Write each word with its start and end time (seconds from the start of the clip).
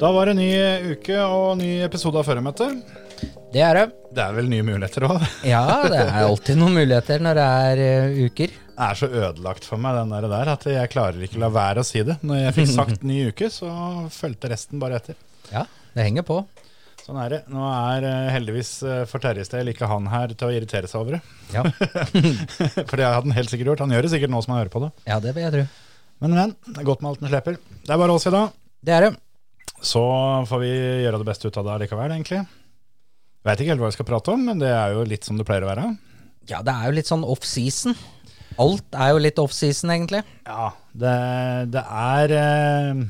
Da 0.00 0.08
var 0.16 0.30
det 0.30 0.38
ny 0.38 0.48
uke 0.94 1.16
og 1.20 1.58
ny 1.60 1.82
episode 1.84 2.16
av 2.16 2.24
Føremøtet. 2.24 2.78
Det 3.52 3.60
er 3.60 3.76
det. 3.76 3.82
Det 4.16 4.22
er 4.24 4.32
vel 4.32 4.46
nye 4.48 4.64
muligheter 4.64 5.04
òg. 5.04 5.18
Ja, 5.50 5.60
det 5.92 5.98
er 6.06 6.22
alltid 6.22 6.56
noen 6.56 6.78
muligheter 6.78 7.20
når 7.20 7.36
det 7.36 7.44
er 7.66 7.82
uh, 7.82 8.20
uker. 8.24 8.54
Det 8.70 8.86
er 8.86 8.96
så 8.96 9.10
ødelagt 9.10 9.68
for 9.68 9.82
meg, 9.84 9.98
den 9.98 10.32
der, 10.32 10.52
at 10.54 10.64
jeg 10.72 10.92
klarer 10.94 11.20
ikke 11.28 11.42
la 11.44 11.52
være 11.52 11.84
å 11.84 11.84
si 11.84 12.00
det. 12.08 12.16
Når 12.24 12.40
jeg 12.46 12.56
fikk 12.56 12.72
sagt 12.78 13.04
ny 13.04 13.18
uke, 13.28 13.52
så 13.52 13.68
fulgte 14.16 14.54
resten 14.54 14.80
bare 14.80 15.02
etter. 15.02 15.20
Ja, 15.52 15.66
det 15.92 16.08
henger 16.08 16.24
på. 16.32 16.40
Sånn 17.04 17.20
er 17.20 17.36
det. 17.36 17.44
Nå 17.52 17.68
er 17.68 18.08
eh, 18.08 18.32
heldigvis 18.38 18.74
eh, 18.88 19.04
for 19.10 19.20
Terje 19.20 19.44
del 19.52 19.74
ikke 19.74 19.88
han 19.92 20.08
her 20.08 20.32
til 20.32 20.48
å 20.48 20.54
irritere 20.56 20.88
seg 20.88 21.04
over 21.04 21.18
det. 21.18 21.24
Ja, 21.52 21.68
For 22.88 22.96
det 22.96 23.04
hadde 23.04 23.26
han 23.26 23.36
helt 23.36 23.52
sikkert 23.52 23.74
gjort. 23.74 23.84
Han 23.84 23.92
gjør 23.92 24.08
det 24.08 24.16
sikkert 24.16 24.32
nå 24.32 24.40
som 24.46 24.56
han 24.56 24.64
hører 24.64 24.72
på 24.72 24.86
det. 24.88 24.94
ja 25.12 25.20
det 25.20 25.36
vil 25.36 25.44
jeg 25.50 25.58
tro. 25.58 25.70
Men, 26.24 26.38
men. 26.40 26.60
Det 26.70 26.78
er 26.78 26.88
godt 26.88 27.04
med 27.04 27.12
alt 27.12 27.26
en 27.26 27.34
slipper. 27.34 27.60
Det 27.84 27.92
er 27.92 28.00
bare 28.00 28.16
oss 28.16 28.30
i 28.30 28.38
dag. 28.40 28.56
Det 28.80 28.96
er 28.96 29.10
det. 29.10 29.18
Så 29.80 30.02
får 30.48 30.60
vi 30.62 30.70
gjøre 31.04 31.20
det 31.22 31.28
beste 31.28 31.48
ut 31.48 31.58
av 31.60 31.68
det 31.68 31.76
likevel, 31.84 32.12
egentlig. 32.12 32.42
Veit 33.46 33.60
ikke 33.62 33.72
helt 33.72 33.80
hva 33.80 33.88
vi 33.88 33.96
skal 33.96 34.08
prate 34.10 34.32
om, 34.34 34.42
men 34.50 34.60
det 34.60 34.68
er 34.68 34.92
jo 34.92 35.06
litt 35.08 35.24
som 35.24 35.38
det 35.40 35.46
pleier 35.48 35.64
å 35.64 35.70
være. 35.70 35.86
Ja, 36.50 36.60
det 36.66 36.74
er 36.74 36.90
jo 36.90 36.96
litt 36.98 37.08
sånn 37.08 37.24
off-season. 37.24 37.96
Alt 38.60 38.96
er 38.98 39.14
jo 39.14 39.22
litt 39.22 39.40
off-season, 39.40 39.92
egentlig. 39.94 40.20
Ja, 40.44 40.70
det, 40.92 41.14
det 41.72 41.84
er 41.86 42.34
eh, 42.36 43.02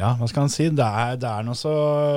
Ja, 0.00 0.14
hva 0.18 0.26
skal 0.30 0.46
en 0.46 0.54
si? 0.54 0.66
Det 0.74 0.86
er, 0.86 1.18
det 1.22 1.30
er 1.30 1.46
noe 1.46 1.58
så, 1.58 1.74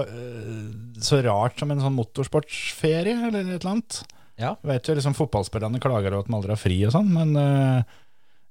eh, 0.09 0.63
så 1.05 1.21
rart 1.25 1.61
som 1.61 1.73
en 1.73 1.83
sånn 1.83 1.97
motorsportsferie, 1.99 3.13
eller 3.29 3.43
et 3.43 3.59
eller 3.59 3.73
annet. 3.75 4.01
Ja. 4.39 4.55
Veit 4.65 4.87
jo, 4.87 4.95
liksom 4.97 5.17
Fotballspillerne 5.17 5.81
klager 5.83 6.15
over 6.15 6.23
at 6.23 6.31
de 6.31 6.37
aldri 6.39 6.55
har 6.55 6.61
fri 6.61 6.79
og 6.87 6.95
sånn, 6.95 7.11
men 7.13 7.35
eh, 7.37 7.97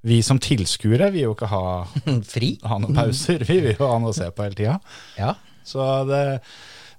vi 0.07 0.21
som 0.23 0.39
tilskuere 0.39 1.11
vil 1.15 1.29
jo 1.29 1.35
ikke 1.35 1.51
ha, 1.51 1.63
Fri. 2.33 2.55
ha 2.63 2.79
noen 2.81 2.97
pauser. 2.97 3.45
Vi 3.49 3.61
vil 3.65 3.75
jo 3.79 3.89
ha 3.91 3.99
noe 4.03 4.15
å 4.15 4.17
se 4.17 4.29
på 4.31 4.47
hele 4.47 4.59
tida. 4.59 4.77
Ja. 5.19 5.35
Så 5.67 5.85
det, 6.09 6.23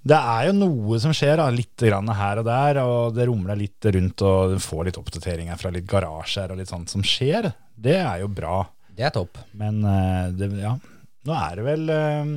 det 0.05 0.17
er 0.19 0.49
jo 0.49 0.57
noe 0.59 0.99
som 1.01 1.13
skjer, 1.15 1.39
da, 1.41 1.47
litt 1.53 1.81
her 1.81 2.41
og 2.41 2.45
der, 2.47 2.81
og 2.83 3.15
det 3.17 3.25
rumler 3.29 3.59
litt 3.59 3.87
rundt, 3.95 4.21
og 4.25 4.55
du 4.55 4.59
får 4.63 4.89
litt 4.89 4.99
oppdateringer 5.01 5.57
fra 5.59 5.71
litt 5.73 5.87
garasjer 5.89 6.53
og 6.53 6.59
litt 6.61 6.71
sånt 6.71 6.91
som 6.91 7.05
skjer. 7.05 7.49
Det 7.75 7.97
er 8.03 8.21
jo 8.23 8.29
bra. 8.31 8.61
Det 8.95 9.07
er 9.07 9.15
topp. 9.15 9.39
Men 9.57 9.79
eh, 9.87 10.29
det, 10.35 10.51
ja, 10.59 10.75
nå 11.25 11.35
er 11.39 11.59
det 11.59 11.67
vel 11.67 11.91
eh, 11.95 12.31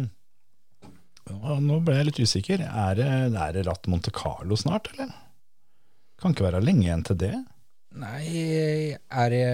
Nå 1.33 1.77
ble 1.87 1.95
jeg 1.97 2.07
litt 2.09 2.19
usikker. 2.23 2.63
Er 2.67 2.97
det, 2.99 3.07
er 3.31 3.53
det 3.55 3.63
Ratt 3.69 3.87
Monte 3.91 4.11
Carlo 4.15 4.59
snart, 4.59 4.91
eller? 4.93 5.13
Kan 6.21 6.35
ikke 6.35 6.49
være 6.49 6.63
lenge 6.63 6.87
igjen 6.87 7.05
til 7.07 7.19
det. 7.19 7.35
Nei, 7.93 8.95
er 8.97 9.33
det, 9.35 9.49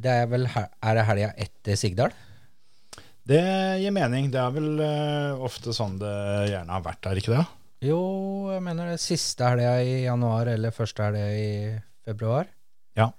det 0.00 0.12
er 0.22 0.28
vel 0.30 0.46
Er 0.48 0.96
det 0.96 1.04
helga 1.08 1.32
etter 1.44 1.76
Sigdal? 1.76 2.14
Det 3.24 3.40
gir 3.80 3.92
mening. 3.96 4.30
Det 4.32 4.40
er 4.40 4.52
vel 4.52 4.80
eh, 4.84 5.44
ofte 5.44 5.72
sånn 5.76 5.96
det 6.00 6.14
gjerne 6.50 6.74
har 6.76 6.84
vært 6.84 7.02
der, 7.06 7.20
ikke 7.20 7.32
det? 7.32 7.44
Jo, 7.84 8.00
jeg 8.52 8.62
mener 8.64 8.92
det 8.92 9.00
siste 9.02 9.48
helga 9.48 9.78
i 9.84 10.02
januar 10.04 10.48
eller 10.52 10.74
første 10.76 11.04
helga 11.06 11.26
i 11.32 11.48
februar. 12.04 12.48
Ja. 12.96 13.10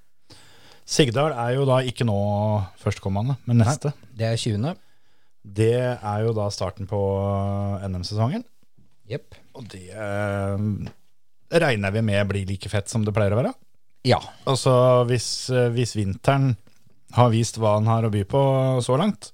Sigdal 0.85 1.33
er 1.33 1.55
jo 1.57 1.65
da 1.69 1.79
ikke 1.85 2.05
nå 2.05 2.17
førstkommende, 2.81 3.37
men 3.49 3.61
neste. 3.63 3.93
Nei, 3.93 4.11
Det 4.21 4.29
er 4.29 4.41
20. 4.41 4.75
Det 5.57 5.73
er 5.81 6.25
jo 6.25 6.33
da 6.37 6.47
starten 6.53 6.89
på 6.89 7.01
NM-sesongen. 7.85 8.45
Jepp. 9.09 9.37
Og 9.57 9.65
det 9.73 9.87
eh, 9.93 10.69
regner 11.61 11.93
vi 11.93 12.01
med 12.05 12.29
blir 12.29 12.45
like 12.49 12.69
fett 12.69 12.89
som 12.89 13.05
det 13.05 13.13
pleier 13.13 13.33
å 13.33 13.41
være. 13.41 13.53
Ja. 14.05 14.19
Altså 14.49 14.71
hvis, 15.09 15.27
eh, 15.49 15.71
hvis 15.73 15.95
vinteren 15.97 16.53
har 17.15 17.31
vist 17.33 17.57
hva 17.61 17.77
han 17.77 17.89
har 17.89 18.05
å 18.05 18.11
by 18.13 18.23
på 18.29 18.41
så 18.85 18.97
langt, 18.99 19.31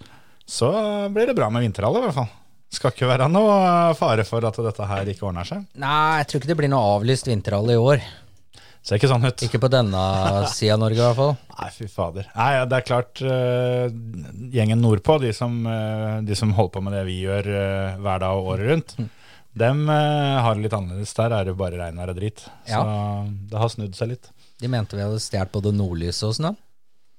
så 0.48 0.70
blir 1.12 1.30
det 1.30 1.36
bra 1.38 1.50
med 1.50 1.66
vinterhalle, 1.66 2.02
i 2.02 2.08
hvert 2.08 2.18
fall. 2.18 2.32
Skal 2.72 2.94
ikke 2.94 3.10
være 3.10 3.28
noe 3.28 3.92
fare 4.00 4.24
for 4.28 4.46
at 4.48 4.58
dette 4.64 4.88
her 4.88 5.10
ikke 5.12 5.28
ordner 5.28 5.48
seg. 5.48 5.66
Nei, 5.82 6.22
jeg 6.22 6.28
tror 6.30 6.42
ikke 6.42 6.52
det 6.54 6.60
blir 6.62 6.72
noe 6.72 6.92
avlyst 6.96 7.28
vinterhall 7.28 7.72
i 7.74 7.80
år. 7.80 8.04
Ser 8.82 8.98
ikke 8.98 9.10
sånn 9.12 9.28
ut. 9.28 9.44
Ikke 9.46 9.60
på 9.62 9.70
denne 9.70 10.02
sida 10.50 10.74
av 10.74 10.82
Norge, 10.82 10.98
i 10.98 11.04
hvert 11.04 11.20
fall. 11.20 11.36
Nei, 11.60 11.68
fy 11.76 11.90
fader. 11.92 12.30
Nei, 12.34 12.48
ja, 12.56 12.64
det 12.70 12.78
er 12.80 12.86
klart 12.88 13.22
uh, 13.22 13.92
gjengen 14.56 14.82
nordpå, 14.82 15.20
de 15.22 15.34
som, 15.38 15.60
uh, 15.68 16.22
de 16.26 16.38
som 16.38 16.54
holder 16.58 16.74
på 16.78 16.84
med 16.88 16.96
det 16.98 17.04
vi 17.12 17.20
gjør 17.22 17.50
uh, 17.52 18.00
hver 18.02 18.24
dag 18.24 18.40
og 18.40 18.50
året 18.56 18.72
rundt, 18.72 18.96
dem 19.52 19.84
eh, 19.92 20.38
har 20.40 20.56
det 20.56 20.64
litt 20.64 20.76
annerledes. 20.78 21.12
Der 21.18 21.34
er 21.36 21.50
det 21.50 21.58
bare 21.60 21.76
regnvær 21.76 22.14
og 22.14 22.16
drit. 22.16 22.40
Så 22.64 22.72
Ja. 22.72 23.26
det 23.52 23.60
har 23.60 23.72
snudd 23.74 23.98
seg 23.98 24.14
litt. 24.14 24.30
De 24.62 24.70
mente 24.70 24.98
vi 24.98 25.04
hadde 25.04 25.22
stjålet 25.22 25.54
både 25.54 25.74
nordlyset 25.76 26.28
og 26.30 26.36
sånn. 26.38 26.60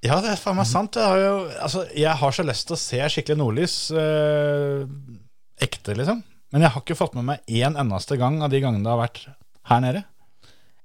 Ja, 0.03 0.17
det 0.23 0.33
er 0.33 0.39
faen 0.39 0.57
meg 0.59 0.67
sant. 0.67 0.97
Jeg 0.99 1.07
har, 1.07 1.19
jo, 1.21 1.35
altså, 1.63 1.83
jeg 1.95 2.19
har 2.19 2.35
så 2.35 2.43
lyst 2.43 2.67
til 2.67 2.75
å 2.75 2.81
se 2.81 2.99
skikkelig 3.13 3.39
nordlys 3.39 3.75
Øh, 3.95 4.83
ekte, 5.63 5.95
liksom. 5.95 6.23
Men 6.53 6.65
jeg 6.65 6.73
har 6.73 6.83
ikke 6.83 6.97
fått 6.99 7.15
med 7.17 7.27
meg 7.29 7.45
én 7.47 7.77
eneste 7.79 8.17
gang 8.19 8.41
av 8.43 8.51
de 8.51 8.59
gangene 8.61 8.83
det 8.83 8.91
har 8.91 8.99
vært 8.99 9.21
her 9.69 9.83
nede. 9.83 10.03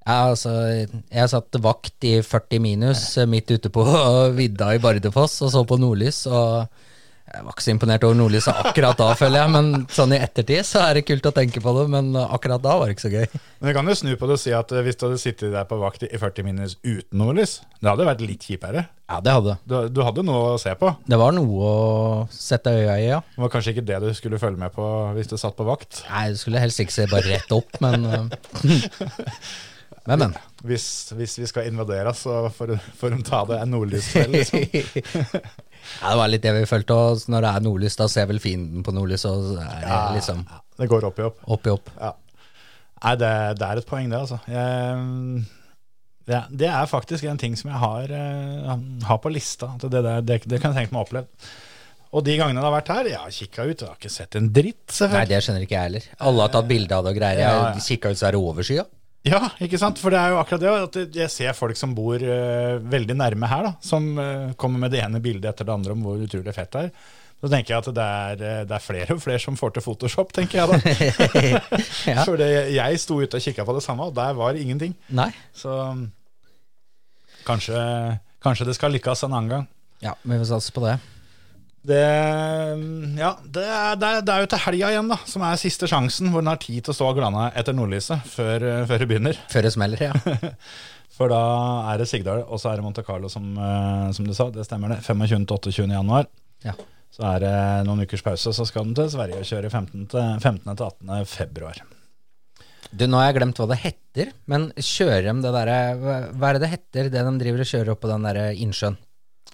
Ja, 0.09 0.31
altså, 0.31 0.53
jeg 0.65 1.29
satt 1.29 1.59
vakt 1.61 2.07
i 2.09 2.15
40 2.25 2.63
minus 2.65 3.03
eh, 3.21 3.29
midt 3.29 3.51
ute 3.53 3.73
på 3.75 3.85
vidda 4.39 4.71
i 4.73 4.81
Bardufoss 4.81 5.43
og 5.45 5.53
så 5.53 5.65
på 5.69 5.77
nordlys, 5.83 6.23
og 6.31 6.71
jeg 7.39 7.47
var 7.47 7.55
ikke 7.55 7.63
så 7.63 7.71
imponert 7.71 8.05
over 8.07 8.17
nordlyset 8.19 8.61
akkurat 8.67 8.99
da, 8.99 9.09
føler 9.19 9.39
jeg, 9.45 9.51
men 9.55 9.69
sånn 9.95 10.15
i 10.17 10.19
ettertid 10.19 10.67
så 10.67 10.83
er 10.89 10.99
det 10.99 11.05
kult 11.07 11.29
å 11.31 11.35
tenke 11.37 11.63
på 11.63 11.75
det, 11.77 11.85
men 11.93 12.11
akkurat 12.19 12.63
da 12.65 12.75
var 12.81 12.91
det 12.91 12.97
ikke 12.97 13.05
så 13.07 13.13
gøy. 13.15 13.27
Men 13.61 13.71
vi 13.71 13.75
kan 13.77 13.91
jo 13.91 13.97
snu 14.01 14.11
på 14.19 14.29
det 14.31 14.39
og 14.39 14.43
si 14.43 14.55
at 14.59 14.75
eh, 14.75 14.83
hvis 14.87 14.99
du 14.99 15.05
hadde 15.07 15.21
sittet 15.23 15.55
der 15.55 15.69
på 15.71 15.79
vakt 15.79 16.03
i 16.09 16.11
40 16.19 16.47
minutter 16.49 16.75
uten 16.83 17.23
nordlys, 17.23 17.61
det 17.79 17.93
hadde 17.93 18.09
vært 18.09 18.25
litt 18.27 18.49
kjipere. 18.49 18.89
Ja, 19.09 19.21
det 19.25 19.37
hadde. 19.39 19.55
Du, 19.71 19.77
du 19.95 20.03
hadde 20.05 20.25
noe 20.27 20.57
å 20.57 20.59
se 20.61 20.75
på. 20.77 20.91
Det 21.09 21.17
var 21.21 21.33
noe 21.37 21.71
å 21.71 21.77
sette 22.35 22.75
øya 22.75 22.99
i, 22.99 23.07
ja. 23.13 23.23
Det 23.37 23.45
var 23.45 23.55
kanskje 23.55 23.77
ikke 23.77 23.87
det 23.89 24.03
du 24.05 24.11
skulle 24.19 24.43
følge 24.43 24.61
med 24.61 24.75
på 24.75 24.89
hvis 25.17 25.31
du 25.31 25.39
satt 25.41 25.57
på 25.57 25.65
vakt. 25.69 26.03
Nei, 26.11 26.27
du 26.35 26.43
skulle 26.43 26.61
helst 26.61 26.83
ikke 26.83 26.97
se 26.99 27.07
bare 27.09 27.31
rett 27.39 27.55
opp, 27.57 27.79
men 27.85 28.05
eh, 28.05 28.29
Men, 30.09 30.23
men. 30.23 30.37
Hvis, 30.65 30.85
hvis 31.13 31.35
vi 31.43 31.47
skal 31.51 31.67
invadere, 31.69 32.15
så 32.17 32.47
får 32.55 32.71
de- 32.73 32.79
får 32.97 33.13
de 33.13 33.19
ta 33.29 33.43
det 33.51 33.59
en 33.61 33.75
nordlyskveld, 33.77 34.33
liksom. 34.39 34.63
Ja, 36.03 36.11
det 36.11 36.17
var 36.19 36.29
litt 36.33 36.43
det 36.43 36.53
vi 36.57 36.65
følte, 36.69 36.95
og 36.97 37.21
når 37.31 37.45
det 37.45 37.51
er 37.55 37.63
nordlys, 37.65 37.97
da 38.01 38.09
ser 38.11 38.27
vel 38.29 38.41
fienden 38.43 38.83
på 38.85 38.93
nordlys, 38.93 39.23
og 39.29 39.53
er 39.63 39.85
det 39.85 40.17
liksom 40.19 40.41
Ja, 40.49 40.59
det 40.81 40.89
går 40.91 41.07
opp 41.07 41.21
i 41.21 41.27
opp. 41.29 41.39
opp 41.55 41.69
i 41.69 41.71
opp. 41.77 41.93
Ja. 42.01 42.11
Nei, 43.05 43.13
det, 43.21 43.31
det 43.61 43.69
er 43.69 43.81
et 43.83 43.87
poeng, 43.87 44.09
det, 44.11 44.19
altså. 44.19 44.41
Jeg, 44.51 45.45
det, 46.29 46.41
det 46.65 46.69
er 46.73 46.91
faktisk 46.91 47.25
en 47.31 47.39
ting 47.41 47.55
som 47.57 47.71
jeg 47.71 47.79
har, 47.85 48.11
eh, 48.19 48.75
har 49.07 49.21
på 49.23 49.31
lista. 49.33 49.71
Det, 49.81 49.93
der, 49.95 50.21
det, 50.27 50.41
kan 50.61 50.73
jeg 50.75 50.81
tenke 50.83 50.97
meg 50.97 51.05
å 51.05 51.07
oppleve. 51.07 51.49
Og 52.09 52.25
de 52.27 52.35
gangene 52.41 52.59
det 52.61 52.65
har 52.67 52.75
vært 52.75 52.91
her, 52.97 53.09
jeg 53.13 53.21
har 53.23 53.33
kikka 53.39 53.65
ut, 53.69 53.81
jeg 53.85 53.89
har 53.93 53.97
ikke 54.01 54.13
sett 54.13 54.37
en 54.41 54.51
dritt, 54.57 54.99
Nei, 55.13 55.25
det 55.31 55.41
skjønner 55.45 55.65
ikke 55.69 55.77
jeg 55.79 55.87
heller. 55.91 56.11
Alle 56.27 56.45
har 56.47 56.53
tatt 56.59 56.69
bilde 56.71 56.97
av 56.99 57.05
det 57.07 57.15
og 57.15 57.19
greier. 57.21 57.43
Ja, 57.45 57.51
ja. 57.55 57.67
Jeg 57.79 57.85
kikka 57.87 58.13
ut, 58.13 58.19
så 58.21 58.29
er 58.31 58.37
det 58.37 58.41
overskya. 58.51 58.85
Ja, 59.29 59.43
ikke 59.63 59.81
sant? 59.81 60.01
For 60.01 60.15
det 60.15 60.21
er 60.21 60.35
jo 60.35 60.41
akkurat 60.41 60.65
det 60.65 60.73
at 61.05 61.21
jeg 61.21 61.33
ser 61.33 61.57
folk 61.57 61.79
som 61.79 61.95
bor 61.97 62.23
uh, 62.23 62.81
veldig 62.81 63.17
nærme 63.19 63.51
her, 63.51 63.69
da, 63.69 63.73
som 63.85 64.11
uh, 64.17 64.51
kommer 64.61 64.87
med 64.87 64.95
det 64.95 65.05
ene 65.05 65.23
bildet 65.25 65.53
etter 65.53 65.69
det 65.69 65.75
andre 65.75 65.95
om 65.95 66.05
hvor 66.07 66.21
utrolig 66.25 66.55
fett 66.57 66.73
det 66.75 66.85
er. 66.89 66.93
Så 67.39 67.47
tenker 67.53 67.71
jeg 67.71 67.85
at 67.85 67.89
det 67.95 68.05
er, 68.05 68.41
eh, 68.43 68.63
det 68.67 68.75
er 68.75 68.83
flere 68.83 69.15
og 69.15 69.21
flere 69.23 69.39
som 69.39 69.55
får 69.55 69.77
til 69.77 69.85
Photoshop, 69.85 70.33
tenker 70.35 70.59
jeg 70.59 70.71
da. 70.73 70.79
Ja. 72.11 72.25
For 72.25 72.35
det, 72.41 72.49
jeg 72.75 72.99
sto 72.99 73.21
ute 73.21 73.39
og 73.39 73.45
kikka 73.45 73.67
på 73.69 73.77
det 73.77 73.85
samme, 73.85 74.09
og 74.11 74.17
der 74.17 74.35
var 74.35 74.59
ingenting. 74.59 74.97
Nei. 75.15 75.29
Så 75.55 75.71
kanskje, 77.47 77.79
kanskje 78.43 78.67
det 78.67 78.75
skal 78.75 78.91
lykkes 78.97 79.23
en 79.29 79.37
annen 79.39 79.55
gang. 79.55 79.69
Ja, 80.03 80.17
vi 80.25 80.35
får 80.35 80.51
satse 80.51 80.75
på 80.75 80.83
det. 80.83 80.97
Det, 81.89 82.03
ja, 83.17 83.31
det, 83.41 83.65
det, 84.03 84.09
det 84.27 84.35
er 84.35 84.45
jo 84.45 84.51
til 84.53 84.61
helga 84.67 84.91
igjen, 84.93 85.09
da, 85.09 85.17
som 85.31 85.45
er 85.47 85.61
siste 85.61 85.89
sjansen 85.89 86.29
hvor 86.35 86.45
en 86.45 86.51
har 86.53 86.61
tid 86.61 86.83
til 86.85 86.93
å 86.93 86.97
stå 86.99 87.09
og 87.09 87.17
glane 87.17 87.47
etter 87.57 87.77
nordlyset 87.77 88.29
før, 88.29 88.67
eh, 88.67 88.85
før 88.91 89.01
det 89.03 89.09
begynner. 89.09 89.41
Før 89.49 89.65
det 89.65 89.73
smeller, 89.73 90.05
ja. 90.11 90.13
For 91.19 91.33
da 91.33 91.41
er 91.91 91.99
det 91.99 92.07
Sigdal, 92.11 92.45
og 92.45 92.61
så 92.61 92.71
er 92.71 92.79
det 92.79 92.85
Monte 92.85 93.03
Carlo, 93.07 93.31
som, 93.33 93.49
eh, 93.57 94.11
som 94.15 94.29
du 94.29 94.35
sa. 94.37 94.51
Det 94.55 94.67
stemmer 94.69 94.93
det. 94.95 95.01
25. 95.07 95.49
til 95.49 95.57
28. 95.73 95.89
januar. 95.97 96.31
ja. 96.67 96.77
Så 97.09 97.25
er 97.25 97.41
det 97.41 97.53
noen 97.89 98.05
ukers 98.05 98.23
pause, 98.23 98.53
så 98.53 98.67
skal 98.69 98.85
den 98.85 98.93
til 98.95 99.09
Sverige 99.11 99.41
og 99.41 99.49
kjøre 99.49 99.71
15. 99.73 100.03
til, 100.13 100.27
15. 100.45 100.61
til 100.69 100.85
18. 100.85 101.25
februar. 101.27 101.81
Du, 102.93 103.07
nå 103.09 103.19
har 103.19 103.31
jeg 103.31 103.39
glemt 103.41 103.59
hva 103.59 103.67
det 103.73 103.81
heter, 103.81 104.31
men 104.49 104.69
kjører 104.77 105.27
de 105.27 105.35
det 105.45 105.53
derre 105.57 105.79
Hva 105.99 106.51
er 106.51 106.57
det 106.57 106.63
det 106.63 106.71
heter, 106.77 107.11
det 107.13 107.25
de 107.27 107.33
driver 107.41 107.65
og 107.65 107.71
kjører 107.73 107.91
opp 107.95 108.05
på 108.05 108.13
den 108.13 108.29
derre 108.29 108.45
innsjøen? 108.61 109.01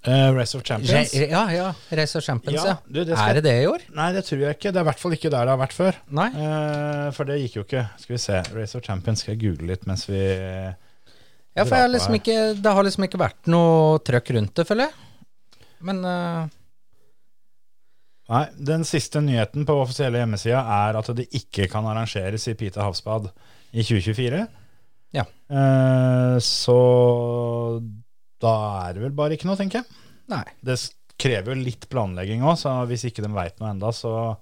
Eh, 0.07 0.31
Race 0.37 0.53
of 0.59 0.63
Champions. 0.69 1.15
Re- 1.15 1.29
Ja, 1.31 1.43
ja. 1.51 1.69
Race 1.97 2.19
of 2.19 2.25
Champions, 2.27 2.59
Ja, 2.61 2.67
ja. 2.67 2.77
du, 2.87 3.05
det 3.05 3.17
skal- 3.17 3.31
Er 3.31 3.35
det 3.39 3.43
det 3.45 3.55
i 3.63 3.67
år? 3.71 3.81
Nei, 3.97 4.09
det 4.13 4.25
tror 4.27 4.39
jeg 4.43 4.57
ikke. 4.59 4.73
Det 4.73 4.77
er 4.77 4.85
i 4.85 4.89
hvert 4.91 4.99
fall 5.01 5.13
ikke 5.17 5.31
der 5.33 5.45
det 5.49 5.53
har 5.55 5.61
vært 5.63 5.73
før. 5.73 5.95
Nei. 6.11 6.27
Uh, 6.37 7.11
for 7.17 7.25
det 7.25 7.39
gikk 7.41 7.55
jo 7.57 7.65
ikke. 7.65 7.85
Skal 8.03 8.15
vi 8.17 8.19
se. 8.21 8.43
Race 8.55 8.77
of 8.77 8.85
Champions 8.85 9.21
skal 9.25 9.35
jeg 9.37 9.41
google 9.47 9.67
litt 9.73 9.87
mens 9.87 10.05
vi 10.11 10.21
Ja, 11.57 11.63
for 11.65 11.77
jeg 11.77 11.87
har 11.87 11.89
liksom 11.95 12.15
ikke, 12.19 12.37
det 12.61 12.73
har 12.77 12.83
liksom 12.85 13.05
ikke 13.07 13.19
vært 13.23 13.47
noe 13.47 13.99
trøkk 14.05 14.35
rundt 14.37 14.55
det, 14.59 14.67
føler 14.69 14.89
jeg. 14.91 14.93
Men 15.81 16.05
eh, 16.05 16.49
Nei, 18.29 18.45
den 18.57 18.85
siste 18.89 19.21
nyheten 19.21 19.67
på 19.69 19.75
offisielle 19.83 20.17
hjemmesida 20.23 20.63
er 20.89 20.97
at 20.97 21.11
det 21.17 21.27
ikke 21.37 21.67
kan 21.71 21.85
arrangeres 21.85 22.47
i 22.49 22.55
Pita 22.57 22.81
havsbad 22.87 23.27
i 23.73 23.83
2024. 23.85 24.47
Ja. 25.13 25.25
Eh, 25.53 26.39
så 26.41 26.79
da 28.43 28.53
er 28.89 28.97
det 28.97 29.05
vel 29.05 29.15
bare 29.17 29.37
ikke 29.37 29.47
noe, 29.49 29.59
tenker 29.61 29.83
jeg. 29.83 30.03
nei. 30.33 30.45
Det 30.65 30.79
krever 31.21 31.55
jo 31.55 31.63
litt 31.63 31.87
planlegging 31.93 32.43
òg, 32.43 32.57
så 32.59 32.73
hvis 32.91 33.05
ikke 33.07 33.23
de 33.23 33.31
veit 33.35 33.61
noe 33.61 33.71
enda, 33.71 33.93
så 33.95 34.35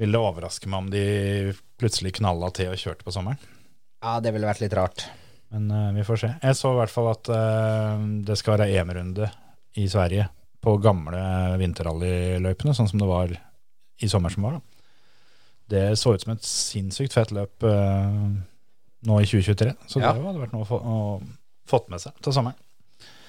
vil 0.00 0.14
det 0.14 0.20
overraske 0.20 0.66
meg 0.70 0.78
om 0.80 0.88
de 0.90 1.02
plutselig 1.78 2.14
knalla 2.16 2.48
til 2.56 2.72
og 2.72 2.80
kjørte 2.80 3.04
på 3.06 3.12
sommeren. 3.14 3.38
Ja, 4.02 4.16
det 4.24 4.32
ville 4.34 4.48
vært 4.48 4.62
litt 4.64 4.74
rart. 4.76 5.04
Men 5.54 5.68
uh, 5.70 5.92
vi 5.94 6.02
får 6.06 6.18
se. 6.24 6.30
Jeg 6.42 6.56
så 6.58 6.72
i 6.72 6.78
hvert 6.80 6.90
fall 6.92 7.10
at 7.12 7.28
uh, 7.30 8.00
det 8.26 8.34
skal 8.40 8.56
være 8.56 8.70
EM-runde 8.74 9.28
i 9.78 9.84
Sverige 9.90 10.26
på 10.64 10.74
gamle 10.82 11.20
vinterrallyløypene, 11.60 12.74
sånn 12.74 12.88
som 12.90 12.98
det 13.02 13.08
var 13.10 13.36
i 14.02 14.08
sommer 14.10 14.32
som 14.32 14.48
var. 14.48 14.56
da. 14.58 14.88
Det 15.74 15.84
så 16.00 16.14
ut 16.16 16.24
som 16.24 16.32
et 16.34 16.44
sinnssykt 16.48 17.14
fett 17.14 17.30
løp 17.36 17.64
uh, 17.68 18.32
nå 19.04 19.20
i 19.20 19.28
2023, 19.28 19.76
så 19.86 20.00
Ja. 20.00 20.12
det 20.16 20.24
hadde 20.24 20.40
vært 20.42 20.56
noe 20.56 20.64
å 20.64 20.68
få 20.68 20.80
å, 20.80 20.98
fått 21.68 21.90
med 21.92 22.00
seg 22.02 22.16
til 22.24 22.34
sommeren. 22.36 22.58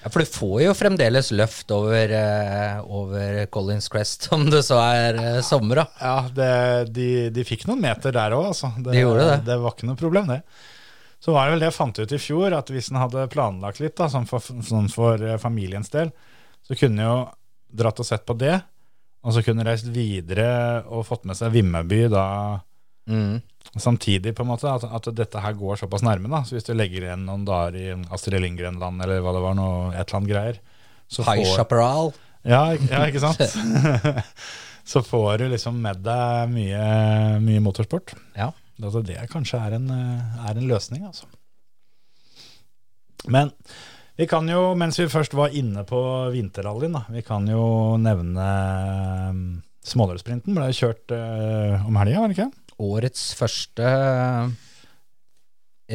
Ja, 0.06 0.12
For 0.14 0.22
du 0.22 0.30
får 0.30 0.60
jo 0.62 0.74
fremdeles 0.78 1.32
løft 1.34 1.72
over, 1.74 2.12
eh, 2.14 2.78
over 2.86 3.40
Collins 3.50 3.90
Crest, 3.90 4.28
om 4.36 4.44
det 4.54 4.62
så 4.68 4.78
er 4.84 5.18
eh, 5.18 5.42
sommer, 5.42 5.82
da. 5.82 5.86
Ja, 5.98 6.16
det, 6.30 6.50
de, 6.94 7.08
de 7.34 7.46
fikk 7.48 7.66
noen 7.66 7.82
meter 7.82 8.14
der 8.14 8.36
òg, 8.38 8.52
altså. 8.52 8.70
Det, 8.78 8.92
De 8.94 9.02
gjorde 9.02 9.26
det. 9.32 9.40
Det 9.48 9.58
var 9.64 9.74
ikke 9.74 9.90
noe 9.90 9.98
problem, 9.98 10.30
det. 10.30 10.44
Så 11.26 11.34
var 11.34 11.48
det 11.48 11.56
vel 11.56 11.64
det 11.64 11.72
jeg 11.72 11.78
fant 11.80 12.00
ut 12.04 12.14
i 12.14 12.22
fjor, 12.22 12.54
at 12.54 12.70
hvis 12.70 12.92
en 12.92 13.02
hadde 13.02 13.26
planlagt 13.34 13.82
litt, 13.82 13.96
da, 13.98 14.06
sånn 14.14 14.30
for, 14.30 14.46
sånn 14.46 14.92
for 14.94 15.26
eh, 15.26 15.40
familiens 15.42 15.90
del, 15.90 16.14
så 16.62 16.78
kunne 16.78 17.02
en 17.02 17.10
jo 17.10 17.18
dratt 17.82 18.04
og 18.04 18.06
sett 18.06 18.28
på 18.30 18.38
det, 18.38 18.60
og 19.26 19.34
så 19.34 19.42
kunne 19.42 19.66
reist 19.66 19.90
videre 19.90 20.84
og 20.86 21.08
fått 21.10 21.26
med 21.26 21.38
seg 21.40 21.50
Vimmerby 21.56 22.04
da 22.14 22.28
Mm. 23.08 23.42
samtidig, 23.78 24.32
på 24.36 24.42
en 24.46 24.50
måte, 24.50 24.70
at, 24.72 24.84
at 24.88 25.10
dette 25.16 25.42
her 25.44 25.54
går 25.60 25.78
såpass 25.82 26.02
nærme. 26.06 26.30
da, 26.32 26.40
Så 26.48 26.56
hvis 26.56 26.66
du 26.66 26.74
legger 26.74 27.04
igjen 27.06 27.26
noen 27.28 27.44
dager 27.46 27.76
i 27.78 27.88
Astrid 28.16 28.42
Lindgren-land, 28.42 29.02
eller 29.04 29.20
hva 29.22 29.34
det 29.36 29.44
var, 29.44 29.56
noe, 29.58 29.90
et 29.94 30.02
eller 30.08 30.20
annet 30.22 30.32
greier 30.32 30.60
så 31.12 31.26
High 31.28 31.44
får- 31.44 31.56
Chaparral. 31.60 32.14
ja, 32.44 32.64
ja, 32.74 33.04
ikke 33.06 33.22
sant? 33.22 34.24
så 34.92 35.02
får 35.06 35.38
du 35.44 35.48
liksom 35.52 35.78
med 35.82 36.02
deg 36.06 36.50
mye, 36.54 36.86
mye 37.46 37.62
motorsport. 37.62 38.16
Ja. 38.38 38.52
Altså 38.82 39.02
det 39.06 39.20
kanskje 39.32 39.60
er 39.62 39.76
en, 39.78 39.86
er 39.92 40.56
en 40.58 40.68
løsning, 40.68 41.06
altså. 41.08 41.28
Men 43.32 43.52
vi 44.18 44.28
kan 44.30 44.48
jo, 44.50 44.74
mens 44.80 45.00
vi 45.00 45.08
først 45.12 45.34
var 45.36 45.54
inne 45.58 45.84
på 45.88 46.00
vinterrallyen, 46.34 46.98
vi 47.12 47.22
kan 47.26 47.48
jo 47.50 47.96
nevne 48.02 48.46
um, 49.30 49.40
Småløysprinten. 49.86 50.56
Ble 50.58 50.70
kjørt 50.74 51.12
øh, 51.14 51.84
om 51.86 51.98
helga, 52.00 52.22
var 52.24 52.32
det 52.32 52.38
ikke? 52.40 52.48
Årets 52.82 53.30
første 53.40 53.86
eh, 53.86 54.50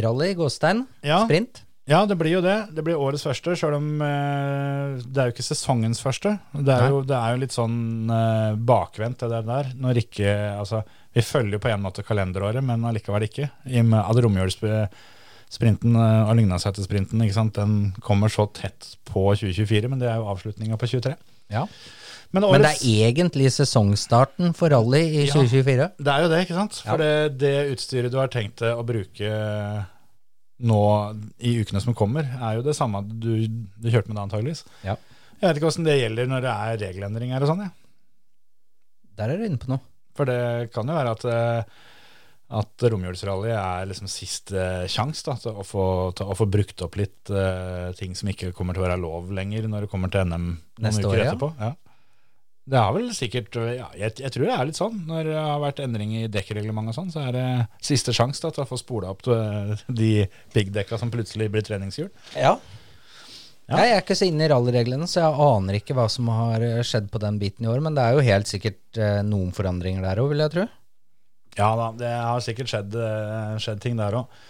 rally, 0.04 0.32
Gåstein. 0.38 0.86
Ja. 1.04 1.24
Sprint. 1.26 1.64
Ja, 1.90 2.04
det 2.06 2.14
blir 2.20 2.36
jo 2.36 2.40
det. 2.44 2.56
Det 2.76 2.84
blir 2.86 3.00
årets 3.00 3.24
første, 3.26 3.56
sjøl 3.58 3.74
om 3.80 3.86
eh, 4.04 5.00
det 5.02 5.22
er 5.22 5.30
jo 5.30 5.34
ikke 5.34 5.46
sesongens 5.46 6.02
første. 6.04 6.36
Det 6.54 6.74
er, 6.74 6.90
jo, 6.92 7.00
det 7.06 7.16
er 7.16 7.34
jo 7.34 7.40
litt 7.42 7.56
sånn 7.56 8.12
eh, 8.14 8.58
bakvendt, 8.70 9.24
det 9.26 9.40
der. 9.48 9.72
Når 9.80 10.02
ikke 10.04 10.34
Altså, 10.60 10.84
vi 11.16 11.24
følger 11.26 11.56
jo 11.56 11.62
på 11.64 11.72
en 11.72 11.82
måte 11.82 12.04
kalenderåret, 12.06 12.62
men 12.62 12.86
allikevel 12.86 13.26
ikke. 13.26 13.48
I 13.66 13.82
og 13.82 13.90
med 13.90 13.98
at 14.04 14.22
romjulssprinten 14.22 15.98
uh, 15.98 16.28
og 16.28 16.36
ligna 16.38 16.60
seg 16.62 16.76
til 16.76 16.86
sprinten, 16.86 17.24
ikke 17.24 17.38
sant? 17.40 17.56
den 17.58 17.90
kommer 18.06 18.30
så 18.30 18.46
tett 18.54 18.92
på 19.08 19.24
2024, 19.32 19.90
men 19.90 19.98
det 20.02 20.12
er 20.12 20.20
jo 20.20 20.28
avslutninga 20.30 20.78
på 20.78 20.92
23. 20.92 21.16
Ja. 21.50 21.64
Men, 22.30 22.44
Men 22.46 22.62
det 22.62 22.76
er 22.78 23.08
egentlig 23.10 23.48
sesongstarten 23.50 24.52
for 24.54 24.70
rally 24.70 25.00
i 25.02 25.24
Ja. 25.26 25.32
2024. 25.34 25.88
det 25.98 26.12
er 26.14 26.22
jo 26.22 26.28
det, 26.30 26.42
ikke 26.46 26.58
sant? 26.60 26.76
Ja. 26.84 26.90
For 26.92 27.02
det, 27.02 27.38
det 27.42 27.54
utstyret 27.72 28.12
du 28.12 28.18
har 28.20 28.30
tenkt 28.30 28.62
å 28.62 28.84
bruke 28.86 29.32
nå 30.60 30.80
i 31.40 31.54
ukene 31.62 31.80
som 31.82 31.96
kommer, 31.96 32.28
er 32.38 32.58
jo 32.58 32.62
det 32.66 32.76
samme 32.76 33.00
du, 33.08 33.46
du 33.48 33.88
kjørte 33.90 34.12
med 34.12 34.18
da, 34.20 34.26
antageligvis. 34.28 34.62
Ja. 34.86 34.94
Jeg 35.40 35.46
vet 35.48 35.58
ikke 35.58 35.70
åssen 35.72 35.86
det 35.88 35.96
gjelder 35.98 36.28
når 36.28 36.44
det 36.44 36.52
er 36.54 36.80
regelendringer 36.84 37.42
og 37.46 37.50
sånn. 37.50 37.62
Ja. 37.64 37.70
Der 39.18 39.32
er 39.32 39.40
du 39.40 39.46
inne 39.48 39.60
på 39.60 39.70
noe. 39.72 39.80
For 40.18 40.28
det 40.28 40.70
kan 40.74 40.88
jo 40.90 40.96
være 40.98 41.14
at, 41.16 41.24
eh, 41.32 41.78
at 42.50 42.84
romjulsrally 42.90 43.52
er 43.54 43.86
liksom 43.86 44.08
siste 44.10 44.64
sjanse 44.90 45.36
til, 45.44 45.54
å 45.54 45.66
få, 45.66 45.84
til 46.18 46.32
å 46.32 46.34
få 46.34 46.48
brukt 46.50 46.82
opp 46.82 46.98
litt 46.98 47.30
uh, 47.30 47.92
ting 47.98 48.16
som 48.18 48.30
ikke 48.32 48.50
kommer 48.56 48.74
til 48.74 48.82
å 48.82 48.88
være 48.88 48.98
lov 48.98 49.30
lenger 49.34 49.68
når 49.70 49.86
det 49.86 49.92
kommer 49.92 50.10
til 50.10 50.26
NM 50.26 50.48
noen 50.50 50.88
Neste 50.88 51.04
uker 51.04 51.12
år, 51.12 51.20
ja. 51.20 51.28
etterpå. 51.30 51.52
Ja. 51.60 51.70
Det 52.70 52.78
er 52.78 52.90
vel 52.94 53.06
sikkert 53.16 53.56
ja, 53.56 53.86
jeg, 53.98 54.14
jeg 54.20 54.32
tror 54.34 54.46
det 54.46 54.56
er 54.56 54.68
litt 54.68 54.78
sånn. 54.78 54.98
Når 55.08 55.30
det 55.30 55.38
har 55.38 55.62
vært 55.62 55.80
endring 55.82 56.12
i 56.20 56.26
dekkreglement 56.30 56.92
og 56.92 56.98
sånn, 56.98 57.08
så 57.14 57.24
er 57.26 57.32
det 57.34 57.46
siste 57.82 58.14
sjanse 58.14 58.42
til 58.42 58.62
å 58.62 58.68
få 58.68 58.78
spola 58.78 59.14
opp 59.14 59.24
eh, 59.32 59.72
de 59.88 60.12
piggdekka 60.54 60.98
som 61.00 61.10
plutselig 61.10 61.48
blir 61.50 61.66
treningshjul. 61.66 62.10
Ja. 62.36 62.58
Ja. 63.70 63.84
Jeg 63.84 63.94
er 63.94 64.00
ikke 64.02 64.16
så 64.18 64.26
inne 64.26 64.46
i 64.46 64.50
rallyreglene, 64.50 65.06
så 65.06 65.20
jeg 65.22 65.42
aner 65.46 65.76
ikke 65.78 65.94
hva 65.94 66.08
som 66.10 66.30
har 66.34 66.62
eh, 66.66 66.82
skjedd 66.86 67.06
på 67.10 67.22
den 67.22 67.38
biten 67.42 67.66
i 67.66 67.70
år. 67.70 67.82
Men 67.86 67.94
det 67.98 68.04
er 68.06 68.18
jo 68.18 68.26
helt 68.26 68.50
sikkert 68.50 68.98
eh, 68.98 69.20
noen 69.26 69.54
forandringer 69.54 70.06
der 70.06 70.22
òg, 70.22 70.32
vil 70.32 70.42
jeg 70.42 70.54
tro. 70.56 70.66
Ja 71.58 71.72
da, 71.78 71.90
det 71.98 72.10
har 72.10 72.42
sikkert 72.44 72.70
skjedd, 72.70 72.94
eh, 72.94 73.54
skjedd 73.62 73.82
ting 73.82 73.98
der 73.98 74.16
òg. 74.20 74.40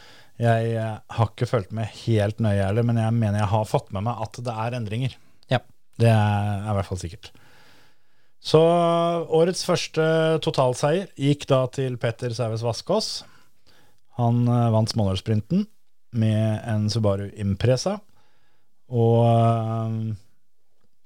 Jeg 0.41 0.73
eh, 0.73 0.97
har 1.17 1.31
ikke 1.33 1.49
fulgt 1.49 1.73
med 1.77 1.91
helt 2.07 2.41
nøye 2.41 2.63
heller, 2.63 2.87
men 2.87 3.01
jeg 3.01 3.17
mener 3.17 3.43
jeg 3.43 3.53
har 3.53 3.69
fått 3.69 3.91
med 3.93 4.07
meg 4.07 4.21
at 4.25 4.41
det 4.45 4.57
er 4.65 4.77
endringer. 4.79 5.17
Ja. 5.53 5.61
Det 6.01 6.09
er 6.09 6.71
i 6.71 6.77
hvert 6.77 6.89
fall 6.89 7.01
sikkert. 7.01 7.33
Så 8.41 8.61
årets 9.37 9.67
første 9.69 10.05
totalseier 10.41 11.11
gikk 11.21 11.45
da 11.51 11.67
til 11.73 11.99
Petter 12.01 12.33
Saues 12.37 12.65
Vaskås. 12.65 13.11
Han 14.21 14.47
eh, 14.49 14.71
vant 14.73 14.93
smålårssprinten 14.93 15.67
med 16.21 16.65
en 16.69 16.89
Subaru 16.93 17.29
Impresa. 17.41 17.99
Og 18.91 19.23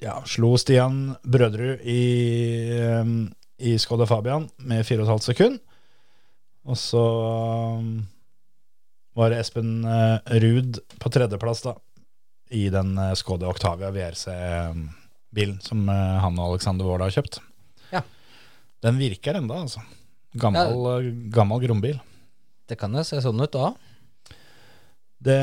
ja, 0.00 0.14
slo 0.24 0.54
Stian 0.56 1.10
Brødrud 1.20 1.82
i, 1.84 2.04
i 3.60 3.74
Skoda 3.82 4.06
Fabian 4.08 4.46
med 4.64 4.86
4,5 4.88 5.20
sekund. 5.26 5.58
Og 6.64 6.78
så 6.80 7.02
um, 7.78 8.04
var 9.14 9.30
det 9.30 9.40
Espen 9.42 9.84
eh, 9.86 10.38
Ruud 10.42 10.80
på 10.98 11.10
tredjeplass, 11.12 11.62
da. 11.66 11.76
I 12.54 12.66
den 12.72 12.96
eh, 12.98 13.14
Skoda 13.18 13.48
Octavia 13.50 13.92
VRC-bilen 13.94 15.60
som 15.64 15.84
eh, 15.88 16.16
han 16.24 16.38
og 16.40 16.54
Alexander 16.54 16.88
Wold 16.88 17.04
har 17.06 17.14
kjøpt. 17.14 17.38
Ja. 17.92 18.02
Den 18.84 18.98
virker 19.00 19.38
enda, 19.38 19.60
altså. 19.66 19.84
Gammel, 20.34 20.74
ja. 21.06 21.14
gammel 21.36 21.62
grombil. 21.62 22.00
Det 22.66 22.78
kan 22.80 22.94
jo 22.96 23.04
se 23.06 23.20
sånn 23.22 23.38
ut 23.44 23.54
da. 23.54 23.70
Det 25.24 25.40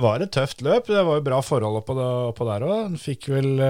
var 0.00 0.22
et 0.22 0.32
tøft 0.32 0.62
løp. 0.64 0.88
Det 0.88 1.02
var 1.04 1.18
jo 1.18 1.26
bra 1.26 1.42
forhold 1.44 1.82
oppå, 1.82 1.96
oppå 2.30 2.46
der 2.48 2.64
òg. 2.64 2.96
Fikk 3.02 3.28
vel 3.34 3.60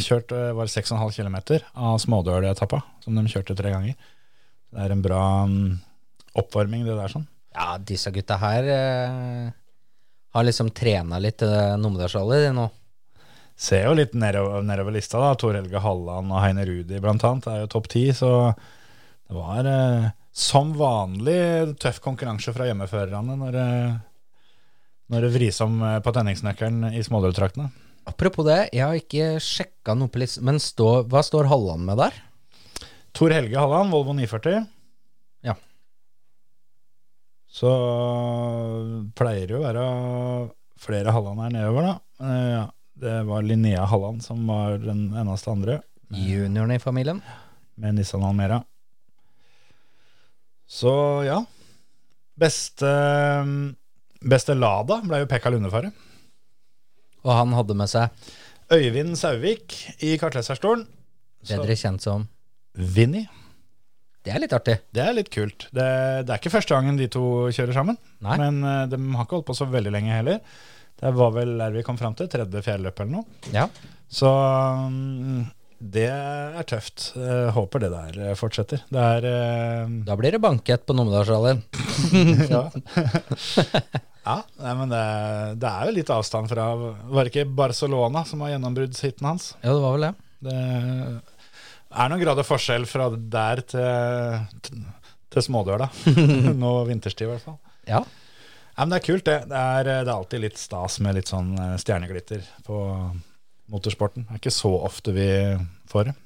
kjørt 0.00 0.32
var 0.32 0.70
6,5 0.70 1.12
km 1.18 1.36
av 1.74 2.00
smådøletappa, 2.00 2.80
som 3.04 3.18
de 3.18 3.26
kjørte 3.28 3.58
tre 3.58 3.74
ganger. 3.74 3.98
Det 4.74 4.82
er 4.82 4.94
en 4.94 5.04
bra 5.04 5.24
mm, 5.46 5.68
oppvarming, 6.42 6.82
det 6.86 6.96
der 6.98 7.12
sånn. 7.12 7.28
Ja, 7.54 7.76
disse 7.78 8.10
gutta 8.14 8.40
her 8.42 8.66
eh, 8.74 9.52
har 10.34 10.46
liksom 10.46 10.72
trena 10.74 11.20
litt 11.22 11.44
uh, 11.46 11.76
Numedalsrally 11.78 12.40
de 12.42 12.54
nå. 12.56 12.64
Ser 13.54 13.84
jo 13.86 13.94
litt 13.94 14.16
nedover, 14.18 14.64
nedover 14.66 14.96
lista, 14.96 15.20
da. 15.22 15.36
Tor 15.38 15.54
Helge 15.54 15.78
Halland 15.78 16.32
og 16.32 16.42
Heine 16.42 16.64
Rudi 16.66 16.98
blant 17.02 17.22
annet 17.22 17.46
er 17.52 17.60
jo 17.62 17.70
topp 17.76 17.86
ti, 17.92 18.08
så 18.16 18.50
det 18.50 19.36
var 19.36 19.68
eh, 19.70 20.08
som 20.34 20.74
vanlig 20.74 21.76
tøff 21.78 22.00
konkurranse 22.02 22.52
fra 22.56 22.66
hjemmeførerne 22.66 23.38
når 23.38 23.54
det, 23.54 23.68
når 25.14 25.26
det 25.26 25.32
vris 25.36 25.62
om 25.62 25.78
eh, 25.86 26.00
på 26.02 26.12
tenningsnøkkelen 26.16 26.90
i 26.90 27.04
smådeltraktene. 27.06 27.70
Apropos 28.10 28.44
det, 28.44 28.58
jeg 28.74 28.84
har 28.84 28.98
ikke 28.98 29.30
sjekka 29.40 29.94
noe 29.96 30.10
på 30.12 30.20
listen, 30.20 30.44
men 30.44 30.58
stå, 30.60 31.04
hva 31.08 31.22
står 31.24 31.48
Halland 31.48 31.86
med 31.86 32.02
der? 32.02 32.18
Tor 33.14 33.30
Helge 33.30 33.58
Halland, 33.58 33.92
Volvo 33.94 34.12
940. 34.12 34.64
Ja. 35.46 35.54
Så 37.46 37.70
pleier 39.14 39.46
det 39.50 39.58
å 39.58 39.62
være 39.62 39.84
flere 40.82 41.14
Halland 41.14 41.44
her 41.44 41.52
nedover, 41.54 41.86
da. 41.86 41.94
Eh, 42.26 42.48
ja, 42.56 42.64
det 43.04 43.14
var 43.28 43.46
Linnea 43.46 43.84
Halland 43.86 44.24
som 44.26 44.42
var 44.50 44.80
den 44.82 45.06
eneste 45.14 45.52
andre, 45.54 45.80
Junioren 46.14 46.74
i 46.74 46.82
familien. 46.82 47.22
med 47.76 47.94
Nissan 47.96 48.22
Almera. 48.22 48.60
Så 50.66 50.90
ja. 51.26 51.40
Beste, 52.38 52.90
beste 54.22 54.54
Lada 54.58 55.00
ble 55.06 55.22
jo 55.22 55.30
Pekka 55.30 55.50
Lundefare. 55.54 55.92
Og 57.24 57.30
han 57.30 57.54
hadde 57.54 57.76
med 57.78 57.90
seg 57.90 58.10
Øyvind 58.74 59.14
Sauvik 59.18 59.74
i 60.02 60.16
kartleserstolen. 60.18 60.86
Bedre 61.46 61.76
kjent 61.78 62.02
som 62.02 62.26
Vinny. 62.74 63.24
Det 64.24 64.32
er 64.32 64.40
litt 64.40 64.54
artig. 64.56 64.78
Det 64.94 65.02
er 65.04 65.16
litt 65.16 65.28
kult. 65.32 65.66
Det, 65.68 65.88
det 66.24 66.32
er 66.32 66.40
ikke 66.40 66.54
første 66.54 66.72
gangen 66.72 66.96
de 66.96 67.10
to 67.12 67.50
kjører 67.52 67.76
sammen. 67.76 67.98
Nei. 68.24 68.38
Men 68.40 68.62
eh, 68.64 68.86
de 68.88 69.00
har 69.16 69.26
ikke 69.26 69.38
holdt 69.38 69.50
på 69.50 69.58
så 69.58 69.68
veldig 69.68 69.92
lenge 69.92 70.14
heller. 70.16 70.40
Det 71.00 71.10
var 71.12 71.34
vel 71.34 71.58
der 71.60 71.74
vi 71.74 71.82
kom 71.84 71.98
fram 72.00 72.16
til, 72.16 72.30
tredje 72.32 72.62
fjelløp 72.64 73.02
eller 73.04 73.18
noe. 73.18 73.50
Ja. 73.52 73.66
Så 74.08 74.30
mm, 74.30 75.42
det 75.92 76.06
er 76.08 76.64
tøft. 76.70 77.10
Jeg 77.18 77.52
håper 77.52 77.84
det 77.84 77.90
der 77.92 78.18
eh, 78.30 78.38
fortsetter. 78.38 78.80
Det 78.88 79.04
er 79.18 79.28
uh... 79.28 79.92
Da 80.08 80.16
blir 80.16 80.32
det 80.32 80.40
bankett 80.40 80.86
på 80.88 80.96
Numedalsrallyen. 80.96 81.60
ja. 82.54 82.64
ja, 84.30 84.38
nei, 84.64 84.74
men 84.80 84.94
det, 84.94 85.04
det 85.60 85.74
er 85.74 85.90
jo 85.90 85.96
litt 85.98 86.14
avstand 86.14 86.48
fra 86.48 86.70
Var 86.78 87.20
det 87.20 87.34
ikke 87.34 87.44
Barcelona 87.60 88.24
som 88.24 88.40
var 88.40 88.54
gjennombruddshiten 88.54 89.28
hans? 89.28 89.52
Ja, 89.60 89.74
det 89.74 89.84
var 89.84 89.98
vel 89.98 90.08
det. 90.08 90.14
Det 90.44 90.58
er 91.94 92.10
noen 92.10 92.22
grader 92.22 92.46
forskjell 92.46 92.86
fra 92.90 93.08
der 93.14 93.62
til, 93.70 94.74
til, 95.30 95.46
smådøla. 95.46 95.88
Nå 96.62 96.74
vinterstid, 96.88 97.26
i 97.28 97.32
hvert 97.32 97.46
fall. 97.46 97.58
Ja. 97.88 98.02
Ja, 98.74 98.82
men 98.82 98.90
det 98.90 99.00
er 99.00 99.06
kult, 99.06 99.26
det. 99.28 99.36
Det 99.50 99.60
er, 99.60 99.84
det 99.86 100.10
er 100.10 100.16
alltid 100.16 100.42
litt 100.42 100.58
stas 100.58 100.98
med 101.04 101.14
litt 101.18 101.30
sånn 101.30 101.52
eh, 101.54 101.76
stjerneglitter 101.78 102.42
på 102.66 102.78
motorsporten. 103.70 104.26
Det 104.26 104.34
er 104.34 104.42
ikke 104.42 104.54
så 104.54 104.72
ofte 104.88 105.14
vi 105.14 105.28
får 105.90 106.10
det. 106.10 106.16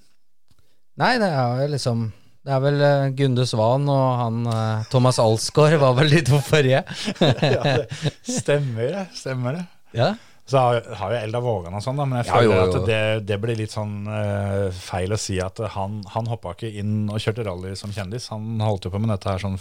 Nei, 0.98 1.12
det 1.20 1.28
er 1.28 1.60
jo 1.62 1.66
liksom 1.70 2.08
Det 2.42 2.54
er 2.56 2.62
vel 2.64 2.80
eh, 2.82 3.10
Gunde 3.18 3.44
Svan 3.46 3.84
og 3.92 4.06
han 4.22 4.40
eh, 4.50 4.86
Thomas 4.90 5.20
Alsgaard 5.22 5.76
var 5.82 5.98
vel 6.00 6.16
de 6.16 6.22
to 6.30 6.40
forrige. 6.42 6.80
ja, 7.54 7.60
det 7.84 8.14
stemmer 8.40 8.96
det. 8.96 9.04
Stemmer 9.18 9.60
det. 9.60 9.66
Ja. 9.98 10.14
Så 10.48 10.56
har, 10.56 10.78
har 10.96 11.12
jo 11.12 11.18
Elda 11.20 11.40
Vågan 11.44 11.74
og 11.76 11.82
sånn, 11.84 11.98
da, 12.00 12.06
men 12.08 12.22
jeg 12.22 12.28
Ja, 12.30 12.38
føler 12.38 12.48
jo, 12.48 12.60
jo. 12.60 12.78
at 12.80 12.86
det, 12.88 13.00
det 13.28 13.36
blir 13.42 13.58
litt 13.58 13.74
sånn 13.74 13.98
uh, 14.08 14.70
feil 14.72 15.12
å 15.12 15.18
si 15.20 15.36
at 15.44 15.60
han, 15.74 15.98
han 16.14 16.30
hoppa 16.30 16.54
ikke 16.56 16.70
inn 16.80 17.10
og 17.12 17.20
kjørte 17.20 17.44
rally 17.44 17.74
som 17.76 17.92
kjendis. 17.92 18.30
Han 18.32 18.56
holdt 18.64 18.88
jo 18.88 18.92
på 18.94 19.00
med 19.02 19.12
dette 19.12 19.28
her 19.28 19.42
sånn 19.44 19.58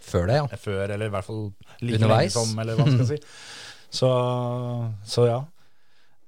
Før 0.00 0.30
det, 0.30 0.38
ja. 0.40 0.46
før, 0.58 0.86
eller 0.88 1.10
i 1.10 1.12
hvert 1.12 1.26
fall 1.28 1.42
like 1.84 2.00
lenge 2.00 2.32
som, 2.32 2.54
eller 2.58 2.78
hva 2.78 2.86
man 2.88 2.96
skal 2.96 3.10
si. 3.12 3.20
Så, 3.90 4.08
så 5.02 5.24
ja. 5.26 5.38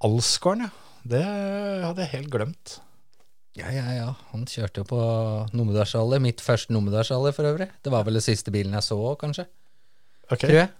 Alsgaard, 0.02 0.64
ja. 0.64 0.70
Det 1.06 1.20
hadde 1.22 2.02
jeg 2.02 2.10
helt 2.16 2.30
glemt. 2.34 2.72
Ja, 3.58 3.68
ja, 3.70 3.84
ja. 3.94 4.08
Han 4.32 4.46
kjørte 4.50 4.82
jo 4.82 4.88
på 4.90 4.98
Numedalsrally. 5.54 6.18
Mitt 6.24 6.42
første 6.42 6.74
Numedalsrally 6.74 7.30
for 7.36 7.46
øvrig. 7.46 7.68
Det 7.84 7.92
var 7.94 8.06
vel 8.08 8.18
det 8.18 8.24
siste 8.26 8.50
bilen 8.54 8.74
jeg 8.74 8.86
så 8.86 8.98
òg, 8.98 9.14
kanskje. 9.20 9.44
Ok. 10.26 10.42
Tror 10.42 10.56
jeg. 10.56 10.70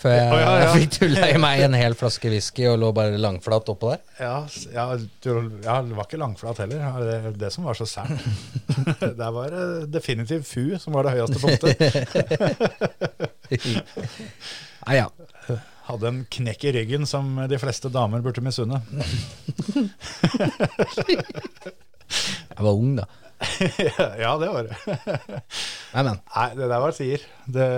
Før 0.00 0.14
jeg, 0.14 0.28
ja, 0.32 0.52
ja. 0.62 0.68
fikk 0.78 0.94
tulla 0.96 1.26
i 1.28 1.40
meg 1.40 1.60
en 1.66 1.74
hel 1.76 1.94
flaske 1.98 2.30
whisky 2.32 2.64
og 2.70 2.78
lå 2.80 2.88
bare 2.96 3.18
langflat 3.20 3.68
oppå 3.68 3.90
der. 3.92 4.00
Ja, 4.20 4.36
ja, 4.72 4.86
du, 4.96 5.30
ja, 5.60 5.74
det 5.84 5.96
var 5.98 6.08
ikke 6.08 6.20
langflat 6.22 6.62
heller. 6.62 6.78
Det 7.04 7.16
er 7.18 7.36
det 7.42 7.50
som 7.52 7.68
var 7.68 7.76
så 7.76 7.88
sært. 7.88 8.16
Der 9.20 9.30
var 9.34 9.52
det 9.52 9.90
definitivt 9.92 10.48
FU 10.48 10.78
som 10.80 10.96
var 10.96 11.04
det 11.04 11.18
høyeste 11.18 11.38
punktet. 11.42 11.76
Nei, 14.86 14.96
ja. 15.02 15.10
Hadde 15.90 16.06
en 16.08 16.20
knekk 16.32 16.64
i 16.70 16.74
ryggen 16.78 17.04
som 17.08 17.34
de 17.50 17.58
fleste 17.60 17.90
damer 17.92 18.22
burde 18.24 18.44
misunne. 18.44 18.80
Jeg 22.50 22.64
var 22.64 22.72
ung, 22.72 22.94
da. 23.02 23.08
ja, 24.24 24.32
det 24.40 24.48
var 24.52 24.68
det. 24.68 24.76
Nei, 25.94 26.02
men. 26.04 26.18
Nei, 26.20 26.46
det 26.58 26.66
der 26.68 26.82
var 26.82 26.96
sier. 26.96 27.24
Det, 27.46 27.68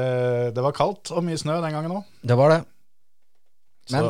det 0.57 0.65
var 0.65 0.77
kaldt 0.77 1.13
og 1.15 1.25
mye 1.27 1.39
snø 1.41 1.59
den 1.63 1.75
gangen 1.77 1.99
òg. 2.01 2.07
Det 2.27 2.39
var 2.39 2.57
det. 2.57 2.61
Så 3.91 4.03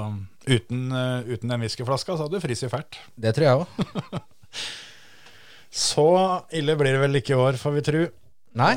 uten, 0.49 0.87
eh, 0.93 1.29
uten 1.33 1.53
den 1.53 1.63
whiskyflaska 1.65 2.17
så 2.17 2.27
hadde 2.27 2.39
du 2.39 2.45
fryst 2.45 2.69
fælt. 2.73 2.99
Det 3.17 3.35
tror 3.37 3.49
jeg 3.49 3.63
òg. 3.63 4.23
Så 5.73 6.05
ille 6.53 6.75
blir 6.77 6.93
det 6.93 7.01
vel 7.01 7.17
ikke 7.17 7.33
i 7.33 7.39
år, 7.41 7.57
får 7.57 7.73
vi 7.79 7.83
tro. 7.87 8.01
Nei. 8.61 8.75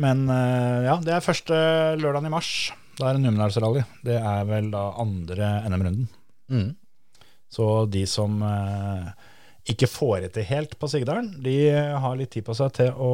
Men 0.00 0.22
eh, 0.32 0.86
ja, 0.88 0.94
det 1.04 1.12
er 1.12 1.24
første 1.24 1.56
lørdagen 2.00 2.30
i 2.30 2.32
mars. 2.32 2.50
Da 2.96 3.10
er 3.10 3.18
det 3.18 3.26
Numedalsrally. 3.26 3.82
Det 4.04 4.16
er 4.16 4.46
vel 4.48 4.70
da 4.72 4.86
andre 5.02 5.50
NM-runden. 5.68 6.06
Mm. 6.48 6.70
Så 7.52 7.66
de 7.92 8.06
som 8.08 8.40
eh, 8.44 9.10
ikke 9.72 9.88
får 9.90 10.26
det 10.26 10.32
til 10.36 10.46
helt 10.48 10.74
på 10.78 10.88
Sigdalen, 10.90 11.32
de 11.42 11.56
har 11.74 12.18
litt 12.18 12.32
tid 12.36 12.46
på 12.46 12.54
seg 12.56 12.74
til 12.76 12.92
å 12.94 13.12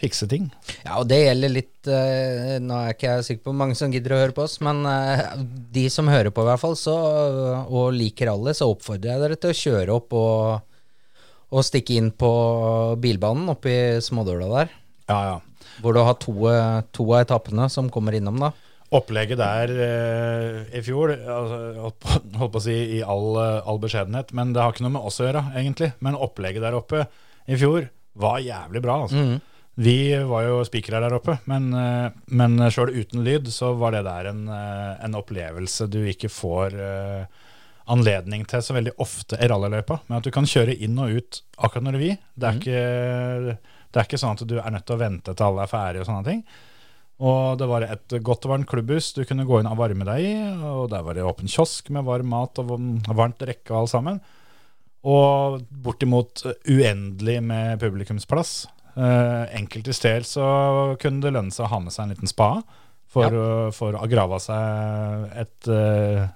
fikse 0.00 0.28
ting. 0.30 0.46
Ja, 0.84 0.96
og 1.00 1.08
det 1.10 1.18
gjelder 1.20 1.52
litt 1.52 1.90
uh, 1.90 2.56
Nå 2.62 2.76
er 2.76 2.86
jeg 2.88 2.96
ikke 2.96 3.10
jeg 3.10 3.26
sikker 3.26 3.42
på 3.44 3.52
hvor 3.52 3.58
mange 3.60 3.76
som 3.76 3.92
gidder 3.92 4.14
å 4.16 4.20
høre 4.22 4.36
på 4.36 4.46
oss, 4.46 4.56
men 4.64 4.80
uh, 4.88 5.36
de 5.74 5.84
som 5.92 6.08
hører 6.08 6.32
på, 6.32 6.44
i 6.44 6.48
hvert 6.48 6.62
fall, 6.62 6.76
så, 6.78 6.96
og 7.66 7.92
liker 7.96 8.32
alle, 8.32 8.56
så 8.56 8.70
oppfordrer 8.72 9.12
jeg 9.14 9.24
dere 9.24 9.40
til 9.40 9.52
å 9.52 9.60
kjøre 9.60 9.98
opp 9.98 10.16
og, 10.16 10.80
og 11.50 11.66
stikke 11.66 11.98
inn 12.00 12.10
på 12.16 12.32
bilbanen 13.02 13.52
oppe 13.52 13.74
i 13.74 13.82
Smådøla 14.04 14.50
der. 14.54 14.74
Ja, 15.10 15.20
ja. 15.26 15.38
Hvor 15.80 15.96
du 15.96 16.02
har 16.04 16.16
to, 16.20 16.34
eh, 16.50 16.82
to 16.92 17.06
av 17.14 17.22
etappene 17.24 17.66
som 17.72 17.88
kommer 17.92 18.16
innom, 18.16 18.40
da. 18.40 18.50
Opplegget 18.90 19.38
der 19.38 19.70
eh, 19.70 20.78
i 20.78 20.82
fjor, 20.82 21.12
altså, 21.14 21.58
holdt, 21.78 21.98
på, 22.02 22.16
holdt 22.40 22.54
på 22.56 22.62
å 22.62 22.64
si 22.64 22.78
i 22.98 23.02
all, 23.06 23.28
eh, 23.38 23.68
all 23.70 23.78
beskjedenhet, 23.82 24.34
men 24.34 24.54
det 24.56 24.64
har 24.64 24.74
ikke 24.74 24.86
noe 24.88 24.96
med 24.96 25.06
oss 25.06 25.20
å 25.22 25.28
gjøre, 25.28 25.44
egentlig. 25.60 25.92
Men 26.02 26.18
opplegget 26.18 26.66
der 26.66 26.78
oppe 26.78 27.04
i 27.46 27.58
fjor 27.60 27.86
var 28.20 28.42
jævlig 28.42 28.82
bra. 28.82 29.02
Altså. 29.06 29.40
Vi 29.80 30.12
var 30.28 30.42
jo 30.44 30.58
spikere 30.66 30.98
der 31.00 31.14
oppe, 31.16 31.38
men, 31.48 31.70
eh, 31.72 32.10
men 32.36 32.58
sjøl 32.68 32.90
uten 32.92 33.22
lyd 33.24 33.46
så 33.48 33.72
var 33.78 33.94
det 33.94 34.02
der 34.04 34.26
en, 34.28 34.42
eh, 34.48 35.04
en 35.04 35.14
opplevelse 35.16 35.86
du 35.88 36.02
ikke 36.10 36.28
får 36.28 36.74
eh, 36.74 37.24
anledning 37.90 38.44
til 38.44 38.60
så 38.62 38.74
veldig 38.76 38.92
ofte 38.98 39.38
i 39.40 39.48
rallyløypa. 39.48 40.02
Men 40.08 40.18
at 40.18 40.26
du 40.26 40.30
kan 40.34 40.44
kjøre 40.44 40.76
inn 40.76 40.98
og 40.98 41.14
ut 41.16 41.40
akkurat 41.56 41.86
når 41.86 41.96
du 41.96 42.02
vil. 42.02 42.18
Det 42.36 42.50
er, 42.50 42.58
ikke, 42.60 43.56
det 43.90 44.02
er 44.02 44.08
ikke 44.08 44.20
sånn 44.20 44.36
at 44.36 44.44
du 44.46 44.58
er 44.60 44.70
nødt 44.74 44.86
til 44.86 44.98
å 44.98 45.00
vente 45.00 45.34
til 45.34 45.46
alle 45.46 45.64
er 45.64 45.72
ferdige 45.72 46.04
og 46.04 46.10
sånne 46.10 46.28
ting. 46.28 46.44
Og 47.20 47.58
det 47.60 47.68
var 47.68 47.84
et 47.84 48.14
godt 48.24 48.46
og 48.48 48.54
varmt 48.54 48.68
klubbhus 48.68 49.10
du 49.12 49.22
kunne 49.28 49.44
gå 49.48 49.60
inn 49.60 49.68
og 49.68 49.78
varme 49.80 50.06
deg 50.08 50.24
i. 50.24 50.34
Og 50.70 50.88
der 50.92 51.04
var 51.04 51.16
det 51.16 51.26
åpen 51.26 51.50
kiosk 51.50 51.90
med 51.92 52.06
varm 52.08 52.30
mat 52.32 52.60
og 52.62 52.72
varmt 53.12 53.44
rekke 53.44 53.74
og 53.74 53.82
alt 53.82 53.92
sammen. 53.92 54.20
Og 55.04 55.60
bortimot 55.84 56.44
uendelig 56.68 57.38
med 57.44 57.80
publikumsplass. 57.80 58.54
Eh, 58.96 59.44
enkelte 59.60 59.94
steder 59.96 60.24
så 60.26 60.46
kunne 61.00 61.22
det 61.24 61.34
lønne 61.36 61.54
seg 61.54 61.68
å 61.68 61.72
ha 61.74 61.78
med 61.84 61.94
seg 61.94 62.06
en 62.06 62.14
liten 62.16 62.30
spade 62.30 62.64
for, 63.10 63.30
å, 63.30 63.70
for 63.74 63.94
å 63.96 64.08
grave 64.10 64.40
seg 64.42 65.30
et 65.44 65.70
eh, 65.70 66.28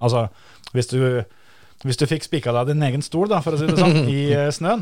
Altså, 0.00 0.30
hvis 0.72 0.88
du, 0.88 0.96
hvis 1.84 1.98
du 2.00 2.06
fikk 2.08 2.24
spika 2.24 2.54
deg 2.56 2.70
din 2.70 2.86
egen 2.86 3.02
stol, 3.04 3.26
da, 3.28 3.42
for 3.44 3.52
å 3.52 3.58
si 3.60 3.66
det 3.68 3.76
sånn, 3.76 4.06
i 4.08 4.30
eh, 4.32 4.46
snøen. 4.48 4.80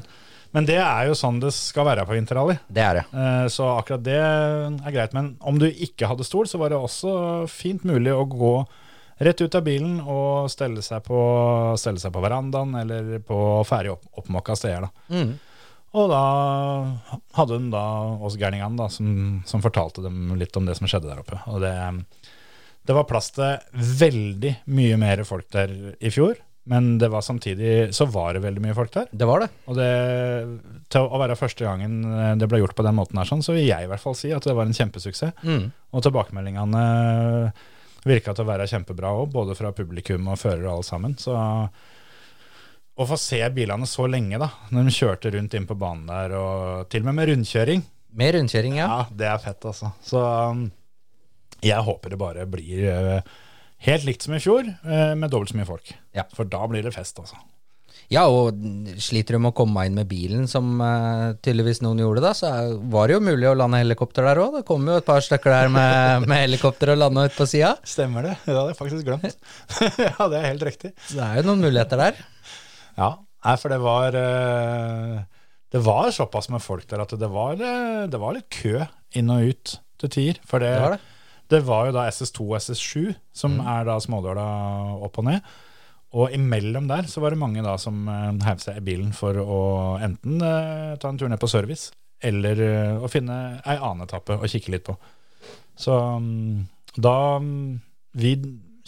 Men 0.57 0.64
det 0.69 0.78
er 0.81 1.09
jo 1.11 1.17
sånn 1.19 1.40
det 1.43 1.50
skal 1.52 1.85
være 1.90 2.07
på 2.09 2.14
vinterrally. 2.17 2.57
Det 2.73 2.81
er 2.85 3.00
det. 3.00 3.05
Eh, 3.12 3.47
Så 3.52 3.67
akkurat 3.76 4.05
det 4.07 4.17
er 4.19 4.95
greit. 4.95 5.12
Men 5.17 5.35
om 5.40 5.59
du 5.61 5.67
ikke 5.69 6.09
hadde 6.09 6.25
stol, 6.25 6.49
så 6.49 6.61
var 6.61 6.73
det 6.73 6.78
også 6.81 7.47
fint 7.52 7.85
mulig 7.85 8.14
å 8.17 8.25
gå 8.28 8.55
rett 9.19 9.40
ut 9.43 9.55
av 9.59 9.64
bilen 9.67 9.99
og 10.00 10.47
stelle 10.52 10.81
seg 10.85 11.02
på, 11.05 11.19
stelle 11.81 11.99
seg 12.00 12.12
på 12.14 12.23
verandaen 12.23 12.75
eller 12.78 13.19
på 13.26 13.38
ferdig 13.67 13.93
opp, 13.97 14.07
oppmåka 14.23 14.55
steder. 14.57 14.87
Da. 14.87 15.17
Mm. 15.19 15.33
Og 15.99 16.11
da 16.12 16.23
hadde 17.38 17.57
hun 17.59 17.71
da 17.73 17.85
oss 18.25 18.37
gærningene 18.38 18.78
da, 18.78 18.88
som, 18.93 19.40
som 19.49 19.64
fortalte 19.64 20.05
dem 20.05 20.37
litt 20.38 20.57
om 20.61 20.69
det 20.69 20.76
som 20.78 20.88
skjedde 20.88 21.11
der 21.11 21.23
oppe. 21.25 21.40
Og 21.50 21.61
det, 21.64 21.75
det 22.88 22.97
var 22.97 23.09
plass 23.11 23.33
til 23.37 23.59
veldig 23.75 24.55
mye 24.78 24.99
mer 25.00 25.25
folk 25.28 25.49
der 25.52 25.73
i 25.99 26.12
fjor. 26.14 26.38
Men 26.69 26.91
det 27.01 27.09
var 27.13 27.25
samtidig 27.25 27.95
så 27.97 28.05
var 28.13 28.37
det 28.37 28.45
veldig 28.45 28.63
mye 28.65 28.77
folk 28.77 28.93
der. 28.93 29.09
Det 29.11 29.29
var 29.29 29.41
det. 29.45 29.49
Og 29.71 29.79
det, 29.79 29.89
til 30.93 31.09
å 31.09 31.21
være 31.23 31.39
første 31.41 31.65
gangen 31.65 32.03
det 32.41 32.49
ble 32.51 32.61
gjort 32.61 32.77
på 32.77 32.85
den 32.85 32.99
måten 32.99 33.21
her, 33.21 33.29
sånn, 33.29 33.45
så 33.45 33.57
vil 33.57 33.67
jeg 33.71 33.87
i 33.87 33.91
hvert 33.91 34.03
fall 34.03 34.17
si 34.19 34.33
at 34.37 34.45
det 34.45 34.57
var 34.57 34.69
en 34.69 34.77
kjempesuksess. 34.77 35.45
Mm. 35.49 35.71
Og 35.97 36.05
tilbakemeldingene 36.05 36.85
virka 38.09 38.35
til 38.35 38.45
å 38.45 38.51
være 38.51 38.69
kjempebra 38.71 39.13
òg, 39.21 39.31
både 39.33 39.57
fra 39.59 39.73
publikum 39.77 40.29
og 40.31 40.41
fører 40.41 40.67
og 40.67 40.77
alle 40.77 40.87
sammen. 40.87 41.17
Så 41.21 41.35
å 42.99 43.07
få 43.07 43.19
se 43.21 43.41
bilene 43.55 43.87
så 43.87 44.09
lenge, 44.11 44.41
da, 44.41 44.51
når 44.75 44.89
de 44.89 44.95
kjørte 44.95 45.33
rundt 45.35 45.55
inn 45.55 45.69
på 45.69 45.77
banen 45.79 46.09
der, 46.11 46.35
og 46.39 46.89
til 46.91 47.05
og 47.05 47.11
med 47.11 47.21
med 47.21 47.33
rundkjøring, 47.33 47.87
Med 48.19 48.33
rundkjøring, 48.35 48.79
ja. 48.81 48.87
ja, 48.89 49.03
det 49.15 49.27
er 49.29 49.39
fett, 49.43 49.65
altså. 49.69 49.93
Så 50.03 50.19
um, 50.19 50.65
jeg 51.63 51.85
håper 51.85 52.15
det 52.15 52.19
bare 52.19 52.47
blir 52.49 52.87
eh, 52.89 53.37
helt 53.87 54.08
likt 54.08 54.26
som 54.26 54.35
i 54.35 54.42
fjor, 54.42 54.66
eh, 54.66 55.14
med 55.14 55.30
dobbelt 55.30 55.52
så 55.52 55.58
mye 55.58 55.68
folk. 55.68 55.94
Ja. 56.16 56.26
For 56.35 56.49
da 56.49 56.64
blir 56.70 56.82
det 56.87 56.94
fest, 56.97 57.18
altså. 57.23 57.38
Ja, 58.08 58.23
og 58.32 58.56
sliter 59.04 59.37
du 59.37 59.42
med 59.44 59.52
å 59.52 59.56
komme 59.58 59.82
inn 59.85 59.97
med 59.99 60.08
bilen, 60.08 60.47
som 60.49 60.78
uh, 60.80 61.35
tydeligvis 61.44 61.82
noen 61.85 62.00
gjorde 62.00 62.23
da, 62.25 62.30
så 62.37 62.49
var 62.88 63.08
det 63.08 63.18
jo 63.18 63.25
mulig 63.26 63.50
å 63.50 63.56
lande 63.58 63.82
helikopter 63.82 64.25
der 64.25 64.40
òg. 64.40 64.54
Det 64.56 64.64
kom 64.68 64.87
jo 64.88 64.97
et 64.97 65.04
par 65.04 65.20
stykker 65.25 65.52
der 65.52 65.73
med, 65.73 66.25
med 66.30 66.40
helikopter 66.47 66.94
og 66.94 67.02
landa 67.02 67.26
ut 67.28 67.37
på 67.37 67.44
sida. 67.50 67.75
Stemmer 67.85 68.30
det? 68.30 68.38
Det 68.47 68.54
hadde 68.54 68.73
jeg 68.73 68.78
faktisk 68.78 69.11
glemt. 69.11 69.37
ja, 70.06 70.30
det 70.32 70.40
er 70.40 70.47
helt 70.47 70.64
riktig. 70.70 70.94
Så 71.04 71.18
det 71.18 71.26
er 71.26 71.42
jo 71.42 71.50
noen 71.50 71.66
muligheter 71.66 72.00
der. 72.00 72.23
Ja, 72.97 73.12
for 73.61 73.70
det 73.70 73.78
var 73.85 74.16
eh, 74.18 75.20
Det 75.70 75.82
var 75.85 76.08
såpass 76.16 76.49
med 76.50 76.64
folk 76.64 76.88
der 76.88 77.04
at 77.04 77.12
det 77.12 77.28
var, 77.30 77.61
det 77.61 78.18
var 78.18 78.35
litt 78.35 78.49
kø 78.56 78.88
inn 79.20 79.30
og 79.30 79.52
ut 79.52 79.76
til 80.00 80.16
tier. 80.16 80.40
For 80.49 80.64
det, 80.64 80.73
Det 80.78 80.85
var 80.87 80.97
det. 80.97 81.18
Det 81.49 81.62
var 81.64 81.88
jo 81.88 81.97
da 81.97 82.05
SS2 82.11 82.45
og 82.45 82.59
SS7, 82.59 83.14
som 83.33 83.57
er 83.62 83.87
da 83.88 83.97
Smådøla 84.02 84.49
opp 85.07 85.21
og 85.23 85.28
ned. 85.31 85.55
Og 86.17 86.33
imellom 86.33 86.88
der 86.88 87.09
så 87.09 87.21
var 87.21 87.35
det 87.35 87.40
mange 87.40 87.62
da 87.64 87.75
som 87.81 88.07
uh, 88.09 88.33
heiv 88.47 88.62
seg 88.64 88.81
i 88.81 88.85
bilen 88.85 89.12
for 89.17 89.37
å 89.37 89.61
enten 90.05 90.40
eh, 90.40 90.95
ta 91.00 91.11
en 91.11 91.21
tur 91.21 91.28
ned 91.28 91.40
på 91.40 91.50
service, 91.52 91.93
eller 92.25 92.62
eh, 92.64 92.95
å 92.97 93.11
finne 93.12 93.37
ei 93.61 93.76
annen 93.76 94.07
etappe 94.07 94.38
og 94.38 94.49
kikke 94.49 94.73
litt 94.73 94.87
på. 94.88 94.97
Så 95.78 95.95
mm, 95.95 96.64
da 96.97 97.14
mm, 97.38 97.76
Vi 98.19 98.33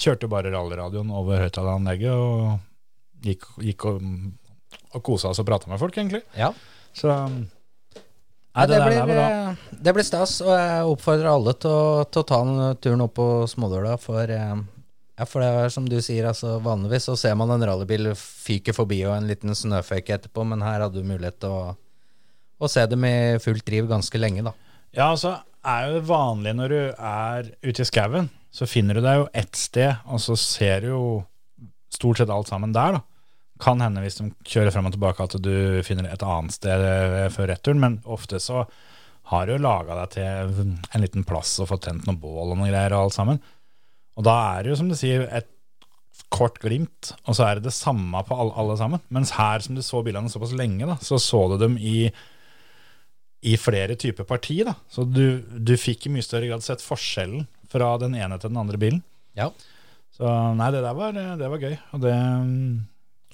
kjørte 0.00 0.30
bare 0.32 0.50
rallyradioen 0.50 1.12
over 1.12 1.44
høyttaleranlegget 1.44 2.16
og 2.16 3.26
gikk, 3.26 3.44
gikk 3.62 3.84
og, 3.90 4.00
og 4.96 5.02
kosa 5.04 5.30
oss 5.30 5.42
og 5.42 5.46
prata 5.46 5.68
med 5.70 5.78
folk, 5.78 5.96
egentlig. 6.00 6.22
Ja. 6.34 6.48
Så 6.96 7.12
mm, 7.12 7.42
Nei, 8.50 8.66
det, 8.66 8.80
det, 8.82 9.02
blir, 9.06 9.18
eh, 9.22 9.58
det 9.78 9.92
blir 9.94 10.06
stas, 10.06 10.40
og 10.42 10.50
jeg 10.50 10.86
oppfordrer 10.90 11.30
alle 11.30 11.54
til 11.62 11.70
å, 11.70 12.04
til 12.10 12.22
å 12.22 12.26
ta 12.26 12.38
en 12.42 12.78
turen 12.82 13.04
opp 13.04 13.14
på 13.20 13.26
Smådøla, 13.50 13.92
for, 14.02 14.32
eh, 14.34 14.56
ja, 15.20 15.26
for 15.28 15.44
det 15.44 15.50
er 15.54 15.70
som 15.70 15.86
du 15.86 16.00
sier, 16.02 16.26
altså 16.26 16.56
vanligvis 16.64 17.06
så 17.06 17.14
ser 17.20 17.36
man 17.38 17.52
en 17.54 17.62
rallybil 17.68 18.10
fyke 18.18 18.74
forbi 18.74 19.04
og 19.04 19.14
en 19.14 19.30
liten 19.30 19.54
snøføyke 19.54 20.16
etterpå, 20.16 20.46
men 20.50 20.66
her 20.66 20.82
hadde 20.82 20.98
du 20.98 21.06
mulighet 21.06 21.38
til 21.44 21.54
å, 21.54 21.62
å 22.58 22.72
se 22.72 22.82
dem 22.90 23.06
i 23.06 23.14
fullt 23.42 23.66
driv 23.68 23.86
ganske 23.92 24.18
lenge, 24.18 24.42
da. 24.50 24.56
Ja, 24.90 25.12
altså 25.12 25.36
er 25.60 25.86
jo 25.86 25.98
det 25.98 26.06
vanlige 26.08 26.56
når 26.56 26.74
du 26.74 26.80
er 26.96 27.50
ute 27.62 27.84
i 27.84 27.88
skauen, 27.88 28.30
så 28.50 28.66
finner 28.66 28.98
du 28.98 29.04
deg 29.04 29.20
jo 29.20 29.28
ett 29.36 29.54
sted, 29.54 30.02
og 30.10 30.18
så 30.24 30.34
ser 30.40 30.82
du 30.82 30.90
jo 30.90 31.04
stort 31.94 32.18
sett 32.18 32.32
alt 32.34 32.50
sammen 32.50 32.74
der, 32.74 32.98
da. 32.98 33.04
Kan 33.60 33.82
hende 33.84 34.02
hvis 34.04 34.18
de 34.20 34.30
kjører 34.48 34.72
frem 34.74 34.88
og 34.88 34.94
tilbake 34.94 35.26
at 35.26 35.36
du 35.42 35.54
finner 35.86 36.08
et 36.08 36.24
annet 36.24 36.56
sted 36.56 36.84
eh, 36.86 37.28
før 37.32 37.52
returen, 37.52 37.82
men 37.82 38.00
ofte 38.08 38.40
så 38.42 38.64
har 39.30 39.46
du 39.46 39.54
jo 39.54 39.62
laga 39.62 40.00
deg 40.00 40.14
til 40.16 40.74
en 40.90 41.04
liten 41.04 41.26
plass 41.28 41.58
og 41.62 41.70
fått 41.70 41.84
tent 41.86 42.08
noen 42.08 42.18
bål 42.18 42.50
og 42.54 42.56
noen 42.56 42.72
greier 42.72 42.96
og 42.96 43.06
alt 43.06 43.16
sammen. 43.18 43.40
Og 44.18 44.26
da 44.26 44.36
er 44.56 44.64
det 44.64 44.72
jo, 44.72 44.78
som 44.80 44.90
du 44.90 44.96
sier, 44.98 45.28
et 45.30 45.48
kort 46.34 46.58
glimt, 46.62 47.12
og 47.24 47.36
så 47.38 47.46
er 47.46 47.58
det 47.58 47.68
det 47.68 47.76
samme 47.76 48.24
på 48.26 48.36
alle, 48.36 48.54
alle 48.58 48.76
sammen. 48.80 49.02
Mens 49.14 49.32
her, 49.36 49.62
som 49.62 49.78
du 49.78 49.84
så 49.86 50.02
bildene 50.06 50.30
såpass 50.32 50.54
lenge, 50.56 50.88
da, 50.88 50.98
så 51.04 51.18
så 51.22 51.46
du 51.52 51.58
dem 51.60 51.78
i 51.78 52.10
i 53.40 53.56
flere 53.56 53.96
typer 53.96 54.26
parti. 54.28 54.58
Da. 54.66 54.74
Så 54.88 55.06
du, 55.08 55.40
du 55.40 55.72
fikk 55.80 56.06
i 56.06 56.12
mye 56.12 56.24
større 56.24 56.50
grad 56.50 56.64
sett 56.64 56.84
forskjellen 56.84 57.46
fra 57.72 57.94
den 58.02 58.16
ene 58.18 58.36
til 58.40 58.52
den 58.52 58.60
andre 58.60 58.80
bilen. 58.80 59.00
Ja. 59.38 59.48
Så 60.12 60.28
nei, 60.58 60.68
det 60.74 60.82
der 60.84 60.96
var, 60.98 61.16
det 61.16 61.48
var 61.48 61.62
gøy. 61.62 61.76
Og 61.96 62.02
det 62.04 62.16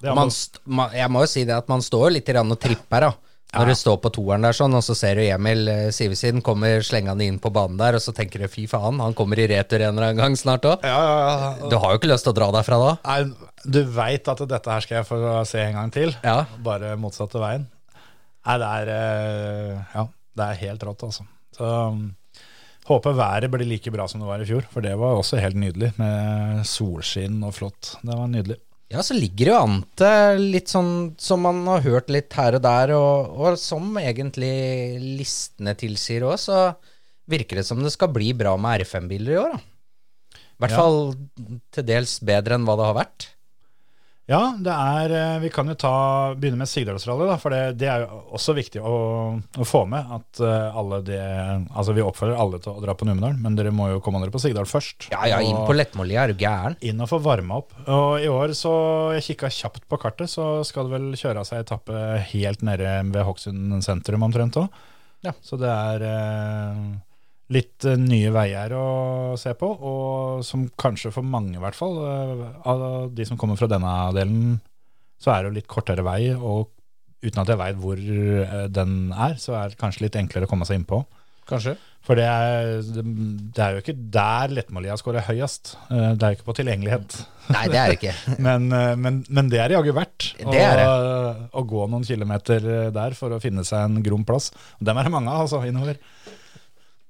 Man, 0.02 0.28
man, 0.66 0.90
jeg 0.92 1.08
må 1.10 1.22
jo 1.24 1.30
si 1.30 1.44
det 1.48 1.54
at 1.56 1.68
man 1.72 1.80
står 1.84 2.10
litt 2.18 2.28
og 2.36 2.58
tripper, 2.60 3.00
da. 3.08 3.12
Når 3.54 3.62
Ja. 3.62 3.72
du 3.72 3.78
står 3.78 3.96
på 4.02 4.10
toeren 4.12 4.42
der 4.42 4.52
sånn, 4.52 4.74
og 4.74 4.82
så 4.82 4.92
ser 4.98 5.14
du 5.16 5.22
Emil 5.22 5.68
eh, 5.70 5.90
Sivesiden 5.94 6.42
kommer 6.44 6.82
slengende 6.84 7.24
inn 7.24 7.38
på 7.40 7.48
banen 7.54 7.78
der, 7.78 7.94
og 7.96 8.02
så 8.02 8.12
tenker 8.12 8.42
du 8.42 8.48
fy 8.50 8.66
faen, 8.68 8.98
han 9.00 9.14
kommer 9.16 9.38
i 9.38 9.46
retur 9.48 9.80
en 9.80 9.94
eller 9.94 10.10
annen 10.10 10.18
gang 10.18 10.36
snart 10.36 10.66
òg. 10.68 10.82
ja, 10.84 10.98
ja, 10.98 11.54
ja. 11.62 11.70
Du 11.70 11.78
har 11.78 11.94
jo 11.94 12.00
ikke 12.00 12.10
lyst 12.10 12.26
til 12.26 12.34
å 12.34 12.36
dra 12.36 12.50
derfra 12.52 12.76
da. 12.82 12.90
Nei, 13.06 13.62
du 13.64 13.80
veit 13.94 14.28
at 14.28 14.42
dette 14.50 14.74
her 14.74 14.84
skal 14.84 14.98
jeg 14.98 15.08
få 15.08 15.20
se 15.48 15.62
en 15.62 15.78
gang 15.78 15.94
til. 15.94 16.12
Ja. 16.26 16.44
Bare 16.66 16.96
motsatte 17.00 17.40
veien. 17.40 17.68
Nei, 18.46 18.58
det 18.60 18.68
er 18.82 18.92
eh, 18.98 19.80
Ja, 19.94 20.06
det 20.36 20.50
er 20.50 20.60
helt 20.66 20.84
rått, 20.90 21.06
altså. 21.06 21.24
Så 21.56 21.64
um, 21.94 22.10
håper 22.90 23.16
været 23.16 23.48
blir 23.54 23.64
like 23.66 23.90
bra 23.94 24.04
som 24.10 24.20
det 24.20 24.28
var 24.28 24.42
i 24.42 24.50
fjor, 24.50 24.66
for 24.74 24.84
det 24.84 24.92
var 25.00 25.16
også 25.22 25.40
helt 25.40 25.56
nydelig. 25.56 25.94
Med 26.02 26.66
solskinn 26.68 27.40
og 27.46 27.54
flott. 27.56 27.94
Det 28.02 28.12
var 28.12 28.26
nydelig. 28.28 28.58
Ja, 28.92 29.02
så 29.02 29.16
ligger 29.18 29.48
det 29.48 29.50
jo 29.52 29.58
an 29.58 29.78
til 29.98 30.44
litt 30.54 30.70
sånn 30.70 30.90
som 31.18 31.40
man 31.42 31.64
har 31.66 31.82
hørt 31.82 32.10
litt 32.12 32.30
her 32.38 32.54
og 32.54 32.62
der, 32.62 32.92
og, 32.94 33.32
og 33.34 33.56
som 33.58 33.96
egentlig 33.98 34.50
listene 35.18 35.74
tilsier 35.78 36.22
òg, 36.28 36.36
så 36.38 36.60
virker 37.26 37.58
det 37.58 37.66
som 37.66 37.80
det 37.82 37.90
skal 37.90 38.12
bli 38.14 38.30
bra 38.38 38.52
med 38.60 38.84
R5-biler 38.84 39.32
i 39.34 39.40
år, 39.42 39.56
da. 39.56 39.62
I 40.56 40.62
hvert 40.62 40.72
Ja. 40.72 40.76
fall 40.78 41.00
til 41.74 41.84
dels 41.84 42.14
bedre 42.24 42.54
enn 42.56 42.64
hva 42.64 42.76
det 42.78 42.86
har 42.86 42.94
vært. 42.96 43.26
Ja, 44.26 44.56
det 44.58 44.72
er 44.74 45.12
eh, 45.14 45.36
Vi 45.44 45.50
kan 45.54 45.68
jo 45.70 45.76
ta, 45.78 45.92
begynne 46.34 46.58
med 46.58 46.66
Sigdalsrally, 46.70 47.28
da, 47.28 47.36
for 47.38 47.54
det, 47.54 47.76
det 47.78 47.86
er 47.90 48.02
jo 48.02 48.22
også 48.34 48.56
viktig 48.56 48.82
å, 48.82 48.94
å 49.38 49.66
få 49.66 49.84
med. 49.90 50.08
At 50.16 50.40
eh, 50.42 50.78
alle 50.80 50.98
det 51.06 51.20
Altså, 51.22 51.94
vi 51.94 52.02
oppfordrer 52.02 52.40
alle 52.42 52.58
til 52.62 52.74
å 52.74 52.82
dra 52.82 52.96
på 52.98 53.06
Numedal, 53.06 53.36
men 53.42 53.58
dere 53.58 53.70
må 53.74 53.86
jo 53.92 54.00
komme 54.02 54.18
dere 54.22 54.34
på 54.34 54.42
Sigdal 54.42 54.66
først. 54.66 55.08
Ja, 55.14 55.22
ja, 55.30 55.38
inn 55.46 55.62
på 55.68 55.76
Lettmålia 55.76 56.24
er 56.24 56.34
du 56.34 56.42
gæren. 56.42 56.74
inn 56.82 57.02
og 57.04 57.10
få 57.12 57.20
varma 57.22 57.60
opp. 57.62 57.76
Og 57.86 58.18
i 58.24 58.30
år, 58.32 58.56
så 58.58 58.74
jeg 59.14 59.28
kikka 59.30 59.52
kjapt 59.60 59.86
på 59.86 60.00
kartet, 60.02 60.32
så 60.32 60.64
skal 60.66 60.88
det 60.90 60.96
vel 60.98 61.08
kjøre 61.14 61.44
av 61.44 61.48
seg 61.48 61.62
etappe 61.62 62.02
helt 62.32 62.66
nede 62.66 62.98
ved 63.12 63.22
Hokksund 63.28 63.78
sentrum 63.86 64.26
omtrent 64.26 64.58
òg. 64.58 64.82
Ja. 65.26 65.32
Så 65.46 65.58
det 65.60 65.70
er 65.70 66.02
eh, 66.10 66.82
litt 67.54 67.86
eh, 67.86 67.98
nye 68.00 68.30
veier 68.34 68.74
å 68.76 68.86
se 69.38 69.52
på, 69.58 69.68
og 69.70 70.44
som 70.46 70.66
kanskje 70.78 71.12
for 71.14 71.26
mange, 71.26 71.56
i 71.56 71.62
hvert 71.62 71.78
fall, 71.78 71.98
eh, 72.02 72.46
av 72.66 72.86
de 73.14 73.26
som 73.28 73.38
kommer 73.38 73.58
fra 73.58 73.68
denne 73.70 73.92
delen, 74.16 74.56
så 75.22 75.32
er 75.32 75.42
det 75.44 75.50
jo 75.52 75.58
litt 75.60 75.70
kortere 75.70 76.04
vei, 76.06 76.22
og 76.34 76.72
uten 77.24 77.42
at 77.42 77.52
jeg 77.52 77.60
veit 77.60 77.78
hvor 77.82 78.00
eh, 78.00 78.64
den 78.72 79.12
er, 79.12 79.36
så 79.40 79.60
er 79.60 79.70
det 79.70 79.80
kanskje 79.80 80.06
litt 80.06 80.18
enklere 80.18 80.48
å 80.48 80.50
komme 80.50 80.66
seg 80.68 80.80
innpå. 80.80 81.04
Kanskje. 81.46 81.76
For 82.02 82.18
det 82.18 82.24
er, 82.26 82.68
det 82.82 83.62
er 83.62 83.76
jo 83.76 83.82
ikke 83.82 83.94
der 84.14 84.50
Lettmålia 84.54 84.96
scorer 84.98 85.22
høyest. 85.26 85.72
Det 85.90 86.22
er 86.22 86.32
jo 86.32 86.36
ikke 86.38 86.46
på 86.48 86.54
tilgjengelighet. 86.58 87.16
Nei, 87.54 87.62
det 87.70 87.78
er 87.78 87.90
det 87.90 87.96
ikke. 88.00 88.14
Men, 88.46 88.66
men, 88.70 89.20
men 89.30 89.50
det 89.50 89.60
er 89.62 89.74
jaggu 89.74 89.92
verdt 89.94 90.28
å, 90.42 90.50
Det 90.54 90.62
er 90.62 90.82
å 91.50 91.62
gå 91.66 91.86
noen 91.90 92.06
kilometer 92.06 92.66
der 92.94 93.14
for 93.18 93.34
å 93.34 93.40
finne 93.42 93.62
seg 93.66 93.86
en 93.86 94.02
grom 94.06 94.26
plass. 94.26 94.52
Dem 94.78 94.98
er 94.98 95.06
det 95.06 95.14
mange 95.14 95.34
av, 95.34 95.46
altså, 95.46 95.62
innover. 95.66 95.98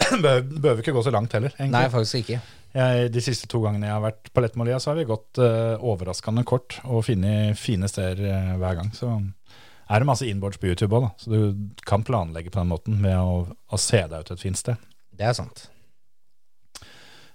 Behøver 0.25 0.83
ikke 0.83 0.95
gå 0.97 1.03
så 1.05 1.12
langt 1.14 1.35
heller, 1.37 1.53
egentlig. 1.57 1.75
Nei, 1.75 1.88
faktisk 1.92 2.23
ikke. 2.23 2.40
Jeg, 2.77 3.11
de 3.14 3.23
siste 3.25 3.49
to 3.49 3.62
gangene 3.64 3.88
jeg 3.88 3.95
har 3.95 4.03
vært 4.05 4.29
på 4.35 4.42
Lettmålia, 4.45 4.81
så 4.83 4.90
har 4.90 4.99
vi 4.99 5.07
gått 5.09 5.40
uh, 5.40 5.81
overraskende 5.81 6.45
kort 6.49 6.77
og 6.85 7.07
funnet 7.07 7.57
fine 7.57 7.88
steder 7.88 8.21
uh, 8.27 8.51
hver 8.61 8.81
gang. 8.81 8.90
Så 8.97 9.12
er 9.16 10.03
det 10.03 10.09
masse 10.09 10.29
inboards 10.29 10.61
på 10.61 10.69
YouTube 10.69 10.99
òg, 10.99 11.09
så 11.23 11.33
du 11.33 11.79
kan 11.88 12.05
planlegge 12.05 12.53
på 12.53 12.61
den 12.61 12.73
måten 12.75 12.99
med 13.01 13.16
å, 13.16 13.47
å 13.49 13.81
se 13.81 14.03
deg 14.05 14.21
ut 14.21 14.35
et 14.35 14.42
fint 14.42 14.61
sted. 14.61 14.83
Det 15.16 15.25
er 15.31 15.38
sant. 15.38 15.69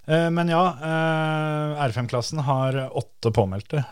Uh, 0.06 0.30
Men 0.34 0.52
ja, 0.52 0.62
eh, 0.84 1.82
R5-klassen 1.88 2.44
har 2.46 2.78
åtte 2.90 3.34
påmeldte 3.34 3.86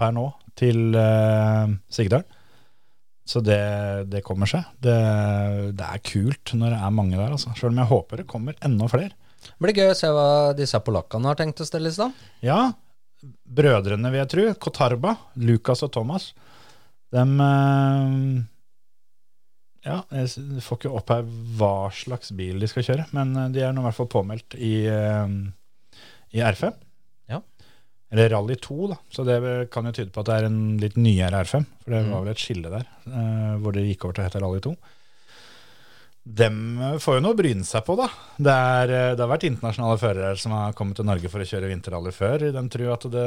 per 0.00 0.12
nå 0.16 0.26
til 0.58 0.96
Sigdal. 1.92 2.26
Så 3.30 3.42
det, 3.46 3.62
det 4.10 4.24
kommer 4.26 4.48
seg. 4.50 4.66
Det, 4.82 4.96
det 5.78 5.86
er 5.86 6.02
kult 6.02 6.54
når 6.58 6.74
det 6.74 6.78
er 6.82 6.94
mange 6.96 7.14
der, 7.14 7.30
altså. 7.30 7.52
Selv 7.54 7.70
om 7.70 7.78
jeg 7.78 7.90
håper 7.92 8.22
det 8.22 8.30
kommer 8.30 8.56
enda 8.66 8.88
flere. 8.90 9.14
Det 9.40 9.56
blir 9.62 9.78
gøy 9.78 9.92
å 9.92 9.98
se 9.98 10.10
hva 10.12 10.30
disse 10.56 10.80
polakkene 10.84 11.30
har 11.30 11.38
tenkt 11.38 11.62
å 11.62 11.68
stelle 11.68 11.92
i 11.92 11.94
stand. 11.94 12.16
Ja, 12.44 12.72
brødrene 13.22 14.10
vil 14.10 14.22
jeg 14.24 14.32
tro, 14.34 14.46
Kotarba, 14.66 15.14
Lukas 15.40 15.84
og 15.86 15.92
Thomas, 15.94 16.32
dem 17.14 17.38
eh, 17.42 18.42
Ja, 19.86 20.02
jeg 20.12 20.60
får 20.64 20.78
ikke 20.78 20.92
opp 20.98 21.10
her 21.14 21.24
hva 21.58 21.88
slags 21.94 22.34
bil 22.36 22.60
de 22.60 22.68
skal 22.70 22.86
kjøre, 22.86 23.08
men 23.16 23.32
eh, 23.36 23.50
de 23.54 23.64
er 23.64 23.74
nå 23.74 23.84
i 23.84 23.88
hvert 23.88 23.98
fall 23.98 24.10
påmeldt 24.12 24.58
i, 24.58 24.74
eh, 24.90 25.34
i 26.36 26.44
R5. 26.50 26.74
Eller 28.10 28.28
Rally 28.32 28.56
2, 28.58 28.88
da. 28.90 28.96
Så 29.14 29.22
det 29.24 29.36
kan 29.70 29.86
jo 29.86 29.92
tyde 29.94 30.10
på 30.10 30.20
at 30.24 30.26
det 30.26 30.36
er 30.40 30.46
en 30.48 30.60
litt 30.82 30.96
nyere 30.98 31.44
R5. 31.44 31.66
For 31.84 31.90
det 31.94 32.00
Mm. 32.04 32.10
var 32.10 32.24
vel 32.24 32.32
et 32.32 32.42
skille 32.42 32.70
der, 32.72 32.86
eh, 33.06 33.52
hvor 33.62 33.72
det 33.72 33.84
gikk 33.86 34.04
over 34.04 34.14
til 34.16 34.24
å 34.24 34.26
hete 34.26 34.40
Rally 34.42 34.60
2. 34.60 34.72
Dem 36.22 36.78
eh, 36.82 36.98
får 37.00 37.16
jo 37.16 37.22
noe 37.24 37.34
å 37.34 37.38
bryne 37.38 37.64
seg 37.64 37.84
på, 37.86 37.94
da. 37.98 38.08
Det, 38.36 38.52
er, 38.52 38.90
eh, 38.92 39.14
det 39.16 39.22
har 39.24 39.30
vært 39.32 39.46
internasjonale 39.48 39.98
førere 40.02 40.34
som 40.38 40.52
har 40.52 40.74
kommet 40.76 40.98
til 41.00 41.06
Norge 41.08 41.30
for 41.32 41.40
å 41.42 41.48
kjøre 41.48 41.70
vinterrally 41.70 42.12
før, 42.14 42.44
i 42.48 42.52
den 42.54 42.68
tro 42.72 42.90
at 42.92 43.06
det 43.14 43.24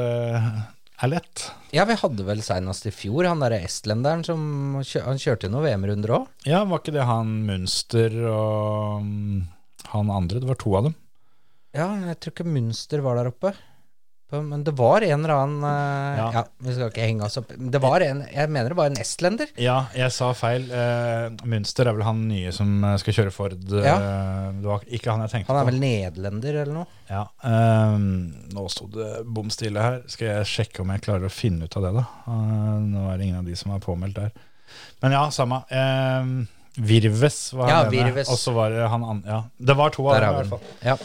er 1.02 1.10
lett. 1.10 1.48
Ja, 1.74 1.84
vi 1.88 1.96
hadde 1.98 2.24
vel 2.28 2.38
senest 2.46 2.86
i 2.86 2.92
fjor 2.94 3.26
han 3.26 3.42
derre 3.42 3.58
estlenderen 3.66 4.22
som 4.24 4.44
kjø 4.86 5.02
han 5.08 5.18
kjørte 5.18 5.50
noen 5.50 5.66
VM-runder 5.66 6.12
òg. 6.20 6.28
Ja, 6.46 6.62
var 6.70 6.78
ikke 6.84 6.94
det 6.94 7.08
han 7.08 7.32
Munster 7.48 8.14
og 8.30 9.02
mm, 9.02 9.40
han 9.90 10.12
andre? 10.14 10.40
Det 10.44 10.48
var 10.52 10.60
to 10.62 10.76
av 10.78 10.86
dem. 10.90 10.94
Ja, 11.74 11.88
jeg 12.12 12.20
tror 12.22 12.36
ikke 12.36 12.46
Munster 12.46 13.02
var 13.02 13.18
der 13.18 13.32
oppe. 13.32 13.56
På- 14.30 14.40
Men 14.42 14.64
det 14.64 14.72
var 14.78 15.04
en 15.04 15.24
eller 15.24 15.34
annen 15.34 15.64
uh, 15.64 16.18
ja. 16.18 16.28
Ja. 16.38 16.42
vi 16.64 16.72
skal 16.74 16.88
ikke 16.90 17.04
henge 17.06 17.26
oss 17.26 17.36
opp. 17.38 17.50
Det 17.54 17.80
var 17.82 18.00
en, 18.06 18.22
jeg 18.32 18.50
mener 18.50 18.72
det 18.72 18.78
var 18.78 18.88
en 18.90 18.96
estlender. 19.02 19.50
Ja, 19.60 19.76
jeg 19.94 20.10
sa 20.16 20.30
feil. 20.38 20.64
Uh, 20.72 21.28
Münster 21.48 21.86
er 21.90 21.96
vel 21.98 22.06
han 22.06 22.22
nye 22.30 22.52
som 22.56 22.72
eh, 22.88 22.96
skal 23.02 23.16
kjøre 23.18 23.34
Ford. 23.34 23.54
Ja. 23.74 23.84
Ja. 23.84 24.48
Det 24.56 24.70
var 24.70 24.86
ikke 24.88 25.12
han 25.12 25.22
jeg 25.26 25.32
tenkte 25.34 25.50
på. 25.50 25.54
Han 25.54 25.60
er 25.60 25.68
på. 25.68 25.72
vel 25.74 25.82
nederlender 25.84 26.60
eller 26.64 26.74
noe? 26.80 26.88
Ja, 27.10 27.26
Uh, 27.44 27.98
nå 28.54 28.64
sto 28.72 28.88
det 28.94 29.10
bom 29.28 29.50
stille 29.52 29.82
her. 29.84 30.00
Skal 30.10 30.30
jeg 30.30 30.48
sjekke 30.54 30.82
om 30.82 30.90
jeg 30.94 31.04
klarer 31.04 31.28
å 31.28 31.32
finne 31.32 31.68
ut 31.68 31.76
av 31.78 31.84
det, 31.86 31.92
da? 32.00 32.04
Nå 32.80 33.04
er 33.12 33.20
det 33.20 33.28
ingen 33.28 33.42
av 33.42 33.48
de 33.48 33.56
som 33.60 33.74
er 33.76 33.82
påmeldt 33.84 34.16
der. 34.22 34.32
Men 35.04 35.12
ja, 35.14 35.22
samme. 35.34 35.60
Ehm, 35.70 36.46
Virves 36.80 37.52
var 37.54 37.68
Ja, 37.70 37.82
ene. 37.86 38.24
Og 38.24 38.38
så 38.40 38.54
var 38.56 38.72
det 38.74 38.88
han 38.90 39.04
andre. 39.06 39.30
Ja, 39.30 39.40
det 39.70 39.76
var 39.78 39.92
to 39.94 40.08
av 40.08 40.16
dem, 40.18 40.32
i 40.32 40.38
hvert 40.40 40.52
fall. 40.56 40.64
Ja. 40.82 40.96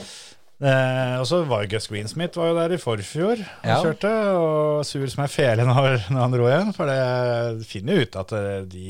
Eh, 0.60 1.14
og 1.16 1.24
så 1.24 1.38
var 1.48 1.62
jo 1.64 1.70
Gus 1.72 1.86
Greensmith 1.88 2.36
var 2.36 2.50
jo 2.50 2.56
der 2.58 2.74
i 2.76 2.80
forfjor 2.82 3.40
og 3.40 3.64
Ja. 3.64 3.78
kjørte, 3.80 4.10
og 4.36 4.82
sur 4.84 5.06
som 5.08 5.22
ei 5.24 5.30
fele 5.32 5.64
når, 5.70 6.10
når 6.12 6.20
han 6.20 6.34
dro 6.36 6.50
igjen. 6.50 6.74
For 6.76 6.90
det 6.92 7.68
finner 7.70 7.96
jo 7.96 8.04
ut 8.04 8.18
at 8.20 8.34
eh, 8.36 8.66
de, 8.68 8.90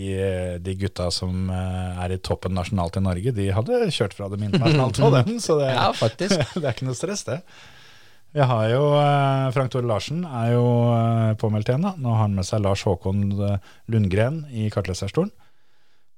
de 0.65 0.73
gutta 0.81 1.11
som 1.13 1.51
eh, 1.53 1.99
er 2.05 2.15
i 2.15 2.21
toppen 2.25 2.57
nasjonalt 2.57 2.97
i 2.97 3.03
Norge, 3.05 3.35
de 3.37 3.51
hadde 3.53 3.83
kjørt 3.93 4.17
fra 4.17 4.31
dem 4.33 4.47
internasjonalt 4.47 4.97
på 5.03 5.11
dem. 5.13 5.35
Så 5.43 5.59
det, 5.61 5.69
ja, 5.77 5.91
det 6.01 6.63
er 6.63 6.73
ikke 6.73 6.89
noe 6.89 6.97
stress, 6.97 7.21
det. 7.29 7.37
Vi 8.33 8.41
har 8.49 8.65
jo 8.73 8.81
eh, 8.97 9.45
Frank 9.53 9.69
Tore 9.73 9.85
Larsen 9.89 10.25
er 10.25 10.55
jo 10.55 10.65
påmeldt 11.37 11.69
igjen. 11.69 11.85
da. 11.85 11.93
Nå 12.01 12.15
har 12.15 12.23
han 12.25 12.33
med 12.37 12.49
seg 12.49 12.65
Lars 12.65 12.81
Håkon 12.89 13.27
Lundgren 13.93 14.41
i 14.49 14.71
kartleserstolen. 14.73 15.29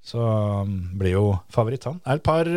Så 0.02 0.18
um, 0.18 0.72
blir 0.98 1.14
jo 1.20 1.28
favoritt, 1.54 1.84
han. 1.86 2.00
Det 2.02 2.10
er 2.16 2.20
et 2.24 2.26
par 2.26 2.48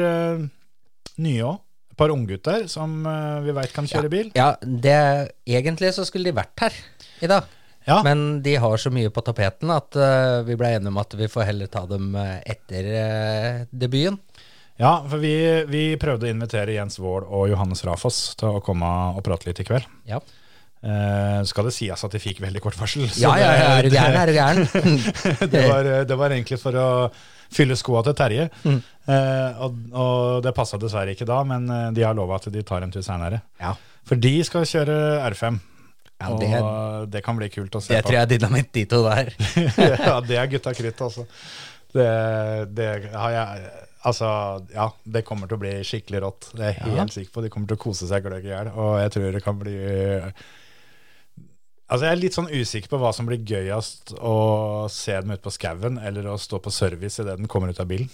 nye 1.21 1.43
òg. 1.51 1.61
Et 1.95 1.99
par 2.03 2.11
unggutter 2.11 2.65
som 2.67 3.05
eh, 3.07 3.43
vi 3.45 3.53
veit 3.55 3.71
kan 3.71 3.87
kjøre 3.87 4.09
bil. 4.11 4.33
Ja, 4.35 4.57
det, 4.61 4.99
egentlig 5.47 5.93
så 5.95 6.03
skulle 6.09 6.27
de 6.27 6.35
vært 6.35 6.65
her 6.65 6.75
i 7.23 7.31
dag. 7.31 7.47
Ja. 7.87 8.01
Men 8.03 8.43
de 8.43 8.57
har 8.59 8.81
så 8.83 8.91
mye 8.91 9.13
på 9.15 9.23
tapeten 9.23 9.71
at 9.71 9.95
uh, 10.01 10.41
vi 10.47 10.57
ble 10.57 10.71
enige 10.73 10.91
om 10.91 10.99
at 11.03 11.15
vi 11.19 11.29
får 11.29 11.45
heller 11.51 11.69
ta 11.71 11.85
dem 11.87 12.15
eh, 12.17 12.39
etter 12.55 12.89
uh, 12.89 13.59
debuten. 13.71 14.17
Ja, 14.81 14.97
for 15.07 15.21
vi, 15.23 15.35
vi 15.71 15.83
prøvde 16.01 16.27
å 16.27 16.33
invitere 16.33 16.75
Jens 16.75 16.97
Wold 16.99 17.29
og 17.29 17.47
Johannes 17.53 17.85
Rafoss 17.87 18.33
til 18.41 18.57
å 18.57 18.63
komme 18.65 18.89
og 19.15 19.21
prate 19.27 19.51
litt 19.51 19.63
i 19.63 19.69
kveld. 19.69 19.87
Ja, 20.11 20.25
Uh, 20.85 21.41
skal 21.49 21.65
det 21.65 21.71
sies 21.73 22.03
at 22.05 22.13
de 22.13 22.19
fikk 22.21 22.43
veldig 22.45 22.61
kort 22.61 22.77
varsel. 22.77 23.07
så 23.09 23.23
ja, 23.23 23.31
ja, 23.41 23.53
ja 23.57 23.69
er 23.79 23.87
du 23.87 23.95
gæren, 23.95 24.17
er 24.21 24.29
du 24.29 24.35
gæren? 24.37 24.67
det, 25.55 25.63
var, 25.65 25.87
det 26.05 26.19
var 26.21 26.35
egentlig 26.35 26.59
for 26.61 26.77
å 26.77 26.89
fylle 27.55 27.77
skoa 27.79 28.03
til 28.07 28.17
Terje. 28.19 28.49
Mm. 28.65 28.81
Eh, 29.07 29.61
og, 29.65 29.77
og 29.95 30.43
det 30.45 30.55
passa 30.57 30.79
dessverre 30.81 31.15
ikke 31.15 31.29
da, 31.29 31.43
men 31.49 31.69
eh, 31.71 31.87
de 31.97 32.05
har 32.07 32.17
lova 32.19 32.41
at 32.41 32.49
de 32.53 32.63
tar 32.67 32.83
en 32.87 32.93
tur 32.95 33.05
seinere. 33.05 33.43
Ja. 33.63 33.75
For 34.09 34.21
de 34.21 34.35
skal 34.45 34.67
kjøre 34.69 34.99
R5. 35.31 35.61
Ja, 36.23 36.29
og 36.31 36.41
det- 36.41 37.11
det, 37.13 37.25
kan 37.27 37.37
bli 37.37 37.49
kult 37.51 37.75
å 37.75 37.81
se 37.83 37.93
Det 37.97 38.05
tror 38.07 38.15
jeg 38.15 38.23
er 38.23 38.33
dynamitt, 38.39 38.71
de 38.73 38.85
to 38.89 39.01
der. 39.05 39.33
ja, 40.07 40.21
det 40.25 40.37
er 40.39 40.47
gutta 40.53 40.73
krutt, 40.77 41.01
altså. 41.09 41.25
Det, 41.95 42.11
det 42.75 42.91
har 43.15 43.31
jeg 43.39 43.73
Altså, 44.05 44.27
ja, 44.75 44.91
det 45.09 45.23
kommer 45.25 45.49
til 45.49 45.57
å 45.57 45.61
bli 45.63 45.71
skikkelig 45.81 46.19
rått. 46.21 46.49
Det 46.53 46.65
er 46.67 46.75
jeg 46.77 46.91
Ja. 46.93 46.97
helt 47.01 47.15
sikker 47.15 47.33
på. 47.33 47.41
De 47.41 47.49
kommer 47.49 47.71
til 47.71 47.79
å 47.79 47.81
kose 47.87 48.05
seg 48.11 48.27
gløgg 48.27 48.45
i 48.45 48.51
hjel. 48.53 48.69
Og 48.77 48.99
jeg 49.01 49.13
tror 49.15 49.31
det 49.33 49.41
kan 49.47 49.57
bli 49.57 49.73
Altså, 51.85 52.07
jeg 52.07 52.13
er 52.17 52.21
litt 52.23 52.37
sånn 52.37 52.49
usikker 52.49 52.89
på 52.95 52.99
hva 53.03 53.11
som 53.13 53.27
blir 53.29 53.43
gøyest 53.45 54.15
å 54.17 54.37
se 54.93 55.19
dem 55.21 55.35
ute 55.35 55.43
på 55.45 55.53
skauen, 55.53 55.99
eller 56.01 56.31
å 56.33 56.39
stå 56.41 56.59
på 56.65 56.73
service 56.73 57.21
idet 57.21 57.37
den 57.39 57.51
kommer 57.51 57.75
ut 57.75 57.81
av 57.83 57.91
bilen. 57.91 58.09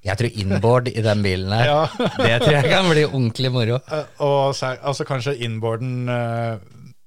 Jeg 0.00 0.16
tror 0.16 0.36
inboard 0.40 0.88
i 0.88 1.02
den 1.04 1.20
bilen 1.20 1.52
her, 1.52 1.66
Ja. 1.68 1.80
det 2.16 2.38
tror 2.40 2.54
jeg 2.56 2.70
kan 2.72 2.88
bli 2.88 3.02
ordentlig 3.10 3.50
moro. 3.52 3.76
Eh, 3.92 4.06
Og 4.24 4.54
så, 4.56 4.70
altså 4.80 5.04
kanskje 5.04 5.34
inboarden 5.44 6.08
uh, 6.08 6.56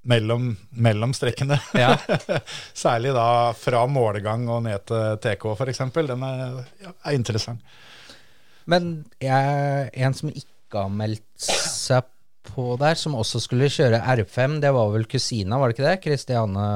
mellom, 0.06 0.52
mellom 0.86 1.15
strekkene. 1.17 1.58
Ja. 1.73 1.95
Særlig 2.86 3.15
da 3.17 3.26
fra 3.58 3.82
målegang 3.89 4.45
og 4.54 4.62
ned 4.67 4.86
til 4.91 5.17
TK, 5.26 5.47
f.eks. 5.58 5.82
Den 5.97 6.28
er, 6.30 6.60
ja, 6.86 6.93
er 7.10 7.17
interessant. 7.17 7.65
Men 8.69 8.93
jeg, 9.19 9.89
en 9.97 10.13
som 10.15 10.30
ikke 10.30 10.86
har 10.86 10.93
meldt 10.93 11.26
seg 11.49 12.06
på 12.47 12.75
der, 12.82 12.95
som 12.99 13.15
også 13.15 13.39
skulle 13.43 13.69
kjøre 13.71 14.01
R5, 14.17 14.60
det 14.63 14.71
var 14.75 14.91
vel 14.93 15.06
kusina, 15.10 15.58
var 15.60 15.71
det 15.71 15.77
ikke 15.77 15.88
det? 15.89 15.97
Kristiane 16.03 16.67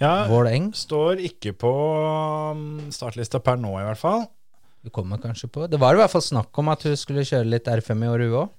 Ja, 0.00 0.26
Våleng? 0.30 0.70
står 0.74 1.20
ikke 1.28 1.52
på 1.60 1.70
um, 2.56 2.90
startlista 2.92 3.40
per 3.44 3.58
nå, 3.60 3.74
i 3.80 3.84
hvert 3.84 4.00
fall. 4.00 4.24
Du 4.80 4.88
kommer 4.88 5.20
kanskje 5.20 5.50
på 5.52 5.66
Det 5.68 5.76
var 5.80 5.92
i 5.92 6.00
hvert 6.00 6.12
fall 6.14 6.24
snakk 6.24 6.56
om 6.62 6.70
at 6.72 6.86
hun 6.88 6.96
skulle 6.96 7.26
kjøre 7.28 7.50
litt 7.52 7.68
R5 7.68 8.04
i 8.06 8.08
år, 8.08 8.22
hun 8.24 8.38
òg. 8.46 8.52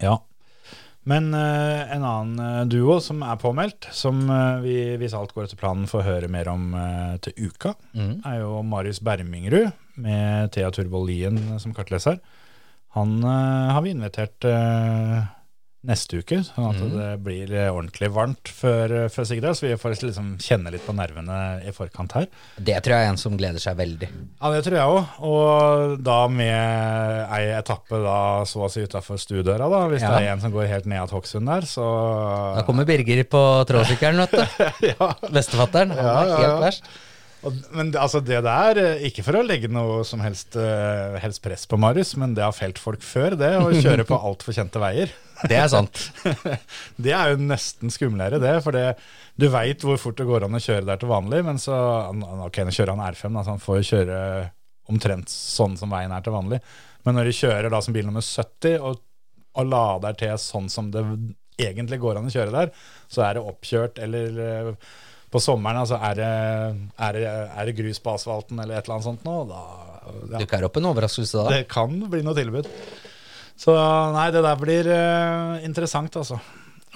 Ja. 0.00 0.16
Men 1.10 1.30
uh, 1.34 1.90
en 1.90 2.04
annen 2.04 2.40
eh, 2.44 2.64
duo 2.70 2.98
som 3.02 3.22
er 3.24 3.38
påmeldt, 3.40 3.88
som 3.96 4.20
uh, 4.30 4.60
vi, 4.62 4.76
hvis 5.00 5.14
alt 5.16 5.32
går 5.34 5.46
etter 5.48 5.58
planen, 5.58 5.88
får 5.90 6.04
høre 6.06 6.28
mer 6.30 6.50
om 6.52 6.74
uh, 6.76 7.16
til 7.24 7.48
uka, 7.48 7.72
Mm. 7.96 8.20
er 8.28 8.36
jo 8.44 8.60
Marius 8.62 9.00
Bermingrud 9.02 9.72
med 10.00 10.52
Thea 10.54 10.68
Turbolien 10.70 11.40
som 11.58 11.72
kartleser. 11.74 12.20
Han 12.96 13.20
uh, 13.22 13.70
har 13.74 13.84
vi 13.84 13.92
invitert 13.94 14.46
uh, 14.48 15.20
neste 15.86 16.18
uke, 16.20 16.42
sånn 16.44 16.66
at 16.68 16.76
mm. 16.76 16.90
det 16.92 17.08
blir 17.24 17.52
eh, 17.56 17.70
ordentlig 17.72 18.10
varmt 18.12 18.50
før, 18.52 18.92
før 19.12 19.26
Sigdal, 19.28 19.54
så 19.56 19.64
vi 19.64 19.78
får 19.80 19.94
liksom 20.02 20.34
kjenne 20.42 20.72
litt 20.74 20.84
på 20.84 20.92
nervene 20.96 21.36
i 21.64 21.72
forkant 21.72 22.12
her. 22.18 22.26
Det 22.60 22.76
tror 22.84 22.96
jeg 22.98 23.06
er 23.06 23.12
en 23.14 23.20
som 23.20 23.38
gleder 23.40 23.62
seg 23.62 23.78
veldig. 23.78 24.10
Ja, 24.10 24.50
det 24.52 24.60
tror 24.66 24.76
jeg 24.76 24.96
òg. 24.98 25.14
Og 25.24 25.94
da 26.04 26.18
med 26.28 27.32
ei 27.38 27.46
etappe 27.56 28.02
da 28.04 28.18
så 28.48 28.66
å 28.66 28.70
si 28.72 28.84
utafor 28.84 29.20
stuedøra, 29.20 29.70
da. 29.72 29.86
Hvis 29.88 30.04
Ja. 30.04 30.12
det 30.12 30.26
er 30.26 30.34
en 30.34 30.44
som 30.44 30.52
går 30.52 30.68
helt 30.68 30.90
ned 30.90 31.00
av 31.00 31.14
Hokksund 31.16 31.48
der, 31.48 31.64
så 31.64 31.86
Da 32.58 32.66
kommer 32.68 32.84
Birger 32.84 33.24
på 33.24 33.44
tråsykkelen, 33.72 34.20
vet 34.26 34.36
du. 34.36 34.68
ja. 34.92 35.14
Bestefatteren. 35.32 35.96
Han 35.96 36.04
Ja, 36.04 36.18
er 36.26 36.44
helt 36.44 36.66
verst. 36.68 36.92
Og, 37.46 37.56
men 37.72 37.90
altså 37.96 38.20
det 38.20 38.42
der, 38.44 38.78
eh, 38.82 39.06
ikke 39.08 39.24
for 39.24 39.38
å 39.38 39.44
legge 39.46 39.70
noe 39.72 40.02
som 40.04 40.20
helst, 40.20 40.58
eh, 40.60 41.16
helst 41.22 41.40
press 41.44 41.64
på 41.70 41.78
Marius, 41.80 42.12
men 42.20 42.34
det 42.36 42.44
har 42.44 42.52
felt 42.56 42.80
folk 42.80 43.04
før, 43.04 43.36
det, 43.40 43.54
å 43.56 43.70
kjøre 43.72 44.04
på 44.08 44.18
altfor 44.18 44.56
kjente 44.56 44.82
veier. 44.82 45.12
Det 45.48 45.56
er 45.56 45.70
sant. 45.72 45.96
Det 47.00 47.14
er 47.16 47.30
jo 47.32 47.40
nesten 47.40 47.88
skumlere, 47.88 48.36
det. 48.42 48.58
For 48.60 48.76
det, 48.76 48.98
du 49.40 49.46
veit 49.48 49.80
hvor 49.80 49.96
fort 49.96 50.18
det 50.18 50.26
går 50.28 50.44
an 50.44 50.58
å 50.58 50.60
kjøre 50.60 50.84
der 50.84 51.00
til 51.00 51.08
vanlig, 51.08 51.38
men 51.46 51.56
så 51.56 51.72
Ok, 52.44 52.60
nå 52.60 52.74
kjører 52.76 52.92
han 52.92 53.06
R5, 53.06 53.32
da, 53.32 53.44
så 53.46 53.54
han 53.54 53.62
får 53.62 53.78
jo 53.78 53.86
kjøre 53.94 54.18
omtrent 54.92 55.32
sånn 55.32 55.78
som 55.80 55.92
veien 55.94 56.12
er 56.12 56.26
til 56.26 56.36
vanlig. 56.36 56.60
Men 57.08 57.16
når 57.16 57.30
de 57.30 57.36
kjører 57.38 57.72
da 57.72 57.80
som 57.80 57.96
bil 57.96 58.04
nummer 58.04 58.24
70, 58.26 58.76
og, 58.84 59.00
og 59.56 59.70
lader 59.70 60.18
til 60.20 60.36
sånn 60.42 60.68
som 60.72 60.90
det 60.92 61.06
egentlig 61.60 62.00
går 62.02 62.20
an 62.20 62.28
å 62.28 62.34
kjøre 62.34 62.54
der, 62.54 62.74
så 63.08 63.24
er 63.24 63.36
det 63.36 63.46
oppkjørt, 63.48 64.00
eller 64.04 64.42
eh, 64.44 64.90
på 65.30 65.42
sommeren 65.42 65.82
altså 65.82 65.98
er, 66.00 66.18
det, 66.18 66.30
er, 66.98 67.18
det, 67.18 67.28
er 67.30 67.68
det 67.68 67.76
grus 67.78 68.02
på 68.02 68.14
asfalten 68.16 68.58
eller 68.58 68.78
et 68.78 68.84
eller 68.84 68.98
annet 68.98 69.08
sånt 69.10 69.26
nå, 69.28 69.36
da 69.50 69.60
ja, 70.32 70.40
Dukker 70.40 70.66
opp 70.66 70.80
en 70.80 70.88
overraskelse 70.90 71.44
da. 71.44 71.52
det 71.54 71.68
kan 71.70 71.92
bli 72.10 72.22
noe 72.26 72.34
tilbud. 72.34 72.66
Så 73.60 73.74
nei, 74.14 74.30
det 74.32 74.40
der 74.42 74.58
blir 74.58 74.88
uh, 74.88 75.60
interessant, 75.66 76.16
altså. 76.16 76.38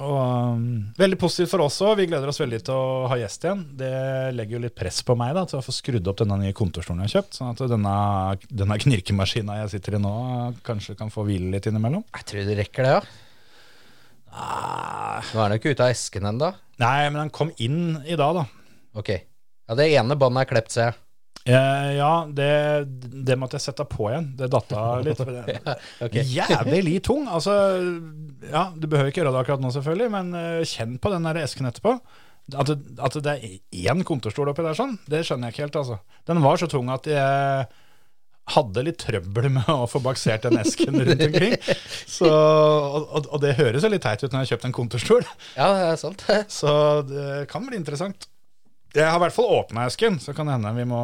Og 0.03 0.17
um, 0.57 0.63
Veldig 0.99 1.19
positivt 1.21 1.53
for 1.53 1.63
oss 1.63 1.77
òg. 1.85 1.99
Vi 2.01 2.09
gleder 2.11 2.31
oss 2.33 2.41
veldig 2.41 2.61
til 2.67 2.75
å 2.75 3.05
ha 3.11 3.19
gjest 3.21 3.45
igjen. 3.47 3.61
Det 3.79 3.93
legger 4.35 4.57
jo 4.57 4.63
litt 4.65 4.77
press 4.79 5.03
på 5.07 5.15
meg 5.19 5.35
da, 5.37 5.45
til 5.51 5.61
å 5.61 5.65
få 5.65 5.75
skrudd 5.77 6.09
opp 6.11 6.23
denne 6.23 6.41
nye 6.41 6.57
kontorstolen 6.57 7.05
jeg 7.05 7.13
har 7.13 7.21
kjøpt. 7.21 7.39
Sånn 7.39 7.53
at 7.53 7.63
denne, 7.71 7.99
denne 8.65 8.81
knirkemaskina 8.87 9.61
jeg 9.61 9.75
sitter 9.77 9.99
i 9.99 10.03
nå, 10.03 10.15
kanskje 10.67 10.97
kan 10.99 11.13
få 11.15 11.27
hvile 11.29 11.53
litt 11.55 11.69
innimellom. 11.71 12.03
Jeg 12.17 12.29
tror 12.33 12.49
du 12.49 12.57
rekker 12.59 12.89
det, 12.89 12.97
ja. 12.97 13.05
Nå 14.35 15.41
er 15.41 15.49
den 15.49 15.57
jo 15.57 15.63
ikke 15.63 15.75
ute 15.75 15.87
av 15.87 15.95
esken 15.95 16.29
ennå. 16.31 16.51
Nei, 16.83 16.99
men 17.09 17.21
den 17.23 17.33
kom 17.35 17.53
inn 17.63 18.03
i 18.03 18.19
dag, 18.19 18.41
da. 18.41 18.45
Ok. 18.99 19.15
Ja, 19.65 19.77
det 19.79 19.89
ene 19.95 20.19
båndet 20.19 20.45
er 20.45 20.51
klept, 20.51 20.75
ser 20.75 20.91
jeg. 20.91 20.99
Eh, 21.45 21.89
ja, 21.99 22.25
det, 22.33 22.49
det 23.29 23.37
måtte 23.37 23.59
jeg 23.59 23.67
sette 23.67 23.85
på 23.89 24.09
igjen. 24.09 24.31
Det 24.39 24.49
datt 24.53 24.75
av 24.81 25.05
litt. 25.05 25.21
ja, 25.55 25.77
okay. 26.05 26.25
Jævlig 26.25 26.99
tung. 27.05 27.27
Altså, 27.29 27.55
ja, 28.49 28.71
du 28.73 28.89
behøver 28.89 29.13
ikke 29.13 29.23
gjøre 29.23 29.35
det 29.35 29.43
akkurat 29.43 29.65
nå, 29.65 29.73
selvfølgelig, 29.75 30.13
men 30.15 30.37
eh, 30.41 30.63
kjenn 30.69 30.97
på 31.01 31.13
den 31.13 31.29
der 31.29 31.43
esken 31.45 31.69
etterpå. 31.71 31.99
At 32.53 32.69
det, 32.69 32.79
at 33.01 33.17
det 33.25 33.35
er 33.39 33.93
én 33.95 34.05
kontorstol 34.05 34.51
oppi 34.53 34.65
der, 34.65 34.77
sånn, 34.77 34.99
det 35.09 35.23
skjønner 35.25 35.49
jeg 35.49 35.57
ikke 35.57 35.67
helt. 35.67 35.79
altså. 35.81 36.01
Den 36.29 36.43
var 36.45 36.61
så 36.61 36.69
tung 36.69 36.91
at 36.93 37.09
jeg 37.09 37.69
hadde 38.53 38.85
litt 38.85 38.99
trøbbel 39.01 39.49
med 39.55 39.69
å 39.73 39.87
få 39.89 40.03
baksert 40.05 40.45
den 40.45 40.61
esken 40.61 40.99
rundt 41.01 41.25
omkring. 41.29 41.57
Så, 42.05 42.29
og, 42.29 43.25
og, 43.25 43.39
det 43.43 43.57
høres 43.61 43.87
jo 43.87 43.93
litt 43.93 44.05
teit 44.05 44.23
ut 44.23 44.29
når 44.29 44.43
jeg 44.43 44.45
har 44.45 44.53
kjøpt 44.55 44.69
en 44.69 44.77
kontorstol, 44.77 45.27
Ja, 45.57 45.71
det 45.73 45.89
er 45.89 45.99
sant. 46.01 46.27
så 46.61 46.71
det 47.09 47.47
kan 47.53 47.65
bli 47.67 47.81
interessant. 47.81 48.29
Jeg 48.95 49.11
har 49.11 49.19
i 49.19 49.25
hvert 49.25 49.35
fall 49.35 49.51
åpna 49.57 49.89
esken, 49.89 50.21
så 50.23 50.31
kan 50.37 50.47
det 50.47 50.55
hende 50.55 50.71
vi 50.77 50.85
må 50.87 51.01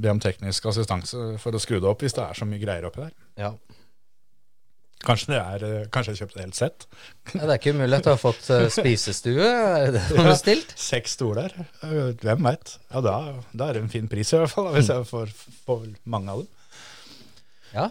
be 0.00 0.14
om 0.14 0.20
teknisk 0.22 0.70
assistanse 0.70 1.34
for 1.42 1.52
å 1.52 1.60
skru 1.60 1.76
det 1.76 1.90
opp 1.90 2.00
hvis 2.04 2.16
det 2.16 2.24
er 2.24 2.38
så 2.38 2.48
mye 2.48 2.62
greier 2.62 2.86
oppi 2.88 3.02
der. 3.04 3.12
Ja. 3.36 3.50
Kanskje, 5.02 5.32
det 5.32 5.38
er, 5.40 5.64
eh, 5.66 5.86
kanskje 5.92 6.12
jeg 6.14 6.20
kjøpte 6.22 6.38
et 6.38 6.44
helt 6.44 6.58
sett. 6.58 6.84
Ja, 7.32 7.40
det 7.40 7.48
er 7.50 7.58
ikke 7.58 7.72
umulig 7.74 7.96
at 7.98 8.06
du 8.06 8.10
har 8.12 8.20
fått 8.22 8.46
eh, 8.54 8.68
spisestue. 8.78 9.48
Er 9.48 9.88
det 9.88 9.96
det 9.96 10.02
du 10.12 10.20
har 10.20 10.30
bestilt? 10.30 10.74
Seks 10.78 11.16
stoler. 11.18 11.54
Eh, 11.82 12.12
Hvem 12.22 12.46
veit. 12.46 12.76
Ja, 12.92 13.02
da, 13.04 13.16
da 13.50 13.68
er 13.68 13.78
det 13.78 13.82
en 13.86 13.92
fin 13.92 14.06
pris 14.12 14.30
i 14.32 14.38
hvert 14.38 14.54
fall, 14.54 14.70
hvis 14.76 14.92
jeg 14.92 15.08
får, 15.10 15.34
får 15.66 15.84
mange 16.14 16.36
av 16.36 16.44
dem. 16.44 16.48
Ja. 17.72 17.88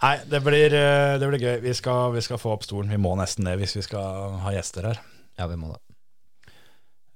Nei, 0.00 0.14
det 0.32 0.40
blir, 0.46 0.72
det 0.72 1.26
blir 1.28 1.42
gøy. 1.44 1.56
Vi 1.66 1.76
skal, 1.76 2.14
vi 2.14 2.22
skal 2.24 2.40
få 2.40 2.54
opp 2.54 2.64
stolen. 2.64 2.88
Vi 2.92 3.00
må 3.02 3.12
nesten 3.20 3.44
det 3.44 3.58
hvis 3.60 3.76
vi 3.76 3.84
skal 3.84 4.38
ha 4.40 4.54
gjester 4.56 4.88
her. 4.88 5.02
Ja, 5.36 5.50
vi 5.50 5.60
må 5.60 5.74
det. 5.74 5.82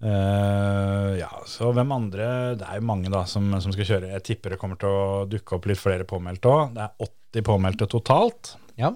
Eh, 0.04 1.10
ja, 1.16 1.30
så 1.48 1.70
hvem 1.72 1.92
andre 1.94 2.26
Det 2.60 2.66
er 2.68 2.76
jo 2.76 2.84
mange 2.84 3.08
da 3.12 3.22
som, 3.28 3.46
som 3.62 3.72
skal 3.72 3.88
kjøre. 3.88 4.12
Jeg 4.12 4.26
tipper 4.26 4.54
det 4.54 4.60
kommer 4.60 4.80
til 4.80 4.92
å 4.92 5.24
dukke 5.30 5.56
opp 5.56 5.68
litt 5.70 5.80
flere 5.80 6.06
påmeldte 6.08 6.50
òg. 6.50 6.74
Det 6.76 6.84
er 6.84 7.08
80 7.08 7.46
påmeldte 7.48 7.88
totalt. 7.90 8.54
Ja. 8.80 8.92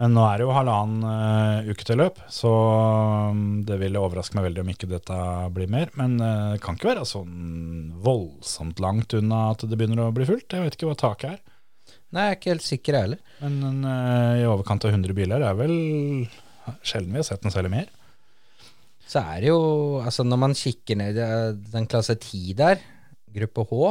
Men 0.00 0.14
nå 0.16 0.22
er 0.24 0.40
det 0.40 0.46
jo 0.46 0.54
halvannen 0.56 1.02
uh, 1.04 1.66
uke 1.68 1.84
til 1.84 1.98
løp, 2.00 2.22
så 2.32 2.48
um, 3.28 3.58
det 3.68 3.76
ville 3.82 4.00
overraske 4.00 4.32
meg 4.38 4.46
veldig 4.46 4.62
om 4.62 4.70
ikke 4.72 4.88
dette 4.88 5.16
blir 5.52 5.68
mer. 5.68 5.92
Men 6.00 6.14
uh, 6.22 6.54
det 6.54 6.62
kan 6.64 6.78
ikke 6.78 6.88
være 6.94 7.04
sånn 7.08 7.90
voldsomt 8.00 8.80
langt 8.80 9.12
unna 9.18 9.50
at 9.50 9.66
det 9.68 9.76
begynner 9.76 10.06
å 10.06 10.14
bli 10.16 10.24
fullt. 10.30 10.56
Jeg 10.56 10.64
vet 10.64 10.78
ikke 10.78 10.88
hva 10.88 10.96
taket 11.04 11.34
er. 11.34 11.42
Nei, 12.16 12.24
jeg 12.24 12.32
er 12.32 12.38
ikke 12.38 12.54
helt 12.54 12.64
sikker, 12.70 12.96
heller. 12.96 13.20
Men 13.44 13.60
en, 13.68 13.84
i 14.40 14.48
overkant 14.48 14.88
av 14.88 14.96
100 14.96 15.14
biler 15.14 15.44
er 15.44 15.58
vel 15.58 15.76
sjelden 16.80 17.12
vi 17.12 17.20
har 17.20 17.28
sett 17.28 17.44
noe 17.44 17.52
særlig 17.52 17.74
mer. 17.76 17.92
Så 19.10 19.18
er 19.26 19.42
det 19.42 19.50
jo, 19.50 19.58
altså 20.04 20.22
når 20.26 20.38
man 20.38 20.54
kikker 20.54 20.98
ned 21.00 21.16
i 21.18 21.24
den 21.72 21.88
klasse 21.90 22.14
10 22.14 22.54
der, 22.60 22.82
gruppe 23.34 23.64
H 23.70 23.90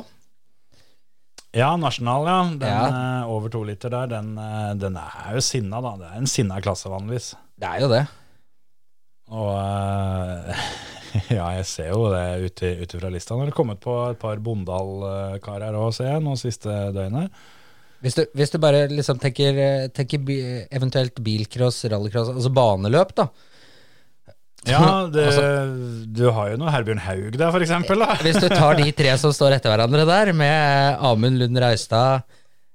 Ja, 1.58 1.74
Nasjonal, 1.82 2.28
ja. 2.30 2.38
Den 2.62 2.70
Ja. 2.70 2.86
eh, 2.88 3.30
over 3.34 3.50
to 3.50 3.64
liter 3.66 3.90
der, 3.90 4.08
den, 4.08 4.38
eh, 4.38 4.74
den 4.80 4.96
er 5.02 5.34
jo 5.36 5.42
sinna, 5.42 5.82
da. 5.82 5.96
Det 5.98 6.08
er 6.12 6.18
en 6.22 6.28
sinna 6.30 6.60
klasse 6.62 6.92
vanligvis. 6.92 7.34
Det 7.60 7.68
er 7.68 7.82
jo 7.82 7.90
det. 7.90 8.04
Og 9.34 9.50
eh, 9.58 10.62
ja, 11.38 11.50
jeg 11.58 11.66
ser 11.66 11.90
jo 11.90 12.06
det 12.14 12.54
ut 12.78 12.94
ifra 12.96 13.10
lista. 13.12 13.34
Nå 13.34 13.44
har 13.44 13.52
det 13.52 13.58
kommet 13.58 13.82
på 13.82 13.98
et 14.12 14.20
par 14.22 14.38
Bondal-karer 14.38 15.74
òg, 15.74 15.92
ser 15.98 16.14
jeg, 16.14 16.24
nå 16.24 16.38
siste 16.38 16.70
døgnet. 16.96 17.34
Hvis 18.00 18.16
du, 18.16 18.24
hvis 18.38 18.54
du 18.54 18.60
bare 18.62 18.86
liksom 18.88 19.18
tenker, 19.20 19.90
tenker 19.92 20.22
eventuelt 20.72 21.18
bilcross, 21.20 21.82
rallycross, 21.92 22.30
altså 22.38 22.54
baneløp, 22.56 23.12
da. 23.18 23.28
Ja, 24.68 25.06
det, 25.14 25.28
Altså- 25.30 26.08
du 26.20 26.26
har 26.36 26.50
jo 26.52 26.58
noe 26.60 26.74
Herbjørn 26.74 27.00
Haug 27.06 27.38
der, 27.38 27.52
for 27.54 27.64
eksempel. 27.64 28.02
Da. 28.04 28.18
Hvis 28.26 28.42
du 28.42 28.50
tar 28.52 28.76
de 28.80 28.90
tre 28.92 29.14
som 29.22 29.32
står 29.36 29.56
etter 29.60 29.72
hverandre 29.72 30.04
der, 30.10 30.34
med 30.36 30.98
Amund 31.06 31.40
Lund 31.40 31.62
Reistad, 31.64 32.26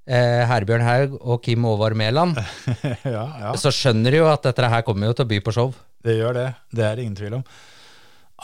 eh, 0.09 0.43
Herbjørn 0.49 0.87
Haug 0.87 1.19
og 1.21 1.43
Kim 1.45 1.67
Håvard 1.69 1.97
Mæland, 2.01 2.39
ja, 3.17 3.27
ja, 3.45 3.53
så 3.61 3.73
skjønner 3.75 4.15
du 4.17 4.23
jo 4.23 4.31
at 4.33 4.47
dette 4.49 4.71
her 4.73 4.83
kommer 4.87 5.11
jo 5.13 5.19
til 5.19 5.27
å 5.27 5.31
by 5.35 5.41
på 5.45 5.53
show. 5.55 5.75
det 6.05 6.19
gjør 6.19 6.35
det. 6.41 6.49
Det 6.73 6.85
er 6.89 6.97
det 6.97 7.05
ingen 7.07 7.17
tvil 7.21 7.39
om. 7.41 7.45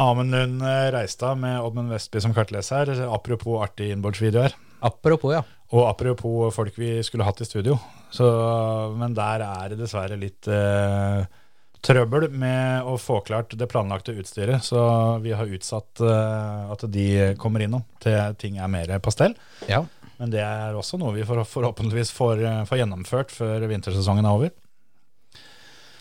Amund 0.00 0.32
Lund 0.32 0.62
eh, 0.64 0.90
Reistad 0.94 1.36
med 1.40 1.58
Oddmund 1.60 1.90
Vestby 1.92 2.20
som 2.22 2.32
kartleser. 2.36 2.92
Apropos 3.10 3.58
artig 3.64 3.90
innbordsvideoer. 3.92 4.54
Apropos, 4.86 5.34
ja. 5.34 5.42
Og 5.76 5.84
apropos 5.90 6.54
folk 6.54 6.76
vi 6.80 6.94
skulle 7.06 7.26
hatt 7.26 7.42
i 7.44 7.46
studio. 7.48 7.76
Så, 8.10 8.24
men 8.96 9.12
der 9.14 9.42
er 9.44 9.72
det 9.74 9.80
dessverre 9.82 10.16
litt 10.18 10.48
eh, 10.50 11.26
trøbbel 11.84 12.28
med 12.32 12.84
å 12.88 12.96
få 13.00 13.20
klart 13.24 13.54
det 13.56 13.68
planlagte 13.70 14.12
utstyret. 14.20 14.64
Så 14.66 14.80
vi 15.24 15.32
har 15.36 15.48
utsatt 15.48 16.02
uh, 16.04 16.70
at 16.74 16.84
de 16.92 17.34
kommer 17.40 17.64
innom 17.64 17.84
til 18.02 18.36
ting 18.40 18.58
er 18.60 18.68
mer 18.72 18.92
på 19.00 19.14
stell. 19.14 19.36
ja. 19.68 19.84
Men 20.20 20.28
det 20.34 20.42
er 20.44 20.74
også 20.76 20.98
noe 21.00 21.14
vi 21.14 21.22
forhåpentligvis 21.24 22.10
får, 22.12 22.42
eh, 22.44 22.64
får 22.68 22.82
gjennomført 22.82 23.30
før 23.32 23.62
vintersesongen 23.70 24.26
er 24.28 24.34
over. 24.36 24.50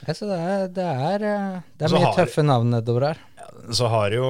Ja, 0.03 0.11
så 0.11 0.27
det 0.27 0.39
er, 0.43 0.65
det 0.75 0.87
er, 0.87 1.23
eh, 1.23 1.61
det 1.79 1.87
er 1.87 1.93
mye 1.93 2.03
har- 2.03 2.17
tøffe 2.17 2.43
navn 2.43 2.73
nedover 2.73 3.05
her. 3.07 3.21
Så 3.71 3.87
har 3.87 4.11
jo 4.11 4.27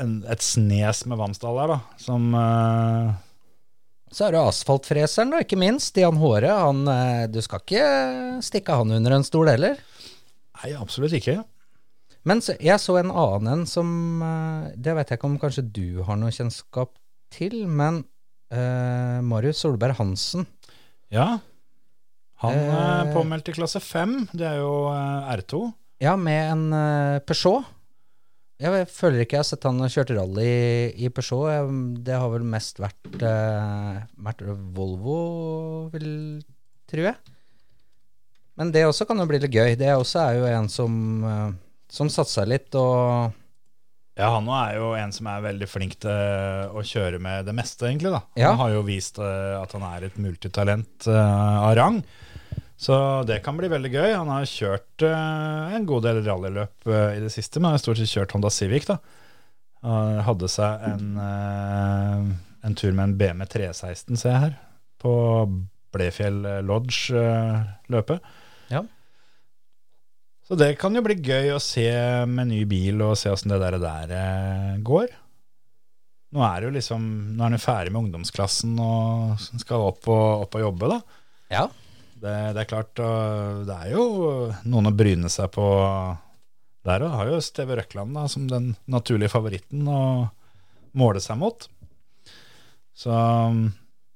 en, 0.00 0.24
et 0.24 0.40
snes 0.40 1.04
med 1.04 1.20
Vamsdal 1.20 1.60
der, 1.60 1.74
da, 1.74 1.78
som 2.00 2.32
uh, 2.32 3.12
Så 4.08 4.24
er 4.24 4.32
det 4.32 4.40
asfaltfreseren, 4.40 5.36
da, 5.36 5.42
ikke 5.44 5.60
minst. 5.60 6.00
Jan 6.00 6.16
Håre. 6.16 6.48
Han, 6.48 6.80
du 7.28 7.42
skal 7.44 7.60
ikke 7.60 8.40
stikke 8.40 8.72
han 8.72 8.96
under 9.02 9.18
en 9.18 9.24
stol 9.28 9.52
heller. 9.52 9.76
Nei, 10.56 10.72
absolutt 10.78 11.12
ikke. 11.18 11.40
Men 12.26 12.40
så, 12.42 12.56
jeg 12.62 12.80
så 12.82 12.96
en 12.98 13.12
annen 13.12 13.52
en 13.52 13.66
som 13.70 13.88
eh, 14.24 14.70
Det 14.82 14.94
vet 14.98 15.10
jeg 15.12 15.18
ikke 15.20 15.28
om 15.28 15.36
kanskje 15.42 15.62
du 15.76 16.02
har 16.08 16.16
noe 16.18 16.32
kjennskap 16.34 16.94
til, 17.34 17.66
men 17.68 18.00
eh, 18.54 19.20
Marius 19.26 19.60
Solberg 19.62 19.98
Hansen. 20.00 20.46
Ja. 21.12 21.36
Han 22.42 22.56
er 22.58 23.06
Eh. 23.06 23.12
påmeldt 23.14 23.48
i 23.48 23.54
klasse 23.56 23.80
5. 23.82 24.16
Det 24.34 24.46
er 24.48 24.58
jo 24.60 24.72
eh, 24.90 25.30
R2. 25.36 25.62
Ja, 26.04 26.16
med 26.20 26.50
en 26.52 26.64
eh, 26.76 27.18
Peugeot. 27.26 27.64
Jeg 28.60 28.86
føler 28.88 29.20
ikke 29.20 29.36
jeg 29.36 29.42
har 29.42 29.48
sett 29.50 29.64
han 29.68 29.82
kjørt 29.92 30.14
rally 30.16 30.48
i 30.96 31.10
Peugeot. 31.12 31.70
Det 32.04 32.16
har 32.16 32.30
vel 32.32 32.44
mest 32.48 32.78
vært, 32.80 33.04
vært 33.20 34.44
Volvo, 34.76 35.16
vil 35.92 36.06
tror 36.88 37.10
jeg. 37.10 37.35
Men 38.56 38.70
det 38.72 38.86
også 38.88 39.06
kan 39.08 39.18
jo 39.20 39.26
bli 39.28 39.40
litt 39.42 39.52
gøy. 39.52 39.74
Det 39.76 39.90
også 39.92 40.22
er 40.22 40.38
jo 40.38 40.46
en 40.48 40.68
som, 40.72 40.94
eh, 41.24 41.50
som 41.92 42.08
satser 42.12 42.48
litt 42.48 42.74
og 42.78 43.34
Ja, 44.16 44.30
han 44.32 44.46
er 44.48 44.78
jo 44.78 44.94
en 44.96 45.12
som 45.12 45.26
er 45.28 45.42
veldig 45.44 45.66
flink 45.68 45.98
til 46.00 46.70
å 46.72 46.80
kjøre 46.80 47.18
med 47.20 47.44
det 47.44 47.52
meste, 47.52 47.84
egentlig. 47.90 48.14
da. 48.14 48.22
Ja. 48.40 48.54
Han 48.54 48.62
har 48.62 48.70
jo 48.78 48.86
vist 48.86 49.18
eh, 49.20 49.52
at 49.60 49.74
han 49.76 49.84
er 49.90 50.06
et 50.08 50.16
multitalent 50.16 51.04
eh, 51.06 51.58
av 51.68 51.74
rang. 51.76 51.98
Så 52.80 52.96
det 53.28 53.42
kan 53.44 53.56
bli 53.56 53.68
veldig 53.72 53.90
gøy. 53.92 54.10
Han 54.16 54.28
har 54.32 54.48
kjørt 54.48 55.04
eh, 55.04 55.76
en 55.76 55.84
god 55.88 56.02
del 56.08 56.22
rallyløp 56.24 56.88
eh, 56.88 57.18
i 57.18 57.20
det 57.24 57.30
siste, 57.32 57.60
men 57.60 57.72
har 57.76 57.80
stort 57.80 58.00
sett 58.00 58.08
kjørt 58.12 58.32
Honda 58.36 58.48
Civic. 58.52 58.88
da. 58.88 58.96
Han 59.84 60.20
hadde 60.26 60.48
seg 60.48 60.88
en, 60.88 61.12
eh, 61.20 62.34
en 62.66 62.74
tur 62.76 62.92
med 62.96 63.04
en 63.10 63.16
BMW 63.20 63.48
316, 63.52 64.16
ser 64.16 64.32
jeg 64.32 64.42
her, 64.46 64.56
på 65.04 65.12
Blefjell 65.92 66.40
Lodge-løpet. 66.66 68.20
Ja. 68.72 68.82
Så 70.46 70.54
det 70.58 70.76
kan 70.78 70.94
jo 70.94 71.02
bli 71.02 71.16
gøy 71.18 71.52
å 71.56 71.62
se 71.62 71.86
med 72.30 72.52
ny 72.52 72.60
bil 72.70 73.02
og 73.02 73.16
se 73.18 73.32
åssen 73.32 73.50
det 73.50 73.58
der, 73.62 73.78
der 73.82 74.12
eh, 74.14 74.74
går. 74.86 75.08
Nå 76.36 76.42
er 76.44 76.60
det 76.60 76.68
jo 76.68 76.74
liksom 76.76 77.02
Nå 77.32 77.40
er 77.40 77.48
han 77.48 77.56
jo 77.56 77.62
ferdig 77.62 77.92
med 77.94 78.04
ungdomsklassen 78.04 78.76
og 78.82 79.42
skal 79.62 79.88
opp 79.88 80.06
og, 80.10 80.46
opp 80.46 80.58
og 80.58 80.64
jobbe, 80.66 80.92
da. 80.92 81.00
Ja. 81.50 81.64
Det, 82.16 82.36
det 82.56 82.62
er 82.62 82.70
klart, 82.70 82.94
det 82.96 83.74
er 83.74 83.90
jo 83.92 84.04
noen 84.64 84.88
å 84.88 84.94
bryne 84.96 85.30
seg 85.32 85.50
på 85.54 85.66
der 86.86 87.04
òg. 87.04 87.16
Har 87.18 87.30
jo 87.30 87.42
Steve 87.44 87.76
Røkland 87.78 88.16
da, 88.16 88.26
som 88.30 88.46
den 88.50 88.72
naturlige 88.90 89.34
favoritten 89.34 89.86
å 89.90 90.00
måle 90.96 91.20
seg 91.22 91.38
mot. 91.42 91.66
Så 92.96 93.12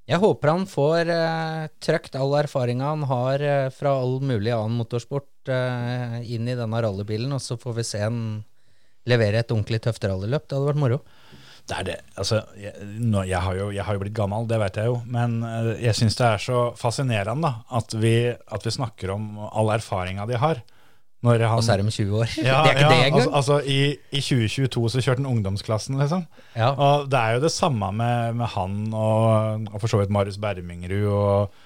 Jeg 0.09 0.19
håper 0.19 0.49
han 0.49 0.63
får 0.67 1.11
uh, 1.13 1.67
trøkt 1.83 2.15
all 2.17 2.33
erfaringa 2.39 2.89
han 2.89 3.03
har 3.07 3.43
uh, 3.45 3.67
fra 3.73 3.93
all 4.01 4.17
mulig 4.23 4.51
annen 4.51 4.79
motorsport 4.79 5.51
uh, 5.51 6.17
inn 6.25 6.49
i 6.49 6.57
denne 6.57 6.81
rallybilen, 6.83 7.31
og 7.35 7.43
så 7.43 7.59
får 7.61 7.77
vi 7.77 7.85
se 7.87 8.01
han 8.01 8.17
levere 9.09 9.41
et 9.41 9.53
ordentlig 9.53 9.81
tøft 9.85 10.03
rallyløp. 10.05 10.47
Det 10.47 10.57
hadde 10.57 10.71
vært 10.71 10.81
moro. 10.81 10.99
Det 11.69 11.77
er 11.77 11.87
det. 11.87 11.97
Altså, 12.19 12.41
jeg, 12.59 12.73
nå, 12.99 13.23
jeg, 13.29 13.39
har 13.39 13.55
jo, 13.57 13.69
jeg 13.71 13.85
har 13.85 13.95
jo 13.95 14.01
blitt 14.03 14.17
gammel, 14.17 14.47
det 14.49 14.59
vet 14.61 14.79
jeg 14.81 14.89
jo. 14.89 14.97
Men 15.13 15.39
eh, 15.45 15.71
jeg 15.85 15.97
syns 15.97 16.17
det 16.19 16.27
er 16.27 16.43
så 16.43 16.61
fascinerende 16.79 17.47
da, 17.47 17.79
at 17.79 17.95
vi, 18.01 18.15
at 18.31 18.65
vi 18.65 18.73
snakker 18.75 19.13
om 19.13 19.29
all 19.47 19.71
erfaringa 19.77 20.27
de 20.29 20.39
har. 20.41 20.63
Han, 21.21 21.41
Og 21.53 21.63
så 21.63 21.75
er 21.75 21.81
de 21.83 21.91
20 21.93 22.15
år. 22.17 22.31
ja, 22.41 22.63
det 22.65 22.71
er 22.71 22.77
ikke 22.77 22.81
ja, 22.81 22.89
det 22.89 23.05
engang. 23.05 23.15
altså, 23.21 23.31
altså, 23.37 23.59
i, 23.61 23.79
I 24.11 24.21
2022 24.25 24.89
så 24.89 25.03
kjørte 25.05 25.21
han 25.21 25.29
ungdomsklassen, 25.29 25.99
liksom. 26.01 26.25
ja. 26.57 26.71
Og 26.73 27.09
det 27.11 27.19
er 27.19 27.35
jo 27.37 27.43
det 27.45 27.51
samme 27.53 27.91
med, 27.93 28.33
med 28.41 28.49
han 28.55 28.79
og, 28.89 29.67
og 29.69 29.79
for 29.83 29.87
så 29.91 30.01
vidt 30.01 30.09
Marius 30.09 30.39
Bermingrud 30.41 31.05
og, 31.13 31.63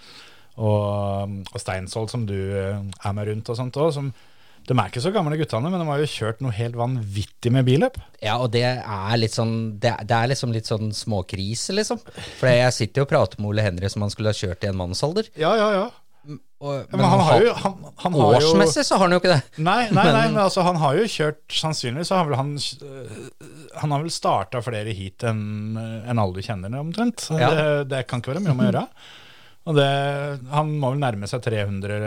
og, 0.60 1.36
og 1.54 1.60
Steinsvold, 1.64 2.12
som 2.12 2.28
du 2.28 2.36
eh, 2.36 2.84
er 2.84 3.16
med 3.16 3.32
rundt 3.32 3.54
og 3.54 3.60
sånt 3.62 3.80
òg. 3.80 4.12
De 4.66 4.74
er 4.74 4.88
ikke 4.90 5.04
så 5.04 5.12
gamle 5.14 5.38
guttene, 5.38 5.70
men 5.70 5.82
de 5.82 5.86
har 5.88 6.00
jo 6.02 6.10
kjørt 6.10 6.40
noe 6.42 6.54
helt 6.58 6.76
vanvittig 6.80 7.52
med 7.54 7.68
billøp. 7.68 8.00
ja, 8.24 8.40
og 8.42 8.50
det 8.56 8.64
er 8.66 9.20
litt 9.20 9.36
sånn 9.36 9.78
Det, 9.80 9.92
det 10.10 10.16
er 10.18 10.32
liksom 10.32 10.52
litt 10.56 10.66
sånn 10.66 10.90
småkrise, 10.92 11.76
liksom. 11.78 12.02
For 12.40 12.50
jeg 12.50 12.74
sitter 12.74 13.04
jo 13.04 13.06
og 13.06 13.12
prater 13.12 13.40
med 13.40 13.52
Ole 13.52 13.66
Henry 13.68 13.92
som 13.94 14.02
han 14.02 14.12
skulle 14.12 14.34
ha 14.34 14.40
kjørt 14.40 14.66
i 14.66 14.72
en 14.72 14.80
mannsalder. 14.80 15.30
Ja, 15.38 15.54
ja, 15.60 15.70
ja. 15.78 15.86
Og, 16.66 16.88
Men, 16.90 17.04
han 17.04 17.22
har 17.28 17.44
jo 17.44 17.52
han, 17.60 17.74
han 18.02 18.16
har 18.16 18.38
jo, 18.40 18.48
Årsmessig 18.54 18.86
så 18.88 18.98
har 18.98 19.06
han 19.06 19.14
jo 19.14 19.20
ikke 19.22 19.34
det. 19.34 19.42
Nei, 19.60 19.84
nei, 19.94 20.06
nei, 20.08 20.24
men 20.32 20.40
altså, 20.42 20.64
han 20.66 20.80
har 20.82 20.96
jo 20.98 21.04
kjørt 21.12 21.44
Sannsynligvis 21.54 22.10
så 22.10 22.22
har 22.22 22.30
vel 22.30 22.40
han 22.40 22.56
øh, 22.56 23.20
Han 23.84 23.94
har 23.94 24.02
vel 24.06 24.14
starta 24.14 24.64
flere 24.66 24.96
heat 24.96 25.28
enn 25.30 25.78
en 25.78 26.22
alle 26.22 26.34
du 26.34 26.42
kjenner, 26.46 26.74
omtrent. 26.80 27.28
Ja. 27.36 27.52
Det, 27.52 27.68
det 27.92 28.02
kan 28.10 28.24
ikke 28.24 28.34
være 28.34 28.46
mye 28.46 28.56
om 28.56 28.64
å 28.64 28.68
gjøre. 28.70 28.84
Og 29.66 29.78
det, 29.78 29.90
han 30.54 30.76
må 30.80 30.94
vel 30.94 31.02
nærme 31.02 31.30
seg 31.30 31.44
300 31.46 31.98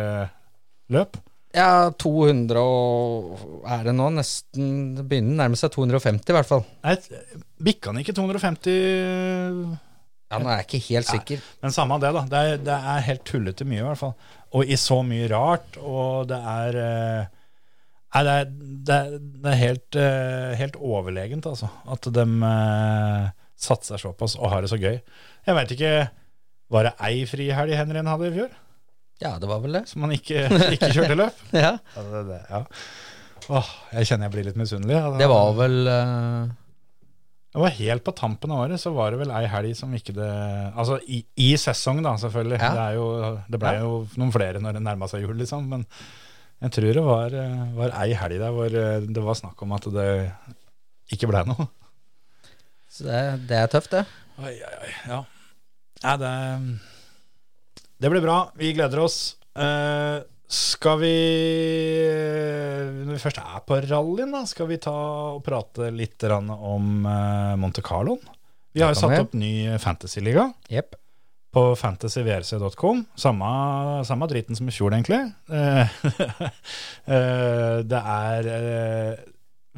løp. 0.95 1.19
Ja, 1.57 1.89
200 1.97 2.61
og 2.61 3.65
Er 3.65 3.87
det 3.87 3.95
nå? 3.97 4.11
Nesten 4.13 4.95
Det 4.99 5.05
begynner 5.09 5.33
å 5.33 5.41
nærme 5.43 5.59
seg 5.59 5.73
250, 5.75 6.29
i 6.29 6.37
hvert 6.37 6.49
fall. 6.49 6.65
Nei, 6.85 6.97
bikka 7.69 7.93
han 7.93 8.03
ikke 8.03 8.17
250 8.17 9.88
Ja, 10.29 10.39
Nå 10.43 10.51
er 10.53 10.59
jeg 10.61 10.67
ikke 10.69 10.81
helt 10.91 11.09
sikker. 11.09 11.45
Men 11.65 11.73
samme 11.73 11.97
det, 12.03 12.11
da. 12.13 12.23
Det 12.29 12.41
er, 12.45 12.59
det 12.67 12.75
er 12.93 13.05
helt 13.07 13.23
tullete 13.29 13.65
mye, 13.65 13.81
i 13.81 13.87
hvert 13.87 14.01
fall. 14.01 14.15
Og 14.59 14.69
i 14.69 14.77
så 14.81 14.99
mye 15.07 15.29
rart, 15.33 15.79
og 15.81 16.29
det 16.31 16.39
er 16.53 16.79
eh, 16.85 17.35
Nei, 18.09 18.23
det 18.25 18.35
er, 18.35 18.47
det 18.89 18.95
er, 18.99 19.09
det 19.45 19.51
er 19.53 19.59
helt, 19.61 19.97
eh, 20.01 20.53
helt 20.61 20.77
overlegent, 20.81 21.49
altså. 21.51 21.69
At 21.93 22.09
de 22.17 22.25
eh, 22.49 23.27
satser 23.61 24.01
såpass 24.01 24.37
og 24.39 24.49
har 24.53 24.65
det 24.65 24.71
så 24.73 24.79
gøy. 24.81 24.97
Jeg 25.49 25.57
veit 25.59 25.75
ikke 25.75 25.91
Var 26.73 26.85
det 26.89 26.95
ei 27.09 27.25
frihelg 27.29 27.77
Henrien 27.77 28.09
hadde 28.09 28.29
i 28.31 28.35
fjor? 28.37 28.53
Ja, 29.25 29.35
det 29.41 29.49
var 29.51 29.61
vel 29.65 29.77
det. 29.81 29.85
Som 29.91 30.05
han 30.07 30.13
ikke, 30.17 30.45
ikke 30.77 30.93
kjørte 30.95 31.17
løp? 31.19 31.45
Ja. 31.57 31.75
Ja, 31.97 32.05
det, 32.13 32.25
det, 32.29 32.41
ja. 32.53 32.63
Åh, 33.49 33.69
jeg 33.97 34.09
kjenner 34.11 34.29
jeg 34.29 34.35
blir 34.37 34.49
litt 34.51 34.61
misunnelig. 34.61 34.97
ja. 34.97 35.13
Det 35.21 35.29
var 35.33 35.53
vel 35.57 35.79
eh, 35.93 36.57
Det 37.49 37.63
var 37.63 37.73
helt 37.79 38.05
på 38.05 38.13
tampen 38.13 38.53
av 38.53 38.61
året, 38.67 38.81
så 38.83 38.91
var 38.93 39.11
det 39.15 39.23
vel 39.23 39.31
ei 39.33 39.47
helg 39.49 39.73
som 39.79 39.93
ikke 39.97 40.13
det 40.17 40.29
Altså 40.77 40.99
i, 41.09 41.23
i 41.41 41.47
sesong, 41.57 42.03
da, 42.05 42.13
selvfølgelig. 42.21 42.59
Ja. 42.61 42.71
Det, 42.77 42.83
er 42.91 42.99
jo, 42.99 43.07
det 43.49 43.61
ble 43.63 43.73
Ja. 43.79 43.81
jo 43.87 43.93
noen 44.21 44.33
flere 44.35 44.61
når 44.61 44.77
det 44.77 44.83
nærma 44.85 45.09
seg 45.09 45.25
jul, 45.25 45.33
liksom. 45.41 45.65
Men 45.73 45.87
jeg 46.61 46.75
tror 46.77 46.93
det 46.99 47.05
var, 47.07 47.37
var 47.79 47.95
ei 48.03 48.13
helg 48.21 48.39
der 48.43 48.53
hvor 48.55 48.67
eh, 48.83 49.01
det 49.09 49.25
var 49.25 49.39
snakk 49.41 49.65
om 49.65 49.73
at 49.79 49.89
det 49.97 50.09
ikke 51.17 51.31
ble 51.31 51.45
noe. 51.49 51.69
Så 52.93 53.07
det, 53.09 53.23
det 53.49 53.57
er 53.63 53.73
tøft, 53.73 53.93
det. 53.97 54.05
Oi, 54.43 54.53
oi, 54.53 54.77
oi. 54.85 54.93
Ja. 55.09 55.23
ja 56.05 56.17
det, 56.21 56.33
det 58.01 58.11
blir 58.13 58.25
bra. 58.25 58.39
Vi 58.61 58.75
gleder 58.77 59.01
oss. 59.07 59.19
Eh, 59.57 60.19
skal 60.49 60.97
vi 61.03 61.15
Når 63.05 63.13
vi 63.13 63.21
først 63.21 63.41
er 63.43 63.65
på 63.69 63.81
rallyen, 63.85 64.33
da, 64.33 64.45
skal 64.49 64.71
vi 64.71 64.81
ta 64.81 64.95
og 65.35 65.43
prate 65.45 65.91
litt 65.93 66.25
om 66.29 67.05
eh, 67.05 67.55
Monte 67.61 67.85
Carlo? 67.85 68.17
Vi 68.73 68.81
har 68.85 68.95
jo 68.95 69.01
satt 69.01 69.19
opp 69.21 69.37
ny 69.37 69.77
fantasyliga. 69.81 70.49
yep. 70.71 70.97
på 71.53 71.65
fantasyvrc.com. 71.77 73.05
Samme, 73.17 73.51
samme 74.05 74.29
driten 74.31 74.57
som 74.57 74.69
i 74.69 74.75
fjor, 74.75 74.95
egentlig. 74.95 75.21
Eh, 75.51 75.99
eh, 77.17 77.77
det 77.85 78.01
er 78.01 78.51
eh, 78.55 79.27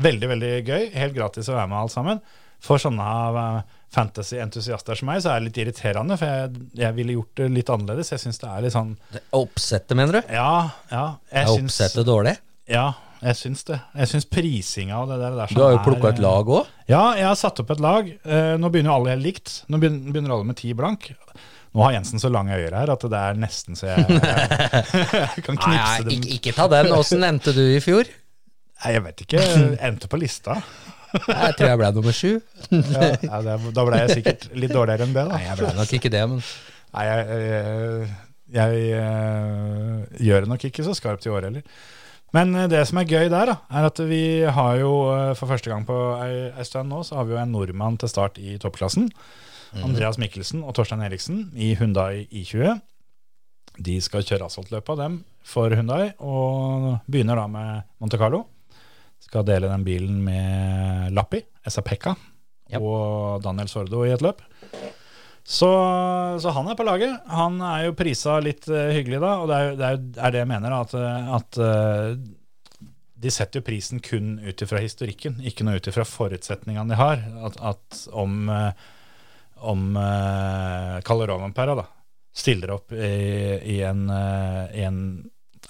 veldig, 0.07 0.31
veldig 0.35 0.55
gøy. 0.67 0.89
Helt 0.95 1.17
gratis 1.17 1.51
å 1.51 1.57
være 1.57 1.71
med 1.71 1.81
alt 1.81 1.95
sammen. 1.95 2.23
For 2.63 2.83
sånne 2.83 3.07
eh, 3.43 3.79
fantasy-entusiaster 3.95 4.99
som 4.99 5.09
meg, 5.11 5.21
så 5.25 5.33
er 5.33 5.41
det 5.41 5.49
litt 5.51 5.61
irriterende, 5.65 6.17
for 6.21 6.31
jeg, 6.31 6.65
jeg 6.79 6.97
ville 6.97 7.17
gjort 7.19 7.41
det 7.43 7.49
litt 7.57 7.71
annerledes. 7.75 8.13
Jeg 8.15 8.23
syns 8.23 8.39
det 8.43 8.49
er 8.51 8.65
litt 8.67 8.75
sånn 8.77 8.93
Oppsettet, 9.37 9.97
mener 9.99 10.21
du? 10.21 10.35
Ja, 10.35 10.53
ja. 10.93 11.05
Jeg 11.33 11.47
Er 11.49 11.55
oppsettet 11.57 12.07
dårlig? 12.09 12.37
ja, 12.71 12.89
jeg 13.21 13.37
syns 13.37 13.67
det. 13.69 13.77
Jeg 13.99 14.09
syns 14.09 14.25
prisinga 14.33 15.01
og 15.03 15.11
det 15.11 15.19
der, 15.21 15.35
der 15.37 15.51
Du 15.53 15.61
har 15.61 15.75
jo 15.75 15.81
er, 15.81 15.85
plukka 15.85 16.09
et 16.15 16.21
eh, 16.23 16.25
lag 16.25 16.53
òg. 16.57 16.69
Ja, 16.89 17.03
jeg 17.19 17.27
har 17.29 17.35
satt 17.37 17.59
opp 17.61 17.73
et 17.75 17.83
lag. 17.85 18.07
Eh, 18.09 18.53
nå 18.57 18.71
begynner 18.73 18.95
jo 18.95 18.99
alle 19.01 19.13
helt 19.13 19.27
likt. 19.27 19.57
Nå 19.69 19.81
begynner, 19.83 20.33
alle 20.33 20.47
med 20.49 20.57
ti 20.57 20.71
blank. 20.79 21.11
Nå 21.77 21.85
har 21.85 21.93
Jensen 21.99 22.23
så 22.23 22.31
lange 22.33 22.57
øyre 22.57 22.81
her 22.81 22.91
at 22.95 23.05
det 23.13 23.19
er 23.21 23.37
nesten 23.39 23.77
så 23.79 23.91
jeg, 23.91 24.07
jeg 24.09 25.43
kan 25.47 25.61
knipse 25.61 26.07
dem. 26.07 26.15
ikke, 26.17 26.33
ikke 26.39 26.55
ta 26.57 26.67
den. 26.73 26.89
Åssen 26.97 27.27
endte 27.29 27.53
du 27.55 27.61
i 27.75 27.83
fjor? 27.85 28.09
Nei, 28.81 28.95
jeg 28.97 29.05
vet 29.05 29.23
ikke. 29.27 29.45
Endte 29.91 30.09
på 30.09 30.19
lista. 30.23 30.57
Jeg 31.15 31.55
tror 31.59 31.69
jeg 31.69 31.79
ble 31.81 31.93
nummer 31.97 32.17
sju. 32.17 32.33
Ja, 32.71 33.41
da 33.45 33.87
ble 33.87 34.03
jeg 34.05 34.19
sikkert 34.21 34.51
litt 34.55 34.75
dårligere 34.75 35.07
enn 35.09 35.15
det, 35.17 35.25
da. 35.27 35.37
Nei, 35.37 35.47
jeg 35.49 35.61
ble 35.61 35.73
nok 35.79 35.95
ikke 35.99 36.13
det, 36.13 36.27
men 36.31 36.43
Nei, 36.91 37.07
jeg, 37.07 37.41
jeg, 37.47 38.11
jeg, 38.57 38.79
jeg 38.91 40.27
gjør 40.27 40.45
det 40.47 40.51
nok 40.51 40.65
ikke 40.71 40.87
så 40.87 40.95
skarpt 40.99 41.27
i 41.29 41.33
år 41.35 41.47
heller. 41.47 41.67
Men 42.37 42.55
eh, 42.55 42.69
det 42.71 42.83
som 42.89 43.01
er 43.01 43.11
gøy 43.11 43.31
der, 43.31 43.53
da, 43.53 43.57
er 43.75 43.89
at 43.91 44.03
vi 44.11 44.23
har 44.47 44.79
jo 44.81 44.93
eh, 45.15 45.33
for 45.39 45.51
første 45.51 45.71
gang 45.71 45.87
på 45.87 45.97
ei, 46.23 46.51
stund 46.67 46.91
nå, 46.93 47.03
så 47.07 47.21
har 47.21 47.29
vi 47.29 47.37
jo 47.37 47.41
en 47.43 47.55
nordmann 47.55 47.99
til 48.01 48.11
start 48.11 48.39
i 48.43 48.57
toppklassen. 48.63 49.11
Andreas 49.87 50.19
Mikkelsen 50.19 50.65
og 50.67 50.75
Torstein 50.75 51.03
Eriksen 51.07 51.45
i 51.55 51.77
Hundai 51.79 52.27
I20. 52.27 52.81
De 53.87 54.01
skal 54.03 54.25
kjøre 54.27 54.49
asfaltløpet 54.51 54.97
av 54.97 54.99
dem 55.05 55.21
for 55.47 55.71
Hundai, 55.79 56.11
og 56.19 56.97
begynner 57.07 57.39
da 57.39 57.45
med 57.51 57.85
Monte 58.03 58.19
Carlo. 58.19 58.49
Skal 59.31 59.47
dele 59.47 59.69
den 59.71 59.85
bilen 59.87 60.17
med 60.27 61.13
Lappi, 61.15 61.39
Esa-Pekka 61.63 62.17
yep. 62.73 62.81
og 62.83 63.45
Daniel 63.45 63.69
Sordo 63.71 64.03
i 64.03 64.11
et 64.11 64.25
løp. 64.25 64.43
Så, 65.47 65.69
så 66.43 66.51
han 66.57 66.67
er 66.67 66.75
på 66.79 66.87
laget. 66.87 67.15
Han 67.31 67.61
er 67.63 67.85
jo 67.85 67.95
prisa 67.99 68.41
litt 68.43 68.67
uh, 68.67 68.91
hyggelig, 68.91 69.21
da. 69.23 69.37
Og 69.39 69.47
det 69.47 69.61
er, 69.61 69.79
det 69.79 69.87
er, 69.87 70.03
er 70.27 70.35
det 70.35 70.43
jeg 70.43 70.51
mener, 70.51 70.75
at, 70.81 70.97
eh, 70.99 71.31
at 71.39 71.61
uh, 71.63 72.91
de 73.23 73.33
setter 73.35 73.63
jo 73.63 73.69
prisen 73.71 74.03
kun 74.03 74.35
ut 74.43 74.67
ifra 74.67 74.83
historikken, 74.83 75.39
ikke 75.47 75.67
noe 75.67 75.79
ut 75.79 75.91
ifra 75.91 76.09
forutsetningene 76.11 76.91
de 76.91 76.99
har. 76.99 77.23
At, 77.47 77.63
at 77.71 78.03
om, 78.11 78.51
uh, 78.51 78.75
om 79.63 79.95
Kalle 81.07 81.31
Romanpera 81.31 81.79
da, 81.79 81.87
stiller 82.35 82.75
opp 82.81 82.99
i, 82.99 83.15
i 83.77 83.81
en, 83.87 84.07
en 84.11 85.03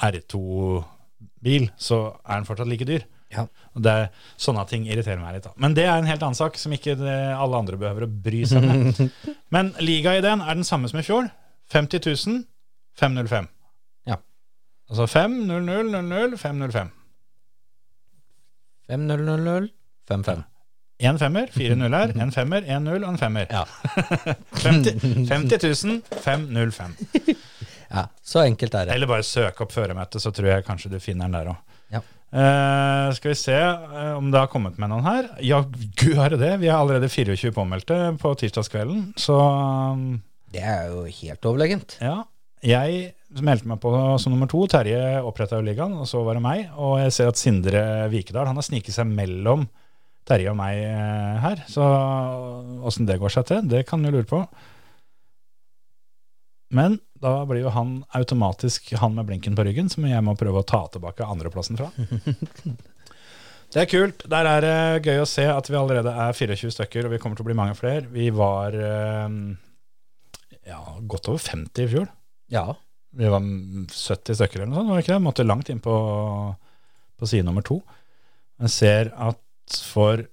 R2-bil, 0.00 1.72
så 1.76 2.06
er 2.24 2.38
den 2.38 2.48
fortsatt 2.48 2.72
like 2.72 2.88
dyr. 2.88 3.04
Ja. 3.30 3.44
Det, 3.78 3.94
Sånne 4.40 4.64
ting 4.66 4.86
irriterer 4.88 5.20
meg 5.22 5.36
litt. 5.36 5.44
da. 5.46 5.52
Men 5.62 5.74
det 5.78 5.84
er 5.86 5.96
en 6.00 6.08
helt 6.10 6.22
annen 6.26 6.38
sak, 6.38 6.56
som 6.58 6.72
ikke 6.74 6.96
det, 6.98 7.16
alle 7.36 7.60
andre 7.62 7.78
behøver 7.80 8.06
å 8.06 8.10
bry 8.10 8.42
seg 8.50 8.64
med. 8.66 9.00
Men 9.54 9.72
ligaideen 9.82 10.42
er 10.42 10.58
den 10.58 10.66
samme 10.66 10.90
som 10.90 10.98
i 10.98 11.06
fjor. 11.06 11.30
50 11.70 12.02
000, 12.26 12.40
505. 12.98 13.46
Ja. 14.10 14.16
Altså 14.90 15.06
5, 15.06 15.36
0, 15.46 15.62
0, 15.68 15.92
0, 15.94 16.08
0, 16.10 16.38
505. 16.42 16.90
5-0-0-0, 18.90 19.68
5-5. 20.10 20.42
En 21.00 21.16
femmer, 21.18 21.46
fire 21.54 21.76
nuller, 21.80 22.10
en 22.20 22.32
femmer, 22.34 22.66
en 22.68 22.84
null 22.84 23.04
og 23.06 23.14
en 23.14 23.18
femmer. 23.20 23.46
Ja. 23.48 23.62
50, 24.60 24.98
50 25.30 25.62
000, 25.86 26.00
505. 26.26 26.96
ja, 27.94 28.02
så 28.20 28.42
enkelt 28.42 28.74
er 28.76 28.90
det. 28.90 28.96
Eller 28.98 29.08
bare 29.08 29.24
søk 29.24 29.62
opp 29.64 29.72
føremøtet, 29.72 30.20
så 30.20 30.32
tror 30.34 30.50
jeg 30.50 30.66
kanskje 30.66 30.90
du 30.92 30.98
finner 31.00 31.30
den 31.30 31.38
der 31.38 31.52
òg. 31.54 31.78
Ja. 32.32 33.12
skal 33.16 33.32
vi 33.32 33.38
se 33.38 33.54
eh, 33.58 34.12
om 34.16 34.30
det 34.30 34.38
har 34.38 34.50
kommet 34.52 34.76
med 34.78 34.90
noen 34.92 35.06
her. 35.06 35.30
Ja, 35.42 35.62
gud 35.98 36.18
er 36.18 36.30
det 36.34 36.40
det. 36.42 36.52
Vi 36.62 36.68
er 36.70 36.76
allerede 36.78 37.08
24 37.10 37.50
påmeldte 37.56 37.96
på 38.22 38.34
tirsdagskvelden. 38.38 39.12
Så 39.18 39.34
um, 39.34 40.20
Det 40.52 40.62
er 40.62 40.90
jo 40.92 41.04
helt 41.06 41.50
overlegent. 41.50 41.96
ja. 42.00 42.20
Jeg 42.60 43.14
meldte 43.40 43.64
meg 43.70 43.78
på 43.80 43.90
som 44.20 44.34
nummer 44.34 44.44
to. 44.50 44.66
Terje 44.68 45.22
oppretta 45.24 45.56
jo 45.56 45.64
ligaen, 45.64 45.94
og 45.96 46.04
så 46.04 46.20
var 46.26 46.36
det 46.36 46.42
meg. 46.44 46.66
Og 46.76 46.98
jeg 47.00 47.14
ser 47.16 47.30
at 47.30 47.40
Sindre 47.40 47.84
Vikedal 48.12 48.44
han 48.50 48.58
har 48.58 48.66
sniket 48.66 48.92
seg 48.92 49.08
mellom 49.08 49.62
Terje 50.28 50.50
og 50.52 50.58
meg 50.58 50.76
eh, 50.84 51.38
her. 51.40 51.62
Så 51.72 51.86
åssen 52.84 53.08
det 53.08 53.16
går 53.22 53.32
seg 53.32 53.46
til, 53.48 53.64
det 53.70 53.86
kan 53.88 54.04
du 54.04 54.10
lure 54.12 54.28
på. 54.28 54.42
Men 56.70 57.00
da 57.20 57.40
blir 57.48 57.64
jo 57.64 57.72
han 57.74 57.98
automatisk 58.16 58.92
han 59.00 59.16
med 59.16 59.26
blinken 59.28 59.56
på 59.58 59.64
ryggen, 59.66 59.90
som 59.92 60.06
jeg 60.06 60.22
må 60.24 60.36
prøve 60.38 60.62
å 60.62 60.66
ta 60.66 60.84
tilbake 60.92 61.26
andreplassen 61.26 61.80
fra. 61.80 61.90
Det 63.70 63.84
er 63.84 63.86
kult. 63.86 64.24
Der 64.26 64.48
er 64.50 64.64
det 64.64 65.06
gøy 65.06 65.20
å 65.22 65.28
se 65.30 65.44
at 65.46 65.68
vi 65.70 65.76
allerede 65.78 66.10
er 66.10 66.34
24 66.34 66.72
stykker, 66.74 67.06
og 67.06 67.12
vi 67.14 67.20
kommer 67.22 67.38
til 67.38 67.44
å 67.44 67.50
bli 67.52 67.54
mange 67.54 67.76
flere. 67.78 68.02
Vi 68.10 68.24
var 68.34 68.74
eh, 68.74 69.36
ja, 70.66 70.80
godt 71.06 71.30
over 71.30 71.38
50 71.38 71.84
i 71.84 71.90
fjor. 71.92 72.08
Ja. 72.50 72.64
Vi 73.14 73.30
var 73.30 73.46
70 73.46 74.40
stykker 74.40 74.64
eller 74.64 74.72
noe 74.72 74.80
sånt, 74.80 74.90
var 74.90 74.98
det 74.98 75.04
ikke 75.04 75.14
det? 75.14 75.22
Måtte 75.22 75.46
langt 75.46 75.70
inn 75.70 75.82
på, 75.82 75.94
på 77.18 77.30
side 77.30 77.46
nummer 77.46 77.62
to. 77.66 77.78
Men 78.58 78.74
ser 78.74 79.12
at 79.14 79.38
for 79.86 80.26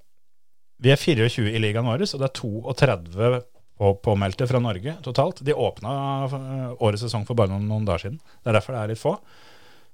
Vi 0.82 0.90
er 0.94 0.98
24 0.98 1.54
i 1.54 1.62
ligaen 1.62 1.86
vår, 1.86 2.04
og 2.06 2.22
det 2.22 2.28
er 2.28 2.36
32 2.38 3.30
på, 3.38 3.57
påmeldte 3.78 4.48
fra 4.50 4.62
Norge 4.64 4.96
totalt. 5.06 5.44
De 5.46 5.54
åpna 5.54 5.92
eh, 6.26 6.72
årets 6.84 7.06
sesong 7.06 7.28
for 7.28 7.38
bare 7.38 7.52
noen, 7.54 7.68
noen 7.70 7.86
dager 7.88 8.08
siden. 8.08 8.18
Det 8.42 8.52
er 8.52 8.58
derfor 8.60 8.78
det 8.78 8.82
er 8.82 8.94
litt 8.94 9.02
få. 9.02 9.16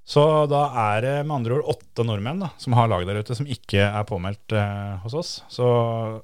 Så 0.04 0.24
da 0.52 0.66
er 0.92 1.06
det 1.06 1.14
med 1.24 1.38
andre 1.38 1.58
ord 1.58 1.78
åtte 1.78 2.04
nordmenn 2.04 2.42
da, 2.44 2.50
som 2.60 2.76
har 2.76 2.90
lag 2.92 3.06
der 3.08 3.22
ute 3.24 3.38
som 3.38 3.48
ikke 3.48 3.86
er 3.86 4.04
påmeldt 4.08 4.56
eh, 4.60 4.98
hos 5.06 5.16
oss. 5.16 5.32
Så 5.52 5.68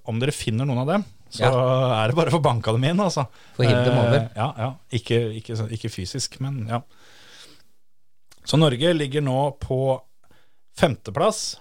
om 0.04 0.20
dere 0.20 0.36
finner 0.36 0.68
noen 0.68 0.84
av 0.84 0.92
dem, 0.92 1.08
så 1.30 1.48
er 1.48 2.10
det 2.10 2.18
bare 2.18 2.32
å 2.32 2.38
få 2.40 2.42
banka 2.44 2.74
dem 2.74 2.88
inn, 2.90 3.00
altså. 3.04 3.28
Få 3.56 3.64
hivd 3.68 3.86
dem 3.86 3.98
over. 4.02 4.20
Eh, 4.24 4.36
ja, 4.36 4.50
ja. 4.58 4.70
Ikke, 4.98 5.22
ikke, 5.38 5.58
ikke 5.78 5.92
fysisk, 5.94 6.40
men 6.44 6.64
ja. 6.68 6.82
Så 8.50 8.58
Norge 8.58 8.96
ligger 8.98 9.22
nå 9.22 9.38
på 9.62 9.80
femteplass 10.80 11.60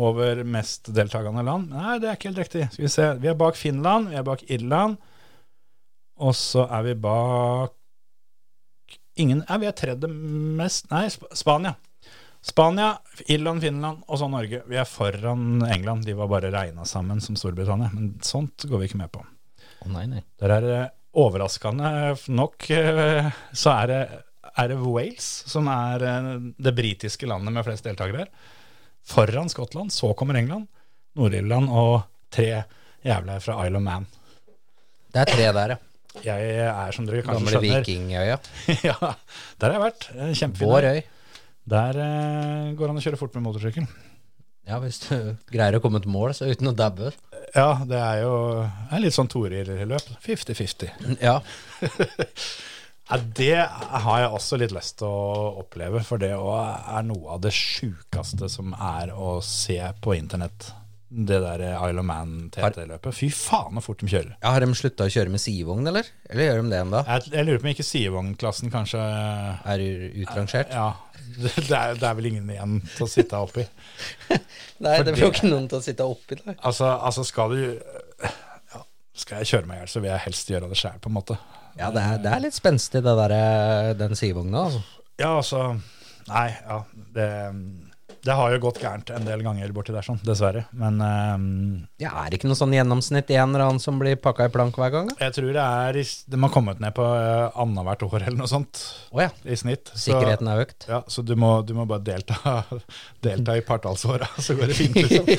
over 0.00 0.42
mest 0.44 0.90
deltakende 0.94 1.44
land. 1.44 1.70
Nei, 1.72 1.98
det 2.00 2.08
er 2.08 2.16
ikke 2.18 2.30
helt 2.30 2.40
riktig. 2.40 2.64
Skal 2.72 2.86
vi 2.86 2.92
se. 2.92 3.10
Vi 3.20 3.30
er 3.30 3.38
bak 3.38 3.58
Finland, 3.58 4.10
vi 4.12 4.18
er 4.18 4.26
bak 4.26 4.44
Irland, 4.48 4.96
og 6.16 6.36
så 6.36 6.66
er 6.70 6.86
vi 6.86 6.94
bak 7.06 7.74
Ingen 9.16 9.42
Nei, 9.46 9.56
vi 9.62 9.68
er 9.68 9.76
tredje 9.76 10.08
mest 10.08 10.90
Nei, 10.92 11.06
Sp 11.08 11.24
Spania. 11.32 11.72
Spania, 12.46 12.90
Irland, 13.32 13.62
Finland 13.64 14.04
og 14.06 14.20
så 14.20 14.28
Norge. 14.30 14.60
Vi 14.68 14.76
er 14.78 14.86
foran 14.86 15.64
England. 15.66 16.04
De 16.06 16.14
var 16.14 16.28
bare 16.30 16.52
regna 16.52 16.84
sammen 16.86 17.18
som 17.24 17.34
Storbritannia. 17.38 17.88
Men 17.94 18.12
sånt 18.22 18.68
går 18.68 18.82
vi 18.82 18.90
ikke 18.90 19.00
med 19.00 19.10
på. 19.10 19.24
Oh, 19.82 19.88
nei, 19.90 20.04
nei. 20.10 20.20
Der 20.38 20.54
er 20.54 20.66
det 20.66 20.82
overraskende 21.16 21.88
nok 22.36 22.68
eh, 22.76 23.30
så 23.56 23.72
er 23.72 23.90
det, 23.90 24.00
er 24.52 24.70
det 24.70 24.78
Wales 24.84 25.26
som 25.48 25.66
er 25.72 26.04
eh, 26.06 26.30
det 26.68 26.74
britiske 26.76 27.26
landet 27.26 27.56
med 27.56 27.66
flest 27.66 27.88
deltakere. 27.88 28.28
Foran 29.06 29.50
Skottland, 29.50 29.94
så 29.94 30.12
kommer 30.18 30.38
England, 30.38 30.68
Nord-Irland 31.16 31.70
og 31.70 32.04
tre 32.34 32.50
jævler 33.06 33.42
fra 33.42 33.58
Isle 33.66 33.80
of 33.80 33.86
Man. 33.86 34.06
Det 35.14 35.22
er 35.22 35.30
tre 35.30 35.50
der, 35.56 35.76
ja. 35.76 35.82
Jeg 36.24 36.56
er 36.66 36.96
som 36.96 37.06
dere 37.08 37.22
kanskje 37.26 37.44
Gamle 37.44 37.54
skjønner 37.54 37.84
Vikingøya. 37.84 38.38
ja, 38.88 39.12
Der 39.60 39.68
har 39.68 39.76
jeg 39.76 39.84
vært. 39.84 40.08
Eh, 40.14 40.32
Kjempefin. 40.40 40.70
Vår 40.70 40.88
øy. 40.90 41.00
Der 41.66 41.98
eh, 42.02 42.70
går 42.78 42.92
han 42.92 43.00
å 43.00 43.04
kjøre 43.04 43.20
fort 43.20 43.34
med 43.36 43.46
motorsykkel. 43.48 43.88
Ja, 44.66 44.80
hvis 44.82 44.98
du 45.04 45.36
greier 45.52 45.78
å 45.78 45.82
komme 45.82 46.00
til 46.02 46.10
mål, 46.10 46.32
så 46.34 46.48
uten 46.50 46.72
å 46.72 46.74
dabbe. 46.74 47.12
Ja, 47.54 47.68
det 47.86 47.98
er 48.00 48.22
jo 48.24 48.32
det 48.64 48.96
er 48.96 49.04
litt 49.04 49.14
sånn 49.14 49.30
Torir-løp. 49.30 50.08
50-50. 50.26 51.20
Ja. 51.22 51.38
Ja, 53.06 53.20
det 53.38 53.60
har 53.62 54.16
jeg 54.18 54.30
også 54.34 54.56
litt 54.58 54.72
lyst 54.74 54.96
til 54.98 55.06
å 55.06 55.60
oppleve, 55.60 56.00
for 56.02 56.18
det 56.18 56.32
er 56.34 57.04
noe 57.06 57.36
av 57.36 57.44
det 57.44 57.52
sjukeste 57.54 58.48
som 58.50 58.72
er 58.74 59.12
å 59.14 59.36
se 59.46 59.78
på 60.02 60.16
internett. 60.18 60.72
Det 61.08 61.36
der 61.38 61.62
Isle 61.86 62.02
of 62.02 62.06
Man-TT-løpet. 62.08 63.14
Fy 63.14 63.28
faen 63.30 63.78
så 63.78 63.82
fort 63.84 64.00
de 64.02 64.08
kjører. 64.10 64.32
ja. 64.42 64.50
Har 64.50 64.64
de 64.64 64.74
slutta 64.74 65.06
å 65.06 65.12
kjøre 65.12 65.30
med 65.30 65.38
sidevogn, 65.42 65.86
eller? 65.86 66.08
Eller 66.28 66.48
gjør 66.48 66.62
de 66.64 66.72
det 66.72 66.80
ennå? 66.82 67.02
Jeg, 67.06 67.28
jeg 67.36 67.46
lurer 67.46 67.60
på 67.62 67.68
om 67.68 67.72
ikke 67.72 67.86
Sievogn-klassen 67.86 68.72
kanskje 68.72 69.02
Er 69.70 69.84
utrangert? 70.24 70.74
Ja, 70.74 70.88
det 71.44 71.52
er, 71.78 71.94
det 72.00 72.08
er 72.10 72.18
vel 72.18 72.30
ingen 72.32 72.50
igjen 72.50 72.80
til 72.96 73.06
å 73.06 73.10
sitte 73.10 73.38
oppi. 73.38 73.62
Nei, 74.82 74.96
det 75.06 75.14
blir 75.14 75.28
jo 75.28 75.32
ikke 75.34 75.50
noen 75.52 75.70
til 75.70 75.78
å 75.78 75.84
sitte 75.86 76.06
oppi 76.10 76.40
der. 76.42 76.58
Altså, 76.66 76.90
altså 76.90 77.22
skal 77.26 77.54
du 77.54 77.60
ja, 77.62 78.82
Skal 79.14 79.44
jeg 79.44 79.52
kjøre 79.54 79.70
meg 79.70 79.78
i 79.78 79.84
hjel, 79.84 79.92
så 79.94 80.02
vil 80.02 80.10
jeg 80.10 80.24
helst 80.26 80.50
gjøre 80.56 80.72
det 80.72 80.80
sjæl, 80.82 80.98
på 81.02 81.12
en 81.12 81.16
måte. 81.20 81.38
Ja, 81.78 81.92
det 81.94 82.02
er, 82.02 82.18
det 82.24 82.32
er 82.34 82.42
litt 82.48 82.56
spenstig, 82.56 83.04
det 83.04 83.14
der, 83.22 83.36
den 84.00 84.18
sidevogna. 84.18 84.66
Altså. 84.66 84.82
Ja, 85.22 85.36
altså 85.38 85.68
Nei, 86.26 86.48
ja. 86.66 86.80
Det, 87.14 87.26
Det 88.26 88.34
har 88.34 88.50
jo 88.50 88.58
gått 88.64 88.80
gærent 88.82 89.10
en 89.14 89.26
del 89.26 89.42
ganger 89.46 89.70
borti 89.74 89.92
der, 89.94 90.02
sånn, 90.02 90.18
dessverre. 90.26 90.64
Men 90.74 90.98
um, 90.98 91.44
Ja, 92.02 92.10
er 92.24 92.32
det 92.32 92.40
ikke 92.40 92.48
noe 92.50 92.58
sånn 92.58 92.74
gjennomsnitt 92.74 93.30
en 93.30 93.52
eller 93.54 93.66
annen 93.68 93.82
som 93.82 94.00
blir 94.00 94.16
pakka 94.18 94.48
i 94.48 94.52
plank 94.54 94.78
hver 94.80 94.90
gang? 94.94 95.10
da? 95.12 95.16
jeg 95.28 95.36
tror 95.36 95.52
det 95.54 95.62
er 95.62 95.98
De 96.34 96.40
har 96.42 96.52
kommet 96.54 96.80
ned 96.82 96.94
på 96.96 97.04
uh, 97.06 97.54
annethvert 97.62 98.02
år 98.08 98.16
eller 98.24 98.38
noe 98.40 98.50
sånt 98.50 98.80
oh, 99.12 99.20
ja. 99.22 99.28
i 99.46 99.58
snitt. 99.58 99.92
Så- 99.94 100.08
Sikkerheten 100.08 100.50
er 100.50 100.64
økt. 100.64 100.88
Ja, 100.90 101.02
så 101.06 101.22
du 101.22 101.36
må, 101.38 101.52
du 101.66 101.74
må 101.76 101.86
bare 101.86 102.02
delta, 102.06 102.64
delta 103.26 103.54
i 103.58 103.62
partallsåra, 103.66 104.28
så 104.46 104.56
går 104.58 104.72
det 104.72 104.78
fint, 104.80 104.98
liksom. 104.98 105.30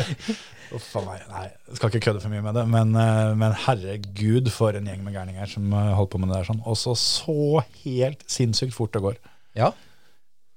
Uff 0.76 0.86
a 0.98 1.02
meg. 1.06 1.20
Nei, 1.30 1.44
jeg 1.68 1.78
skal 1.78 1.92
ikke 1.92 2.04
kødde 2.08 2.22
for 2.24 2.32
mye 2.32 2.42
med 2.42 2.56
det, 2.58 2.64
men, 2.70 2.94
eh, 2.98 3.32
men 3.38 3.52
herregud 3.66 4.50
for 4.50 4.74
en 4.74 4.86
gjeng 4.90 5.04
med 5.06 5.14
gærninger 5.14 5.50
som 5.50 5.70
holder 5.74 6.10
på 6.10 6.18
med 6.22 6.32
det 6.32 6.40
der 6.40 6.48
sånn. 6.48 6.62
Og 6.66 6.78
så 6.80 6.94
så 6.98 7.62
helt 7.84 8.24
sinnssykt 8.30 8.74
fort 8.74 8.94
det 8.96 9.02
går. 9.04 9.18
Ja. 9.58 9.70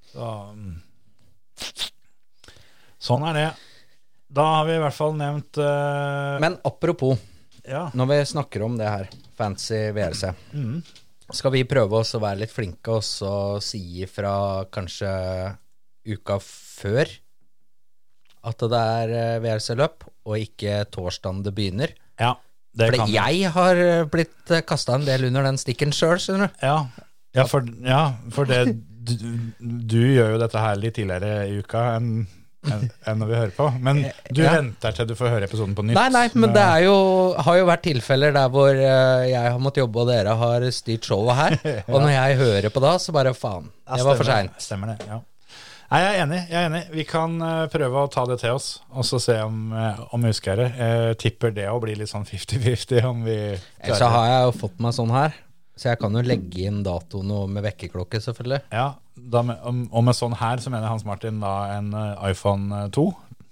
Så, 0.09 0.29
mm. 0.57 0.79
Sånn 2.99 3.25
er 3.29 3.37
det. 3.37 3.47
Da 4.29 4.45
har 4.59 4.65
vi 4.67 4.75
i 4.77 4.81
hvert 4.83 4.93
fall 4.97 5.15
nevnt 5.17 5.57
uh, 5.57 6.37
Men 6.43 6.57
apropos, 6.67 7.17
Ja. 7.65 7.87
når 7.93 8.07
vi 8.11 8.17
snakker 8.33 8.63
om 8.65 8.77
det 8.77 8.89
her, 8.89 9.07
fancy 9.37 9.89
VRC, 9.95 10.33
Mm. 10.53 10.83
skal 11.31 11.51
vi 11.53 11.63
prøve 11.69 11.93
oss 12.01 12.13
å 12.17 12.21
være 12.21 12.39
litt 12.43 12.53
flinke 12.53 12.95
og 12.99 13.61
si 13.63 13.81
ifra 14.03 14.65
kanskje 14.71 15.09
uka 16.09 16.39
før 16.41 17.09
at 18.49 18.57
det 18.71 18.79
er 18.79 19.09
eh, 19.11 19.39
VRC-løp, 19.43 20.05
og 20.25 20.37
ikke 20.39 20.85
torsdagen 20.89 21.43
det 21.43 21.51
begynner? 21.57 21.91
ja 22.19 22.35
det 22.79 22.87
For 22.95 23.09
jeg 23.11 23.49
har 23.51 23.75
eh, 23.81 24.05
blitt 24.07 24.51
kasta 24.69 24.95
en 24.95 25.05
del 25.05 25.25
under 25.27 25.43
den 25.43 25.57
stikken 25.59 25.91
sjøl, 25.91 26.17
skjønner 26.21 26.47
du. 26.53 26.59
Ja, 26.63 26.77
ja, 27.35 27.45
for, 27.49 27.65
ja, 27.83 28.01
for 28.31 28.45
det 28.49 28.61
du, 29.17 29.53
du 29.59 30.01
gjør 30.13 30.35
jo 30.35 30.41
dette 30.41 30.59
her 30.61 30.75
litt 30.81 30.95
tidligere 30.99 31.47
i 31.49 31.57
uka 31.63 31.85
enn 31.97 32.11
enn 32.67 32.81
enn 33.07 33.21
når 33.21 33.29
vi 33.29 33.35
hører 33.39 33.53
på. 33.55 33.65
Men 33.79 34.01
du 34.35 34.41
Ja. 34.43 34.51
venter 34.57 34.91
til 34.91 35.07
du 35.07 35.13
får 35.15 35.29
høre 35.31 35.47
episoden 35.47 35.75
på 35.77 35.85
nytt. 35.87 35.95
Nei, 35.95 36.09
nei, 36.11 36.25
men 36.35 36.51
det 36.51 36.59
er 36.61 36.81
jo, 36.83 36.95
har 37.39 37.55
jo 37.61 37.65
vært 37.69 37.85
tilfeller 37.87 38.33
der 38.35 38.49
hvor 38.51 38.69
eh, 38.75 39.29
jeg 39.31 39.45
har 39.53 39.61
måttet 39.63 39.79
jobbe, 39.85 40.01
og 40.03 40.09
dere 40.11 40.35
har 40.41 40.65
styrt 40.75 41.07
showet 41.07 41.35
her. 41.39 41.55
Og 41.93 42.01
når 42.03 42.11
jeg 42.17 42.37
hører 42.41 42.69
på 42.75 42.83
da, 42.83 42.97
så 42.99 43.15
bare 43.15 43.31
faen. 43.33 43.71
Ja, 43.87 43.95
Det 44.01 44.05
var 44.09 44.19
for 44.19 44.27
seint. 44.27 44.59
Stemmer 44.59 44.91
det, 44.91 45.07
ja. 45.07 45.21
Nei, 45.89 45.99
jeg 46.03 46.09
er 46.19 46.19
enig. 46.25 46.39
jeg 46.51 46.57
er 46.59 46.67
enig. 46.67 46.83
Vi 46.99 47.03
kan 47.09 47.39
eh, 47.41 47.63
prøve 47.71 48.03
å 48.03 48.11
ta 48.11 48.25
det 48.29 48.41
til 48.43 48.51
oss, 48.59 48.67
og 48.91 49.07
så 49.07 49.17
se 49.23 49.39
om, 49.41 49.71
om 50.11 50.21
vi 50.21 50.29
husker 50.35 50.59
det. 50.59 50.67
Jeg 50.77 51.17
tipper 51.23 51.55
det 51.55 51.65
å 51.71 51.79
bli 51.81 51.95
litt 51.97 52.11
sånn 52.11 52.27
50-50 52.27 53.07
om 53.07 53.23
vi 53.23 53.39
Så 53.87 54.11
har 54.11 54.27
jeg 54.35 54.43
jo 54.49 54.57
fått 54.67 54.83
meg 54.83 54.93
sånn 54.99 55.15
her, 55.15 55.31
så 55.79 55.93
jeg 55.93 56.01
kan 56.01 56.15
jo 56.17 56.21
legge 56.25 56.65
inn 56.67 56.81
datoen 56.83 57.31
med 57.53 57.63
vekkerklokke, 57.63 58.19
selvfølgelig. 58.23 58.61
Ja, 58.75 58.89
med, 59.15 59.55
og 59.63 60.03
med 60.03 60.17
sånn 60.17 60.35
her 60.39 60.59
så 60.59 60.71
mener 60.73 60.91
Hans 60.91 61.05
Martin 61.07 61.39
da 61.43 61.53
en 61.77 61.93
eh, 61.95 62.29
iPhone 62.33 62.85
2. 62.95 63.09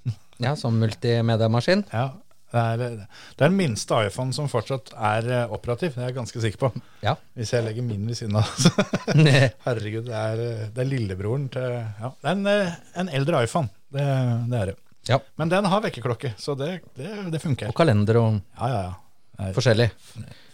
Ja, 0.44 0.52
som 0.54 0.76
multimediamaskin. 0.78 1.82
Ja, 1.90 2.12
det 2.52 2.62
er, 2.62 2.78
det 2.78 3.42
er 3.42 3.50
den 3.50 3.56
minste 3.58 3.98
iPhone 4.06 4.36
som 4.36 4.46
fortsatt 4.52 4.92
er 4.94 5.26
eh, 5.34 5.54
operativ, 5.56 5.96
det 5.96 6.04
er 6.04 6.12
jeg 6.12 6.16
ganske 6.20 6.44
sikker 6.44 6.62
på. 6.62 6.70
Ja. 7.02 7.16
Hvis 7.36 7.56
jeg 7.56 7.66
legger 7.66 7.84
min 7.88 8.06
ved 8.08 8.20
siden 8.20 8.38
av. 8.40 8.52
Herregud, 9.66 10.06
det 10.08 10.20
er, 10.20 10.44
eh, 10.46 10.62
det 10.76 10.84
er 10.84 10.92
lillebroren 10.92 11.48
til 11.52 11.66
Ja, 11.74 12.12
det 12.12 12.30
er 12.30 12.36
en, 12.36 12.46
eh, 12.54 12.78
en 13.04 13.12
eldre 13.18 13.42
iPhone. 13.48 13.72
Det, 13.92 14.06
det 14.52 14.62
er 14.62 14.72
det. 14.72 14.78
Ja. 15.10 15.20
Men 15.40 15.52
den 15.52 15.68
har 15.72 15.84
vekkerklokke, 15.84 16.34
så 16.40 16.56
det, 16.60 16.70
det, 17.00 17.10
det 17.34 17.42
funker. 17.44 17.72
Og 17.72 17.80
kalender 17.80 18.20
og 18.22 18.40
Ja, 18.60 18.70
ja, 18.72 18.86
ja. 18.88 19.52
Forskjellig. 19.54 19.92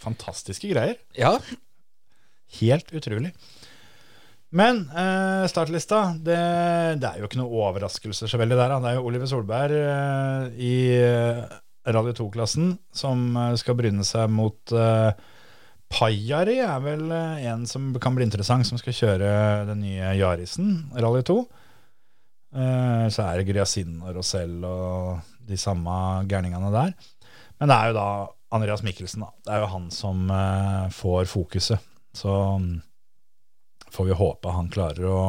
fantastiske 0.02 0.68
greier. 0.74 0.98
Ja, 1.16 1.36
Helt 2.60 2.92
utrolig. 2.94 3.34
Men 4.54 4.84
eh, 4.94 5.44
startlista, 5.50 6.12
det, 6.22 6.38
det 7.02 7.08
er 7.08 7.18
jo 7.18 7.26
ikke 7.26 7.40
noe 7.40 7.62
overraskelse 7.70 8.28
så 8.30 8.38
veldig 8.38 8.58
der. 8.60 8.74
Det 8.78 8.90
er 8.92 8.98
jo 9.00 9.06
Oliver 9.08 9.30
Solberg 9.30 9.74
eh, 9.80 10.50
i 10.62 10.74
Radio 11.90 12.14
2-klassen 12.16 12.76
som 12.94 13.32
eh, 13.36 13.56
skal 13.60 13.76
bryne 13.78 14.06
seg 14.06 14.30
mot 14.30 14.72
eh, 14.72 15.10
Pajari 15.94 16.56
er 16.64 16.78
vel 16.82 17.10
eh, 17.12 17.44
en 17.50 17.66
som 17.70 17.90
kan 18.02 18.14
bli 18.16 18.26
interessant, 18.26 18.66
som 18.66 18.78
skal 18.80 18.96
kjøre 18.96 19.32
den 19.68 19.82
nye 19.84 20.14
Yarisen, 20.18 20.70
Rally 20.96 21.24
2. 21.26 21.36
Eh, 22.54 23.06
så 23.10 23.26
er 23.26 23.40
det 23.40 23.48
Gryasin 23.50 23.98
og 24.02 24.14
Rosell 24.20 24.56
og 24.66 25.18
de 25.44 25.58
samme 25.60 26.24
gærningene 26.30 26.70
der. 26.74 26.94
Men 27.60 27.70
det 27.70 27.76
er 27.76 27.90
jo 27.90 27.98
da 27.98 28.08
Andreas 28.54 28.84
Mikkelsen, 28.86 29.26
da. 29.26 29.32
Det 29.44 29.54
er 29.54 29.64
jo 29.64 29.72
han 29.74 29.90
som 29.94 30.30
eh, 30.30 30.86
får 30.94 31.26
fokuset. 31.30 31.90
Så 32.14 32.32
mm, 32.58 32.80
får 33.94 34.10
vi 34.10 34.18
håpe 34.18 34.54
han 34.54 34.70
klarer 34.72 35.06
å 35.10 35.20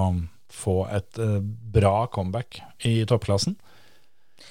få 0.56 0.86
et 0.94 1.20
eh, 1.20 1.40
bra 1.76 2.08
comeback 2.14 2.62
i 2.88 2.98
toppklassen. 3.10 3.58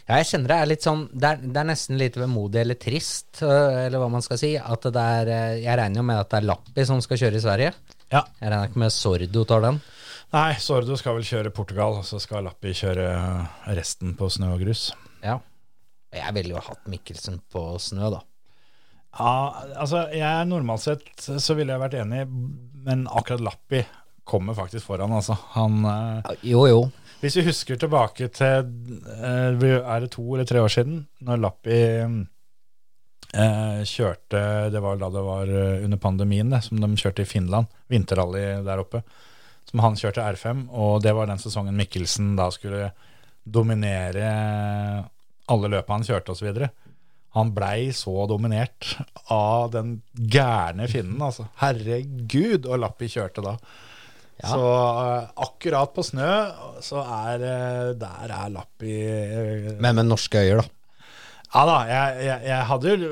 Ja, 0.04 0.18
jeg 0.18 0.28
kjenner 0.30 0.50
det 0.50 0.56
er 0.56 0.68
litt 0.68 0.84
sånn 0.84 1.02
Det 1.12 1.28
er, 1.28 1.40
det 1.44 1.58
er 1.60 1.66
nesten 1.68 1.98
litt 2.00 2.16
vemodig 2.16 2.62
eller 2.62 2.78
trist, 2.80 3.42
øh, 3.44 3.84
eller 3.84 4.00
hva 4.00 4.08
man 4.12 4.24
skal 4.24 4.40
si. 4.40 4.54
At 4.58 4.86
det 4.92 5.04
er 5.18 5.30
øh, 5.32 5.56
Jeg 5.62 5.78
regner 5.80 6.00
jo 6.00 6.06
med 6.10 6.20
at 6.20 6.30
det 6.32 6.40
er 6.40 6.48
Lappi 6.50 6.86
som 6.88 7.02
skal 7.04 7.20
kjøre 7.20 7.40
i 7.40 7.44
Sverige. 7.44 7.72
Ja. 8.12 8.24
Jeg 8.40 8.50
regner 8.50 8.70
ikke 8.70 8.84
med 8.84 8.94
Sordo 8.94 9.44
tar 9.48 9.64
den. 9.64 9.80
Nei, 10.34 10.50
Sordo 10.58 10.96
skal 10.98 11.18
vel 11.18 11.26
kjøre 11.28 11.54
Portugal, 11.54 12.00
og 12.00 12.06
så 12.08 12.18
skal 12.22 12.46
Lappi 12.48 12.74
kjøre 12.74 13.06
resten 13.76 14.16
på 14.18 14.28
snø 14.32 14.54
og 14.56 14.64
grus. 14.64 14.88
Ja. 15.22 15.38
Jeg 16.14 16.34
ville 16.36 16.56
jo 16.56 16.62
hatt 16.62 16.88
Mikkelsen 16.90 17.40
på 17.50 17.66
snø, 17.82 18.10
da. 18.16 18.22
Ja, 19.18 19.34
altså 19.78 20.08
jeg 20.14 20.48
normalt 20.50 20.82
sett 20.82 21.22
så 21.22 21.54
ville 21.54 21.74
jeg 21.74 21.82
vært 21.84 21.98
enig, 22.00 22.24
men 22.84 23.06
akkurat 23.06 23.44
Lappi 23.44 23.84
kommer 24.24 24.56
faktisk 24.56 24.86
foran, 24.88 25.12
altså. 25.12 25.36
Han 25.54 25.84
eh, 25.84 26.36
Jo, 26.48 26.66
jo. 26.68 26.80
Hvis 27.20 27.36
vi 27.38 27.46
husker 27.46 27.78
tilbake 27.80 28.28
til 28.34 28.64
eh, 29.16 29.64
Er 29.78 30.00
det 30.02 30.10
to 30.12 30.24
eller 30.34 30.48
tre 30.48 30.60
år 30.64 30.72
siden, 30.72 31.06
når 31.24 31.40
Lappi 31.40 31.78
eh, 33.34 33.82
kjørte 33.88 34.42
Det 34.72 34.82
var 34.84 34.98
da 35.00 35.08
det 35.12 35.24
var 35.24 35.48
eh, 35.48 35.84
under 35.84 36.00
pandemien, 36.00 36.50
det, 36.52 36.62
som 36.66 36.80
de 36.80 36.90
kjørte 37.00 37.24
i 37.24 37.28
Finland. 37.28 37.66
Vinterrally 37.92 38.44
der 38.66 38.82
oppe. 38.82 39.04
Som 39.68 39.80
han 39.84 39.96
kjørte 39.96 40.24
R5, 40.34 40.66
og 40.76 41.02
det 41.04 41.14
var 41.16 41.28
den 41.30 41.40
sesongen 41.40 41.76
Mikkelsen 41.78 42.34
da 42.36 42.50
skulle 42.52 42.90
dominere 43.44 44.28
alle 45.52 45.68
løpene 45.68 45.98
han 45.98 46.06
kjørte 46.06 46.32
osv. 46.32 46.48
Han 47.34 47.50
blei 47.54 47.90
så 47.94 48.28
dominert 48.30 48.92
av 49.32 49.72
den 49.74 49.96
gærne 50.14 50.86
finnen, 50.90 51.18
altså. 51.18 51.48
Herregud, 51.58 52.68
og 52.68 52.78
Lappi 52.78 53.08
kjørte 53.10 53.42
da. 53.42 53.56
Så 54.44 54.60
uh, 54.60 55.30
akkurat 55.42 55.90
på 55.94 56.02
snø, 56.02 56.30
så 56.82 57.02
er 57.04 57.42
uh, 57.42 57.90
Der 57.98 58.32
er 58.34 58.48
Lappi 58.50 58.96
uh, 58.98 59.68
Men 59.78 60.00
med 60.00 60.08
norske 60.08 60.42
øyer, 60.42 60.62
da. 60.62 61.06
Ja 61.54 61.62
da, 61.70 61.76
jeg, 61.86 62.24
jeg, 62.26 62.40
jeg 62.50 62.66
hadde 62.66 62.94
jo 62.94 63.10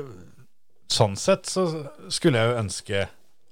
Sånn 0.93 1.15
sett 1.17 1.47
så 1.49 1.63
skulle 2.11 2.41
jeg 2.41 2.51
jo 2.51 2.57
ønske 2.59 3.05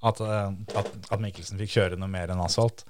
at, 0.05 0.19
at, 0.21 0.89
at 1.09 1.21
Mikkelsen 1.23 1.57
fikk 1.61 1.71
kjøre 1.73 1.97
noe 1.97 2.09
mer 2.11 2.29
enn 2.33 2.41
asfalt. 2.43 2.83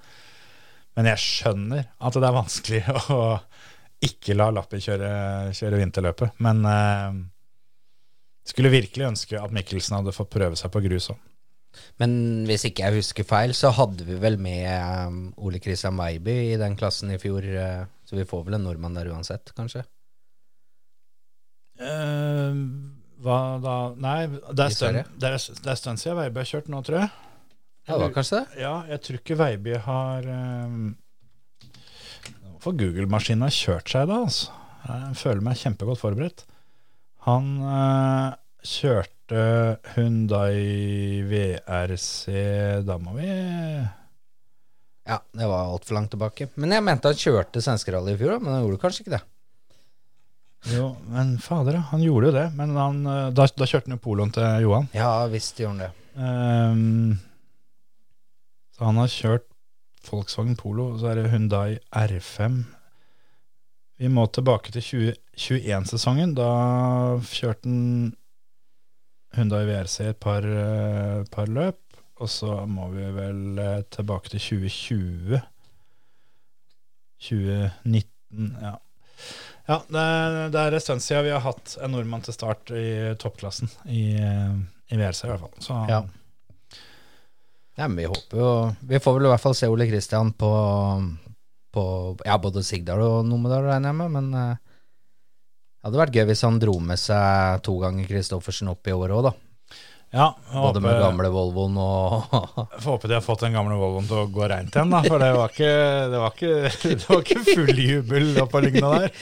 Men 0.98 1.08
jeg 1.08 1.22
skjønner 1.22 1.86
at 1.88 2.18
det 2.18 2.26
er 2.26 2.36
vanskelig 2.36 2.80
å 3.16 3.22
ikke 4.04 4.36
la 4.36 4.50
Lappi 4.52 4.82
kjøre, 4.82 5.12
kjøre 5.56 5.80
vinterløpet. 5.80 6.36
Men 6.44 6.60
skulle 8.48 8.72
virkelig 8.72 9.08
ønske 9.12 9.38
at 9.38 9.54
Mikkelsen 9.54 9.98
hadde 9.98 10.14
fått 10.16 10.32
prøve 10.32 10.58
seg 10.58 10.72
på 10.74 10.82
grus 10.84 11.10
òg. 11.12 11.20
Men 12.00 12.44
hvis 12.48 12.66
ikke 12.68 12.84
jeg 12.84 13.00
husker 13.00 13.26
feil, 13.26 13.54
så 13.56 13.70
hadde 13.72 14.04
vi 14.04 14.18
vel 14.20 14.36
med 14.42 14.66
um, 15.08 15.20
Ole 15.40 15.60
Christian 15.62 15.96
Weiby 15.96 16.34
i 16.50 16.60
den 16.60 16.76
klassen 16.76 17.12
i 17.14 17.20
fjor. 17.22 17.46
uh, 17.46 17.86
så 18.04 18.18
vi 18.18 18.28
får 18.28 18.44
vel 18.44 18.58
en 18.58 18.66
nordmann 18.66 18.96
der 18.98 19.08
uansett, 19.08 19.54
kanskje. 19.56 19.86
Uh, 21.80 22.52
hva 23.24 23.38
da 23.62 23.76
Nei, 23.96 24.26
det 24.52 24.66
er 24.68 24.74
stund, 25.40 26.02
siden 26.02 26.18
Veiby 26.18 26.42
har 26.42 26.50
kjørt 26.50 26.68
nå, 26.72 26.82
tror 26.84 27.04
jeg. 27.04 27.12
Ja, 27.86 27.94
det 27.94 28.02
var 28.04 28.12
kanskje 28.14 28.42
det? 28.42 28.60
Ja, 28.62 28.74
jeg 28.92 29.02
tror 29.02 29.18
ikke 29.22 29.38
Veiby 29.40 29.78
har 29.86 30.28
um, 30.28 30.92
Google-maskinen 32.62 33.48
har 33.48 33.54
kjørt 33.54 33.90
seg 33.90 34.10
da, 34.10 34.20
altså. 34.28 34.58
Jeg 34.82 35.18
føler 35.18 35.44
meg 35.46 35.58
kjempegodt 35.58 36.00
forberedt. 36.00 36.44
Han 37.26 37.50
eh, 37.62 38.28
kjørte 38.66 39.42
Hundai 39.94 41.22
VRC 41.24 42.24
Da 42.84 42.98
må 43.00 43.14
vi 43.16 43.28
Ja, 45.08 45.18
det 45.32 45.48
var 45.48 45.70
altfor 45.70 45.96
langt 45.96 46.12
tilbake. 46.14 46.50
Men 46.54 46.74
jeg 46.74 46.84
mente 46.86 47.10
han 47.10 47.18
kjørte 47.18 47.62
svenskerally 47.64 48.14
i 48.14 48.20
fjor, 48.20 48.38
men 48.42 48.52
han 48.54 48.64
gjorde 48.66 48.82
kanskje 48.82 49.04
ikke 49.04 49.16
det. 49.16 49.22
Jo, 50.70 50.92
men 51.10 51.36
fader. 51.42 51.80
Han 51.90 52.04
gjorde 52.04 52.30
jo 52.30 52.34
det. 52.36 52.44
Men 52.58 52.76
han, 52.78 53.00
eh, 53.06 53.30
da, 53.34 53.46
da 53.50 53.66
kjørte 53.66 53.90
han 53.90 53.96
jo 53.96 54.04
poloen 54.04 54.34
til 54.34 54.66
Johan. 54.66 54.90
Ja 54.94 55.14
visst 55.32 55.58
gjorde 55.58 55.74
han 55.74 55.84
det. 55.86 55.92
Um, 56.12 57.16
så 58.76 58.84
han 58.84 59.00
har 59.00 59.10
kjørt 59.10 59.48
Volkswagen 60.10 60.56
Polo, 60.58 60.92
og 60.92 61.00
så 61.00 61.12
er 61.12 61.20
det 61.20 61.30
Hyundai 61.32 61.78
R5. 61.94 62.62
Vi 64.02 64.10
må 64.10 64.24
tilbake 64.34 64.72
til 64.74 64.82
2021-sesongen. 64.82 66.32
Da 66.34 66.48
kjørte 67.22 67.70
han 69.36 69.52
i 69.54 69.66
VRC 69.68 70.08
et 70.08 70.18
par, 70.20 70.42
eh, 70.42 71.22
par 71.30 71.46
løp. 71.46 71.78
Og 72.18 72.30
så 72.30 72.64
må 72.66 72.88
vi 72.90 73.06
vel 73.14 73.58
eh, 73.62 73.84
tilbake 73.94 74.34
til 74.34 74.42
2020. 74.42 75.42
2019 77.22 78.08
Mm, 78.32 78.54
Ja, 78.62 78.78
ja 79.68 79.78
det 79.92 80.60
er 80.60 80.72
en 80.72 80.80
stund 80.80 81.02
siden 81.04 81.26
vi 81.26 81.32
har 81.34 81.42
hatt 81.44 81.76
en 81.84 81.92
nordmann 81.92 82.24
til 82.24 82.32
start 82.32 82.70
i 82.72 83.12
toppklassen 83.20 83.68
i, 83.92 84.14
eh, 84.16 84.54
i 84.88 84.96
VRC, 84.96 85.26
i 85.26 85.32
hvert 85.32 85.42
fall. 85.42 85.52
Så 85.60 85.76
Ja. 85.90 86.02
Ja, 87.76 87.88
men 87.88 87.96
vi 87.96 88.04
håper 88.04 88.36
jo 88.36 88.76
Vi 88.84 88.98
får 89.00 89.14
vel 89.14 89.26
i 89.26 89.28
hvert 89.32 89.40
fall 89.40 89.54
se 89.54 89.68
Ole 89.68 89.86
Kristian 89.88 90.32
på, 90.32 90.48
på 91.72 91.84
Ja, 92.28 92.36
både 92.42 92.64
Sigdal 92.66 93.00
og 93.04 93.22
Numedal, 93.28 93.64
regner 93.70 93.88
jeg 93.92 93.98
med, 94.02 94.10
men 94.18 94.26
eh, 94.36 94.60
det 95.82 95.88
hadde 95.88 96.02
vært 96.04 96.16
gøy 96.18 96.26
hvis 96.28 96.44
han 96.46 96.60
dro 96.62 96.74
med 96.78 96.98
seg 97.00 97.62
to 97.66 97.72
ganger 97.82 98.06
Kristoffersen 98.06 98.70
opp 98.70 98.86
i 98.86 98.92
år 98.94 99.10
òg, 99.16 99.22
da. 99.26 99.32
ja, 100.14 100.26
Både 100.52 100.78
med 100.84 100.92
håper, 100.92 101.02
gamle 101.08 101.30
Volvoen 101.34 101.74
og 101.82 101.96
får 102.84 102.90
håpe 102.92 103.10
de 103.10 103.16
har 103.18 103.24
fått 103.24 103.42
den 103.46 103.56
gamle 103.56 103.74
Volvoen 103.80 104.06
til 104.06 104.20
å 104.20 104.28
gå 104.30 104.44
reint 104.52 104.70
igjen, 104.76 104.92
da. 104.94 105.00
For 105.08 105.18
det 105.24 105.30
var 105.34 105.48
ikke, 105.56 105.72
det 106.12 106.18
var 106.22 106.30
ikke, 106.36 106.52
det 107.00 107.06
var 107.08 107.18
ikke 107.24 107.46
full 107.48 107.76
jubel 107.88 108.24
oppå 108.44 108.56
Lygna 108.62 108.88
der. 108.94 109.08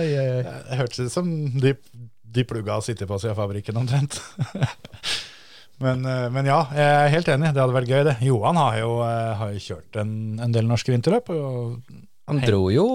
Oi. 0.00 0.06
Det 0.08 0.80
hørtes 0.80 1.04
ut 1.06 1.12
som 1.14 1.26
de, 1.62 1.70
de 2.32 2.42
plugga 2.48 2.80
og 2.80 2.84
sittet 2.88 3.06
på 3.10 3.20
siden 3.22 3.36
av 3.36 3.40
fabrikken 3.44 3.78
omtrent. 3.84 4.12
Men, 5.82 6.06
eh, 6.06 6.28
men 6.32 6.48
ja, 6.48 6.60
jeg 6.76 6.94
er 7.00 7.12
helt 7.16 7.28
enig. 7.32 7.50
Det 7.52 7.62
hadde 7.62 7.76
vært 7.76 7.90
gøy, 7.90 8.00
det. 8.06 8.16
Johan 8.24 8.60
har 8.60 8.74
jo, 8.78 8.94
eh, 9.06 9.34
har 9.40 9.48
jo 9.54 9.60
kjørt 9.66 9.92
en, 10.02 10.12
en 10.42 10.52
del 10.54 10.66
norske 10.70 10.92
vinterløp. 10.94 11.26
Han 12.30 12.38
dro 12.46 12.62
jo 12.70 12.86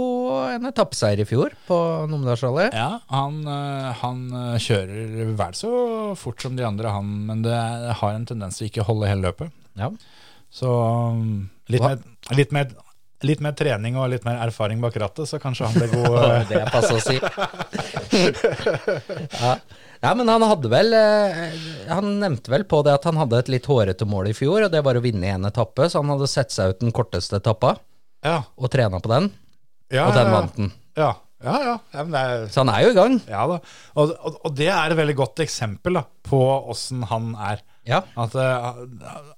en 0.47 0.65
etappeseier 0.69 1.19
i 1.21 1.27
fjor 1.27 1.51
på 1.67 1.77
Numedalsrally. 2.07 2.69
ja, 2.71 2.91
han, 3.11 3.33
eh, 3.43 3.89
han 4.01 4.17
kjører 4.63 5.33
vel 5.37 5.53
så 5.57 5.71
fort 6.17 6.41
som 6.41 6.55
de 6.57 6.63
andre, 6.65 6.87
han, 6.95 7.07
men 7.27 7.37
det 7.45 7.59
har 8.01 8.11
en 8.15 8.27
tendens 8.29 8.55
til 8.59 8.67
ikke 8.71 8.87
holde 8.87 9.09
hele 9.11 9.25
løpet. 9.27 9.47
Ja. 9.77 9.87
Så 10.53 10.69
um, 10.71 11.49
litt 11.67 11.83
mer, 11.83 11.97
litt, 12.39 12.51
mer, 12.55 12.65
litt 13.27 13.41
mer 13.43 13.53
trening 13.59 13.93
og 13.99 14.09
litt 14.13 14.25
mer 14.25 14.37
erfaring 14.47 14.79
bak 14.81 14.95
rattet, 15.03 15.25
så 15.29 15.37
kanskje 15.43 15.65
han 15.67 15.75
blir 15.75 15.89
god. 15.91 16.13
Det 16.49 16.55
er 16.61 16.71
passe 16.71 16.93
å 16.95 17.03
si. 17.03 17.17
ja. 19.43 19.53
Ja, 20.03 20.13
men 20.17 20.29
han 20.29 20.45
hadde 20.45 20.69
vel 20.71 20.93
eh, 20.93 21.53
Han 21.89 22.17
nevnte 22.21 22.51
vel 22.53 22.65
på 22.69 22.81
det 22.85 22.95
at 22.97 23.07
han 23.09 23.19
hadde 23.21 23.39
et 23.41 23.51
litt 23.55 23.69
hårete 23.69 24.07
mål 24.09 24.31
i 24.31 24.35
fjor, 24.37 24.67
og 24.67 24.73
det 24.73 24.83
var 24.85 24.99
å 24.99 25.03
vinne 25.03 25.31
én 25.35 25.47
etappe, 25.49 25.89
så 25.89 26.03
han 26.03 26.13
hadde 26.13 26.29
sett 26.31 26.53
seg 26.53 26.73
ut 26.73 26.83
den 26.83 26.95
korteste 26.95 27.39
etappa 27.41 27.75
Ja, 28.25 28.41
og 28.57 28.73
trena 28.73 29.01
på 29.03 29.11
den, 29.13 29.31
ja, 29.93 30.09
og 30.09 30.17
den 30.17 30.33
vant 30.33 30.59
den. 30.59 30.75
Ja, 30.97 31.13
ja. 31.43 31.55
ja. 31.93 32.03
er, 32.03 32.47
Så 32.49 32.63
han 32.63 32.71
er 32.73 32.83
jo 32.85 32.91
i 32.91 32.97
gang. 32.97 33.17
Ja 33.29 33.45
da, 33.49 33.59
og, 33.95 34.13
og, 34.17 34.37
og 34.47 34.55
det 34.57 34.69
er 34.73 34.93
et 34.93 34.99
veldig 34.99 35.17
godt 35.19 35.43
eksempel 35.45 35.99
da, 35.99 36.05
på 36.25 36.41
åssen 36.73 37.05
han 37.11 37.33
er. 37.49 37.63
Ja. 37.87 38.01
At, 38.19 38.35
eh, 38.35 38.71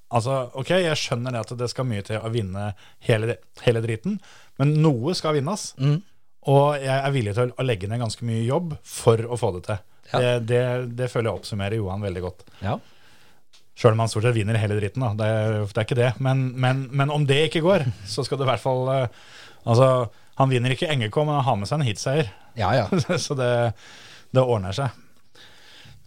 altså, 0.10 0.42
ok, 0.58 0.74
jeg 0.82 1.00
skjønner 1.00 1.36
det 1.36 1.44
at 1.44 1.58
det 1.60 1.70
skal 1.72 1.88
mye 1.90 2.06
til 2.06 2.22
å 2.22 2.32
vinne 2.34 2.72
hele, 3.06 3.38
hele 3.66 3.84
driten, 3.86 4.18
men 4.60 4.74
noe 4.84 5.14
skal 5.18 5.38
vinnes. 5.38 5.74
Mm. 5.80 6.00
Og 6.50 6.80
jeg 6.82 6.96
er 6.96 7.14
villig 7.14 7.36
til 7.38 7.52
å 7.52 7.66
legge 7.68 7.90
ned 7.92 8.02
ganske 8.02 8.26
mye 8.26 8.42
jobb 8.48 8.74
for 8.88 9.22
å 9.28 9.38
få 9.40 9.54
det 9.58 9.66
til. 9.68 9.84
Ja. 10.10 10.20
Det, 10.22 10.32
det, 10.50 10.62
det 10.98 11.10
føler 11.12 11.30
jeg 11.30 11.42
oppsummerer 11.42 11.78
Johan 11.80 12.06
veldig 12.08 12.26
godt. 12.26 12.48
ja. 12.66 12.80
Sjøl 13.80 13.96
om 13.96 14.02
han 14.04 14.10
stort 14.12 14.26
sett 14.28 14.36
vinner 14.36 14.58
hele 14.60 14.76
dritten, 14.76 15.06
da. 15.06 15.14
Det, 15.16 15.68
det 15.72 15.80
er 15.80 15.86
ikke 15.86 15.96
det. 15.96 16.10
Men, 16.20 16.42
men, 16.60 16.82
men 16.92 17.12
om 17.16 17.24
det 17.24 17.38
ikke 17.48 17.62
går, 17.64 17.86
så 18.14 18.26
skal 18.28 18.42
det 18.42 18.44
i 18.44 18.50
hvert 18.52 18.64
fall 18.64 18.90
eh, 18.92 19.22
Altså, 19.70 19.86
han 20.40 20.52
vinner 20.52 20.74
ikke 20.74 20.90
NGK, 20.96 21.20
men 21.24 21.38
han 21.38 21.46
har 21.48 21.58
med 21.62 21.70
seg 21.70 21.80
en 21.80 21.88
hitseier. 21.88 22.32
Ja, 22.60 22.74
ja. 22.76 22.90
så 23.26 23.38
det, 23.40 23.48
det 24.36 24.44
ordner 24.44 24.76
seg. 24.76 24.92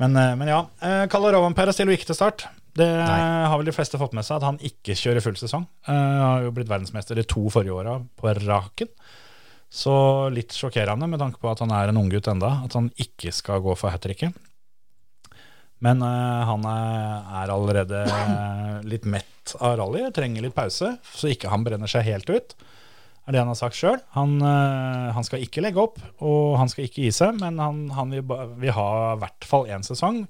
Men, 0.02 0.16
eh, 0.20 0.34
men 0.36 0.50
ja, 0.52 0.58
eh, 0.84 1.04
Kalle 1.12 1.32
Rovanperä 1.32 1.72
stiller 1.72 1.96
ikke 1.96 2.10
til 2.10 2.18
start. 2.18 2.46
Det 2.76 2.88
Nei. 2.88 3.16
har 3.48 3.56
vel 3.60 3.68
de 3.68 3.74
fleste 3.76 4.00
fått 4.00 4.14
med 4.16 4.24
seg, 4.24 4.40
at 4.40 4.48
han 4.50 4.60
ikke 4.64 4.96
kjører 4.96 5.24
full 5.24 5.36
sesong. 5.40 5.64
Han 5.88 6.22
har 6.24 6.46
jo 6.46 6.52
blitt 6.56 6.70
verdensmester 6.72 7.16
de 7.16 7.24
to 7.28 7.46
forrige 7.52 7.76
åra 7.76 7.98
på 8.20 8.32
raken. 8.40 8.92
Så 9.72 9.92
litt 10.28 10.52
sjokkerende 10.52 11.08
med 11.08 11.22
tanke 11.22 11.40
på 11.40 11.48
at 11.48 11.62
han 11.64 11.72
er 11.72 11.88
en 11.88 12.00
unggutt 12.02 12.28
enda, 12.28 12.58
at 12.66 12.74
han 12.76 12.90
ikke 13.00 13.32
skal 13.32 13.62
gå 13.64 13.72
for 13.78 13.94
hat 13.94 14.04
tricket. 14.04 14.36
Men 15.82 16.04
uh, 16.04 16.44
han 16.46 16.66
er, 16.68 17.30
er 17.40 17.50
allerede 17.50 18.02
eh, 18.04 18.76
litt 18.92 19.08
mett 19.08 19.56
av 19.58 19.78
rally, 19.80 20.04
trenger 20.14 20.44
litt 20.44 20.54
pause, 20.54 20.92
så 21.02 21.32
ikke 21.32 21.50
han 21.50 21.64
brenner 21.66 21.90
seg 21.90 22.06
helt 22.06 22.28
ut. 22.30 22.54
er 23.24 23.34
det 23.34 23.40
han 23.40 23.50
har 23.50 23.58
sagt 23.58 23.80
sjøl. 23.80 23.98
Han, 24.14 24.36
uh, 24.44 25.10
han 25.16 25.26
skal 25.26 25.42
ikke 25.42 25.64
legge 25.64 25.82
opp, 25.82 25.98
og 26.20 26.60
han 26.60 26.70
skal 26.70 26.86
ikke 26.86 27.08
gi 27.08 27.16
seg, 27.16 27.40
men 27.40 27.58
han, 27.58 27.88
han 27.96 28.14
vil, 28.14 28.28
vil 28.62 28.76
ha 28.76 28.88
i 29.16 29.20
hvert 29.24 29.48
fall 29.48 29.66
én 29.72 29.86
sesong 29.86 30.26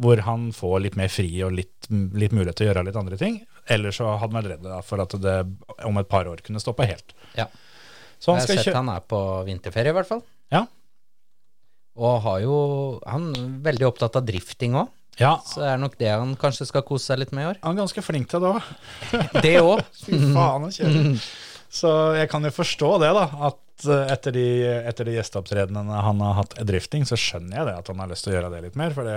hvor 0.00 0.20
han 0.26 0.50
får 0.52 0.80
litt 0.84 0.96
mer 1.00 1.08
fri 1.08 1.30
og 1.44 1.54
litt, 1.56 1.88
litt 1.88 2.34
mulighet 2.36 2.58
til 2.58 2.66
å 2.66 2.70
gjøre 2.70 2.82
litt 2.86 2.98
andre 3.00 3.18
ting. 3.20 3.38
Ellers 3.72 3.96
så 3.98 4.10
hadde 4.12 4.28
han 4.28 4.36
vært 4.36 4.50
redd 4.54 4.66
for 4.84 5.02
at 5.02 5.14
det 5.24 5.36
om 5.88 5.96
et 6.00 6.10
par 6.10 6.28
år 6.28 6.42
kunne 6.44 6.60
stoppe 6.60 6.84
helt. 6.88 7.16
Ja. 7.34 7.48
Så 8.18 8.32
han 8.32 8.40
Jeg 8.40 8.56
har 8.58 8.64
sett 8.64 8.78
han 8.78 8.90
er 8.92 9.02
på 9.04 9.20
vinterferie, 9.46 9.92
i 9.92 9.96
hvert 9.96 10.08
fall. 10.08 10.22
Ja. 10.52 10.64
Og 11.96 12.20
har 12.26 12.40
jo 12.44 12.56
Han 13.08 13.30
er 13.32 13.50
veldig 13.70 13.88
opptatt 13.88 14.16
av 14.18 14.26
drifting 14.28 14.76
òg, 14.76 14.92
ja, 15.16 15.38
så 15.48 15.62
det 15.62 15.68
er 15.72 15.78
nok 15.80 15.94
det 15.96 16.10
han 16.12 16.34
kanskje 16.36 16.66
skal 16.68 16.82
kose 16.84 17.08
seg 17.08 17.22
litt 17.22 17.30
med 17.32 17.46
i 17.46 17.48
år. 17.48 17.60
han 17.62 17.72
er 17.72 17.86
ganske 17.86 18.02
flink 18.04 18.28
til 18.28 18.42
det 18.44 18.50
òg. 18.52 18.66
Det 19.46 19.54
òg. 19.62 19.80
Fy 20.04 20.12
faen, 20.12 20.66
han 20.66 20.74
kjører. 20.76 21.22
Så 21.72 21.92
jeg 22.18 22.28
kan 22.32 22.44
jo 22.44 22.50
forstå 22.52 22.90
det, 23.00 23.12
da. 23.16 23.24
At 23.48 23.86
eh, 23.88 24.12
etter 24.12 24.36
de, 24.36 24.44
etter 24.92 25.08
de 25.08 25.16
gjesteopptredenene 25.16 26.02
han 26.04 26.20
har 26.20 26.36
hatt 26.42 26.58
drifting, 26.68 27.08
så 27.08 27.16
skjønner 27.20 27.62
jeg 27.62 27.68
det, 27.70 27.78
at 27.80 27.88
han 27.92 28.02
har 28.04 28.12
lyst 28.12 28.28
til 28.28 28.34
å 28.34 28.36
gjøre 28.36 28.52
det 28.52 28.60
litt 28.66 28.76
mer. 28.76 28.92
For 28.96 29.08
det 29.08 29.16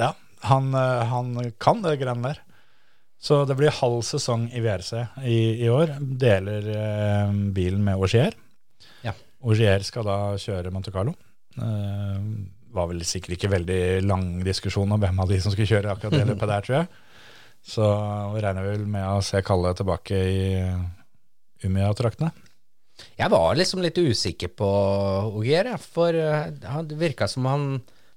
Ja, 0.00 0.10
han, 0.48 0.72
eh, 0.72 1.04
han 1.12 1.36
kan 1.60 1.84
det 1.84 1.98
greiene 2.00 2.32
der. 2.32 2.42
Så 3.24 3.44
det 3.48 3.56
blir 3.56 3.72
halv 3.72 4.02
sesong 4.04 4.50
i 4.52 4.60
VRC 4.60 4.92
i, 5.24 5.38
i 5.64 5.68
år. 5.72 5.94
Deler 6.00 6.66
eh, 6.74 7.30
bilen 7.56 7.80
med 7.86 7.96
Augier. 7.96 8.36
Ja. 9.04 9.14
Augier 9.40 9.86
skal 9.86 10.04
da 10.04 10.18
kjøre 10.40 10.72
Monte 10.74 10.92
Carlo. 10.92 11.14
Eh, 11.56 12.18
var 12.74 12.90
vel 12.90 13.00
sikkert 13.08 13.38
ikke 13.38 13.52
veldig 13.54 13.80
lang 14.04 14.28
diskusjon 14.44 14.92
om 14.92 15.00
hvem 15.00 15.22
av 15.24 15.32
de 15.32 15.40
som 15.40 15.54
skulle 15.54 15.70
kjøre 15.70 15.94
akkurat 15.94 16.18
det 16.18 16.28
løpet 16.34 16.52
der, 16.52 16.66
tror 16.66 16.76
jeg. 16.82 16.90
Så 17.64 17.88
regner 18.44 18.66
vi 18.66 18.74
vel 18.74 18.86
med 18.92 19.08
å 19.08 19.24
se 19.24 19.40
Kalle 19.46 19.72
tilbake 19.78 20.20
i 20.20 20.44
Umea-traktene. 21.64 22.28
Jeg 23.16 23.30
var 23.32 23.56
liksom 23.56 23.80
litt 23.82 23.96
usikker 23.98 24.52
på 24.52 24.68
Ogier, 25.40 25.72
for 25.80 26.12
eh, 26.12 26.52
det 26.52 27.00
virka 27.00 27.30
som 27.30 27.48
han 27.48 27.68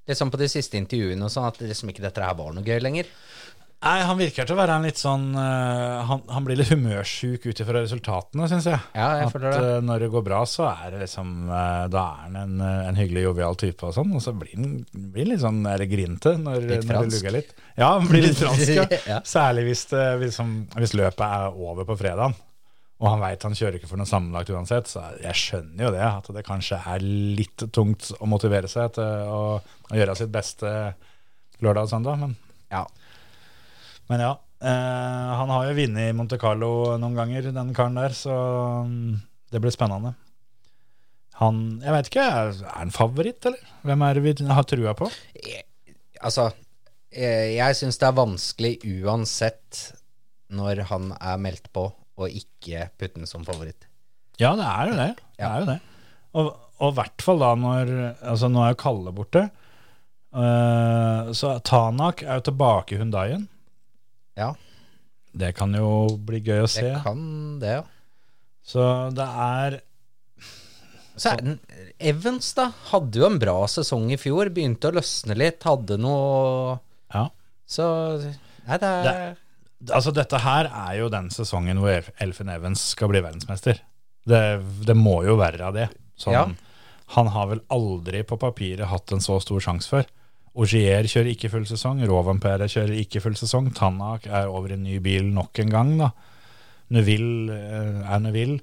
liksom 0.07 0.31
på 0.31 0.39
de 0.39 0.47
siste 0.51 0.79
intervjuene 0.79 1.27
og 1.27 1.31
sånn, 1.31 1.47
at 1.47 1.63
liksom 1.63 1.91
ikke 1.91 2.03
dette 2.03 2.23
her 2.23 2.35
var 2.37 2.53
noe 2.55 2.65
gøy 2.65 2.79
lenger. 2.83 3.09
Nei, 3.77 3.97
han 4.01 4.17
virker 4.17 4.47
til 4.47 4.55
å 4.55 4.57
være 4.57 4.75
en 4.79 4.85
litt 4.87 4.97
sånn 4.97 5.25
uh, 5.37 6.01
han, 6.09 6.23
han 6.33 6.45
blir 6.47 6.57
litt 6.57 6.71
humørsjuk 6.71 7.43
ut 7.45 7.59
ifra 7.61 7.83
resultatene, 7.83 8.47
syns 8.49 8.65
jeg. 8.71 8.79
Ja, 8.97 9.11
jeg 9.19 9.27
At 9.29 9.35
det. 9.43 9.51
Uh, 9.53 9.75
når 9.85 10.01
det 10.01 10.09
går 10.15 10.23
bra, 10.25 10.39
så 10.49 10.65
er 10.71 10.95
det 10.95 11.03
liksom 11.03 11.35
uh, 11.51 11.85
Da 11.93 12.01
er 12.07 12.23
han 12.23 12.39
en, 12.41 12.55
en 12.65 12.97
hyggelig, 12.97 13.27
jovial 13.27 13.59
type 13.61 13.85
og 13.85 13.93
sånn, 13.93 14.15
og 14.17 14.23
så 14.25 14.33
blir 14.33 14.57
han 14.57 14.81
blir 15.13 15.29
litt 15.29 15.43
sånn 15.45 15.61
grinete 15.61 16.33
når, 16.41 16.65
Litt 16.71 16.89
når 16.89 17.05
det 17.05 17.19
lugger 17.19 17.37
litt. 17.37 17.53
Ja, 17.77 17.91
han 17.99 18.09
blir 18.09 18.25
litt 18.25 18.41
fransk, 18.41 18.73
ja. 18.73 18.87
Ja. 19.13 19.21
Særlig 19.29 19.67
hvis, 19.69 19.85
det, 19.93 20.03
liksom, 20.25 20.57
hvis 20.73 20.97
løpet 20.97 21.25
er 21.29 21.61
over 21.69 21.85
på 21.85 21.99
fredagen. 22.01 22.33
Og 22.97 23.11
han 23.11 23.21
veit 23.21 23.43
han 23.45 23.53
kjører 23.53 23.77
ikke 23.77 23.91
for 23.91 24.01
noe 24.01 24.09
sammenlagt 24.09 24.49
uansett, 24.49 24.89
så 24.89 25.03
jeg 25.21 25.37
skjønner 25.37 25.85
jo 25.85 25.93
det. 25.93 26.01
At 26.01 26.29
det 26.33 26.47
kanskje 26.47 26.79
er 26.81 27.03
litt 27.05 27.67
tungt 27.69 28.09
å 28.17 28.29
motivere 28.29 28.69
seg 28.71 28.95
til 28.97 29.29
å, 29.29 29.41
å 29.61 29.99
gjøre 29.99 30.17
sitt 30.17 30.33
beste 30.33 30.71
lørdag 31.61 31.85
og 31.85 31.93
søndag. 31.93 32.23
Men, 32.25 32.33
Ja. 32.73 32.87
Men 34.09 34.23
ja. 34.23 34.33
Eh, 34.57 35.33
han 35.39 35.51
har 35.53 35.67
jo 35.67 35.75
vunnet 35.77 36.09
i 36.09 36.15
Monte 36.17 36.39
Carlo 36.41 36.97
noen 36.97 37.17
ganger, 37.17 37.51
den 37.53 37.73
karen 37.77 37.99
der, 37.99 38.15
så 38.17 38.33
mm, 38.87 39.19
det 39.53 39.61
blir 39.61 39.73
spennende. 39.75 40.15
Han 41.37 41.59
Jeg 41.83 41.93
vet 41.93 42.07
ikke, 42.09 42.23
er 42.25 42.55
han 42.73 42.93
favoritt, 42.95 43.45
eller? 43.45 43.61
Hvem 43.85 44.05
er 44.07 44.17
det 44.17 44.23
vi 44.25 44.47
har 44.49 44.65
trua 44.65 44.95
på? 44.97 45.09
Altså, 46.25 46.47
jeg, 47.13 47.51
jeg 47.59 47.77
syns 47.77 48.01
det 48.01 48.07
er 48.09 48.17
vanskelig 48.17 48.73
uansett 49.03 49.83
når 50.49 50.87
han 50.89 51.11
er 51.19 51.37
meldt 51.43 51.69
på, 51.75 51.91
å 52.17 52.25
ikke 52.25 52.87
putte 52.97 53.19
den 53.19 53.29
som 53.29 53.43
favoritt. 53.45 53.85
Ja, 54.41 54.55
det 54.57 54.65
er 54.65 54.89
jo 54.89 54.95
det. 54.97 55.11
det, 55.17 55.43
Ja. 55.43 55.51
er 55.51 55.59
jo 55.61 55.69
det. 55.75 55.77
Og 56.37 56.55
og 56.77 56.91
i 56.93 56.97
hvert 56.99 57.23
fall 57.25 57.39
da 57.41 57.53
når 57.57 57.91
Altså, 58.21 58.49
nå 58.53 58.61
er 58.61 58.73
jo 58.73 58.81
Kalle 58.83 59.13
borte. 59.15 59.47
Uh, 60.29 61.31
så 61.33 61.55
Tanak 61.65 62.21
er 62.21 62.37
jo 62.37 62.43
tilbake 62.51 62.93
i 62.95 62.99
Hundaien. 63.01 63.47
Ja, 64.37 64.51
Det 65.37 65.51
kan 65.57 65.73
jo 65.73 66.17
bli 66.25 66.39
gøy 66.41 66.63
å 66.63 66.69
se. 66.69 66.81
det 66.87 67.03
kan 67.03 67.59
det, 67.61 67.75
ja. 67.79 67.83
Så 68.67 68.83
det 69.15 69.25
er 69.27 69.77
Så 71.17 71.31
er 71.33 71.41
den, 71.41 71.59
Evans 71.99 72.51
da, 72.57 72.67
hadde 72.91 73.17
jo 73.21 73.25
en 73.25 73.39
bra 73.41 73.55
sesong 73.71 74.11
i 74.13 74.17
fjor, 74.21 74.51
begynte 74.53 74.91
å 74.91 74.95
løsne 74.99 75.37
litt, 75.37 75.63
hadde 75.65 75.97
noe 76.01 76.77
Ja. 77.13 77.27
Så 77.65 77.83
Nei, 78.67 78.77
det 78.77 78.93
er 78.93 79.35
Altså, 79.93 80.11
dette 80.13 80.39
her 80.41 80.65
er 80.73 80.95
jo 80.97 81.07
den 81.13 81.29
sesongen 81.29 81.77
hvor 81.77 82.07
Elfin 82.19 82.49
Evans 82.49 82.81
skal 82.95 83.11
bli 83.11 83.19
verdensmester. 83.21 83.77
Det, 84.25 84.39
det 84.87 84.95
må 84.97 85.19
jo 85.27 85.35
være 85.37 85.61
av 85.67 85.75
det. 85.77 85.89
Sånn, 86.17 86.33
Ja. 86.33 86.47
Han 87.13 87.27
har 87.31 87.45
vel 87.47 87.61
aldri 87.71 88.23
på 88.27 88.35
papiret 88.41 88.89
hatt 88.89 89.11
en 89.13 89.21
så 89.23 89.37
stor 89.39 89.61
sjanse 89.63 89.87
før. 89.87 90.07
Augier 90.57 91.05
kjører 91.05 91.29
ikke 91.35 91.51
full 91.53 91.67
sesong, 91.69 92.01
Rovampere 92.09 92.65
kjører 92.71 92.95
ikke 92.97 93.21
full 93.21 93.35
sesong, 93.37 93.69
Tanak 93.77 94.25
er 94.25 94.49
over 94.49 94.73
i 94.73 94.79
ny 94.81 94.97
bil 95.05 95.27
nok 95.35 95.59
en 95.61 95.73
gang, 95.73 95.91
da. 96.01 96.11
Neville 96.95 97.53
eh, 97.53 97.99
er 98.07 98.21
Neville. 98.23 98.57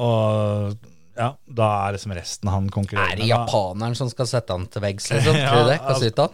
Og 0.00 0.74
ja, 1.18 1.32
da 1.46 1.70
er 1.86 1.96
liksom 1.96 2.14
resten 2.16 2.50
han 2.50 2.68
konkurrerer 2.72 3.12
Er 3.12 3.18
det 3.18 3.26
med. 3.26 3.32
japaneren 3.32 3.96
som 3.98 4.10
skal 4.10 4.28
sette 4.30 4.54
han 4.54 4.66
til 4.72 4.82
veggs, 4.84 5.10
liksom? 5.12 5.36
Ja, 5.44 5.58
det? 5.68 5.80
altså-? 5.82 6.30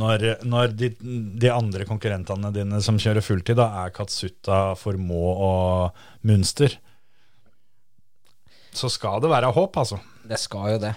Når, 0.00 0.22
når 0.48 0.72
de, 0.72 0.88
de 1.40 1.50
andre 1.52 1.84
konkurrentene 1.84 2.48
dine 2.54 2.80
som 2.84 2.96
kjører 3.00 3.24
fulltid, 3.24 3.58
da 3.60 3.66
er 3.82 3.92
Katsuta, 3.92 4.60
Formå 4.80 5.26
og 5.44 6.04
Munster, 6.24 6.78
så 8.74 8.88
skal 8.90 9.20
det 9.22 9.30
være 9.30 9.52
håp, 9.54 9.76
altså. 9.76 10.00
Det 10.24 10.40
skal 10.40 10.72
jo 10.74 10.78
det. 10.86 10.94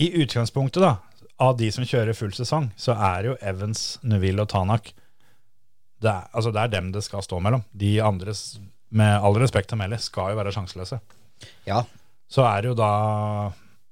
I 0.00 0.08
utgangspunktet, 0.22 0.80
da, 0.82 0.94
av 1.40 1.56
de 1.56 1.70
som 1.72 1.86
kjører 1.88 2.16
full 2.16 2.32
sesong, 2.36 2.70
så 2.76 2.94
er 2.94 3.30
jo 3.30 3.38
Evans, 3.40 3.94
Neville 4.04 4.44
og 4.44 4.50
Tanak 4.52 4.92
det 6.00 6.08
er, 6.08 6.28
altså 6.32 6.52
det 6.54 6.62
er 6.62 6.72
dem 6.72 6.92
det 6.94 7.02
skal 7.04 7.24
stå 7.24 7.40
mellom. 7.44 7.64
De 7.76 7.94
andre, 8.04 8.34
med 8.96 9.24
all 9.26 9.36
respekt 9.40 9.74
å 9.74 9.78
melde, 9.80 10.00
skal 10.00 10.32
jo 10.32 10.38
være 10.38 10.54
sjanseløse. 10.54 11.00
Ja. 11.68 11.82
Så 12.30 12.44
er 12.46 12.62
det 12.62 12.70
jo 12.70 12.78
da 12.78 12.92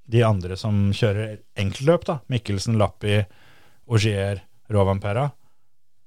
de 0.08 0.22
andre 0.24 0.56
som 0.56 0.88
kjører 0.96 1.36
enkeltløp, 1.60 2.06
da. 2.08 2.18
Mikkelsen, 2.32 2.78
Lappi, 2.80 3.18
Augier, 3.90 4.40
Rovampera. 4.72 5.26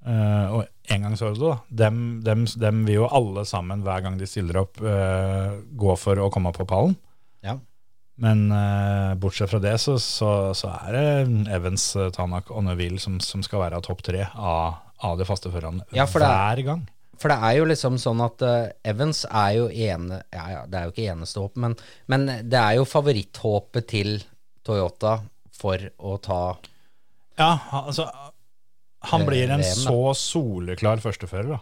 Uh, 0.02 0.58
og 0.58 0.90
engangsordre, 0.90 1.52
da. 1.52 1.84
Dem, 1.84 2.00
dem, 2.26 2.48
dem 2.50 2.82
vil 2.88 3.04
jo 3.04 3.12
alle 3.14 3.46
sammen, 3.46 3.86
hver 3.86 4.02
gang 4.08 4.18
de 4.18 4.30
stiller 4.30 4.64
opp, 4.64 4.82
uh, 4.82 5.62
gå 5.78 5.98
for 6.02 6.18
å 6.18 6.32
komme 6.34 6.54
på 6.56 6.66
pallen. 6.70 6.98
Men 8.22 8.44
uh, 8.54 9.16
bortsett 9.18 9.50
fra 9.50 9.60
det, 9.64 9.74
så, 9.82 9.96
så, 10.02 10.32
så 10.58 10.70
er 10.86 10.94
det 10.94 11.52
Evans, 11.56 11.88
eh, 11.98 12.12
Tanak 12.14 12.52
og 12.54 12.66
Neville 12.68 13.02
som, 13.02 13.16
som 13.24 13.42
skal 13.46 13.64
være 13.64 13.80
topp 13.82 14.04
tre 14.06 14.28
av, 14.38 14.76
av 15.02 15.16
de 15.18 15.26
faste 15.26 15.50
førerne 15.54 15.88
Ja, 15.98 16.06
er- 16.06 16.12
hver 16.22 16.62
gang. 16.68 16.84
For 17.22 17.30
det 17.30 17.38
er 17.46 17.56
jo 17.60 17.66
liksom 17.70 17.98
sånn 18.02 18.22
at 18.26 18.42
uh, 18.46 18.70
Evans 18.86 19.24
er 19.30 19.52
jo 19.60 19.66
ene 19.70 20.24
Ja, 20.34 20.46
ja, 20.56 20.62
det 20.66 20.78
er 20.80 20.88
jo 20.88 20.94
ikke 20.96 21.10
eneste 21.14 21.42
håp, 21.44 21.58
men, 21.62 21.76
men 22.10 22.26
det 22.50 22.58
er 22.58 22.80
jo 22.80 22.86
favoritthåpet 22.90 23.90
til 23.92 24.16
Toyota 24.66 25.20
for 25.58 25.82
å 26.02 26.16
ta 26.22 26.40
Ja, 27.38 27.52
altså 27.84 28.08
Han 29.12 29.26
blir 29.30 29.54
en 29.54 29.62
så 29.66 30.14
soleklar 30.18 31.02
førstefører, 31.02 31.56
da. 31.56 31.62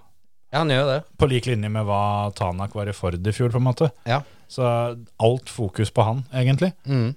Ja, 0.49 0.63
han 0.63 0.73
gjør 0.73 0.87
det. 0.89 0.99
På 1.21 1.29
lik 1.29 1.45
linje 1.49 1.69
med 1.69 1.85
hva 1.85 2.01
Tanak 2.37 2.73
var 2.77 2.89
i 2.89 2.93
Ford 2.97 3.15
i 3.21 3.33
fjor, 3.35 3.51
på 3.53 3.61
en 3.61 3.67
måte. 3.69 3.91
Ja. 4.09 4.23
Så 4.49 4.65
alt 4.65 5.51
fokus 5.53 5.91
på 5.93 6.05
han, 6.07 6.23
egentlig. 6.33 6.71
Mm. 6.89 7.11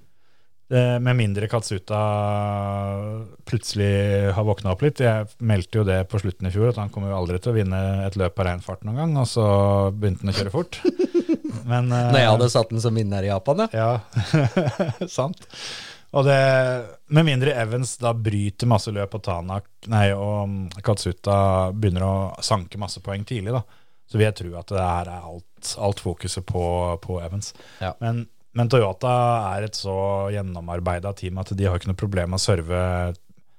Det, 0.72 0.82
med 1.04 1.16
mindre 1.18 1.48
Katsuta 1.52 1.98
plutselig 3.48 4.32
har 4.32 4.44
våkna 4.48 4.72
opp 4.72 4.84
litt. 4.84 5.00
Jeg 5.04 5.28
meldte 5.44 5.80
jo 5.80 5.84
det 5.84 5.98
på 6.08 6.20
slutten 6.22 6.48
i 6.48 6.52
fjor, 6.54 6.70
at 6.70 6.80
han 6.80 6.92
kommer 6.92 7.12
jo 7.12 7.18
aldri 7.18 7.40
til 7.42 7.52
å 7.52 7.56
vinne 7.56 7.80
et 8.06 8.16
løp 8.20 8.36
på 8.36 8.46
rein 8.46 8.62
fart 8.64 8.84
noen 8.88 9.00
gang. 9.00 9.16
Og 9.20 9.28
så 9.28 9.46
begynte 9.92 10.24
han 10.24 10.32
å 10.32 10.36
kjøre 10.38 10.54
fort. 10.54 10.80
Men, 11.70 11.92
eh, 11.92 12.08
Når 12.12 12.20
jeg 12.20 12.30
hadde 12.34 12.50
satt 12.52 12.72
den 12.72 12.84
som 12.84 12.96
vinner 12.96 13.24
i 13.24 13.28
Japan, 13.32 13.64
ja. 13.64 13.68
Ja, 13.76 14.46
sant. 15.18 15.44
Og 16.12 16.26
det, 16.26 16.40
med 17.16 17.24
mindre 17.24 17.54
Evans 17.56 17.94
da 18.00 18.12
bryter 18.12 18.68
masse 18.68 18.92
løp 18.92 19.14
og 19.16 19.22
Tanak 19.24 19.68
nei, 19.92 20.10
og 20.12 20.74
Katsuta 20.84 21.36
begynner 21.72 22.04
å 22.04 22.16
sanke 22.44 22.80
masse 22.80 23.00
poeng 23.04 23.24
tidlig, 23.28 23.54
da, 23.54 23.62
så 24.04 24.20
vil 24.20 24.26
jeg 24.28 24.36
tro 24.42 24.52
at 24.60 24.74
det 24.74 24.84
her 24.84 25.08
er 25.08 25.30
alt, 25.30 25.72
alt 25.80 26.02
fokuset 26.04 26.44
på, 26.44 26.64
på 27.00 27.16
Evans. 27.24 27.54
Ja. 27.80 27.94
Men, 28.04 28.26
men 28.52 28.68
Toyota 28.68 29.14
er 29.54 29.70
et 29.70 29.78
så 29.78 29.96
gjennomarbeida 30.34 31.14
team 31.16 31.40
at 31.40 31.54
de 31.56 31.64
har 31.64 31.80
ikke 31.80 31.94
noe 31.94 32.02
problem 32.02 32.34
med 32.34 32.42
å 32.42 32.44
serve, 32.44 32.82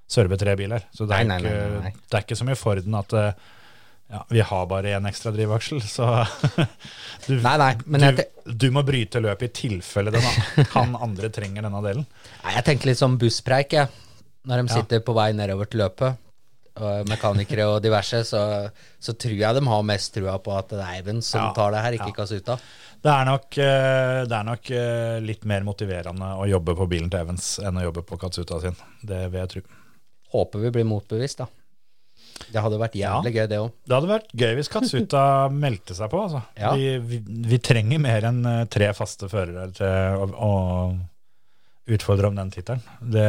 serve 0.06 0.38
tre 0.38 0.54
biler. 0.60 0.86
Så 0.94 1.10
det 1.10 1.18
er, 1.18 1.30
Nei, 1.32 1.42
nei, 1.42 1.90
ikke, 1.90 2.06
det 2.06 2.20
er 2.20 2.28
ikke 2.28 2.38
som 2.38 2.54
i 2.54 2.60
Forden 2.60 3.02
at 3.02 3.18
eh, 3.18 3.50
ja, 4.12 4.26
vi 4.30 4.42
har 4.46 4.66
bare 4.70 4.92
én 4.98 5.08
ekstra 5.10 5.32
drivaksel, 5.34 5.80
så 5.82 6.08
du, 7.28 7.38
Nei, 7.42 7.56
nei, 7.58 7.72
men 7.86 8.02
du, 8.04 8.10
te- 8.20 8.54
du 8.60 8.68
må 8.76 8.84
bryte 8.86 9.22
løpet 9.24 9.48
i 9.50 9.54
tilfelle 9.68 10.12
den, 10.14 10.26
han 10.76 10.96
andre 11.02 11.30
trenger 11.34 11.66
denne 11.66 11.82
delen. 11.86 12.06
nei, 12.44 12.54
jeg 12.60 12.66
tenker 12.68 12.92
litt 12.92 13.00
sånn 13.02 13.18
busspreik, 13.22 13.74
jeg. 13.80 13.88
Når 14.44 14.60
de 14.60 14.68
Ja. 14.74 14.76
sitter 14.82 15.00
på 15.08 15.14
vei 15.16 15.32
nedover 15.34 15.66
til 15.72 15.80
løpet, 15.86 16.20
og 16.74 17.06
mekanikere 17.08 17.68
og 17.70 17.84
diverse, 17.86 18.24
så, 18.26 18.40
så 19.00 19.14
tror 19.14 19.36
jeg 19.38 19.56
de 19.56 19.62
har 19.70 19.84
mest 19.86 20.14
trua 20.16 20.40
på 20.42 20.56
at 20.58 20.72
det 20.74 20.80
er 20.82 20.96
Evans 21.04 21.28
som 21.30 21.44
Ja, 21.46 21.52
tar 21.54 21.72
det 21.76 21.84
her, 21.86 21.98
ikke 22.00 22.10
ja. 22.10 22.16
Kasuta. 22.18 22.56
Det 23.04 23.12
er 23.14 23.26
nok, 23.30 23.58
eh, 23.62 24.20
det 24.26 24.36
er 24.40 24.48
nok 24.48 24.72
eh, 24.74 25.18
litt 25.22 25.46
mer 25.46 25.62
motiverende 25.68 26.32
å 26.42 26.48
jobbe 26.50 26.74
på 26.80 26.88
bilen 26.90 27.12
til 27.14 27.22
Evans 27.22 27.60
enn 27.62 27.78
å 27.78 27.84
jobbe 27.86 28.02
på 28.10 28.18
Katsuta 28.22 28.58
sin. 28.64 28.76
Det 29.06 29.22
vil 29.30 29.40
jeg 29.44 29.52
tro. 29.54 29.62
Håper 30.34 30.64
vi 30.66 30.72
blir 30.80 30.88
motbevist, 30.90 31.44
da. 31.44 31.48
Det 32.54 32.62
hadde 32.62 32.78
vært 32.82 32.96
jævlig 32.98 33.32
gøy, 33.36 33.46
det 33.50 33.60
òg. 33.62 33.72
Det 33.88 33.96
hadde 33.96 34.10
vært 34.10 34.34
gøy 34.44 34.52
hvis 34.58 34.70
Katsuta 34.74 35.24
meldte 35.64 35.96
seg 35.98 36.12
på. 36.12 36.22
Altså. 36.28 36.44
Ja. 36.60 36.74
Vi, 36.78 36.92
vi, 37.10 37.22
vi 37.54 37.60
trenger 37.64 38.02
mer 38.04 38.28
enn 38.30 38.44
eh, 38.50 38.62
tre 38.74 38.92
faste 38.98 39.30
førere 39.32 39.68
til 39.76 40.22
å, 40.24 40.28
å 40.34 40.52
utfordre 41.94 42.30
om 42.30 42.38
den 42.38 42.52
tittelen. 42.54 42.84
Det, 43.02 43.26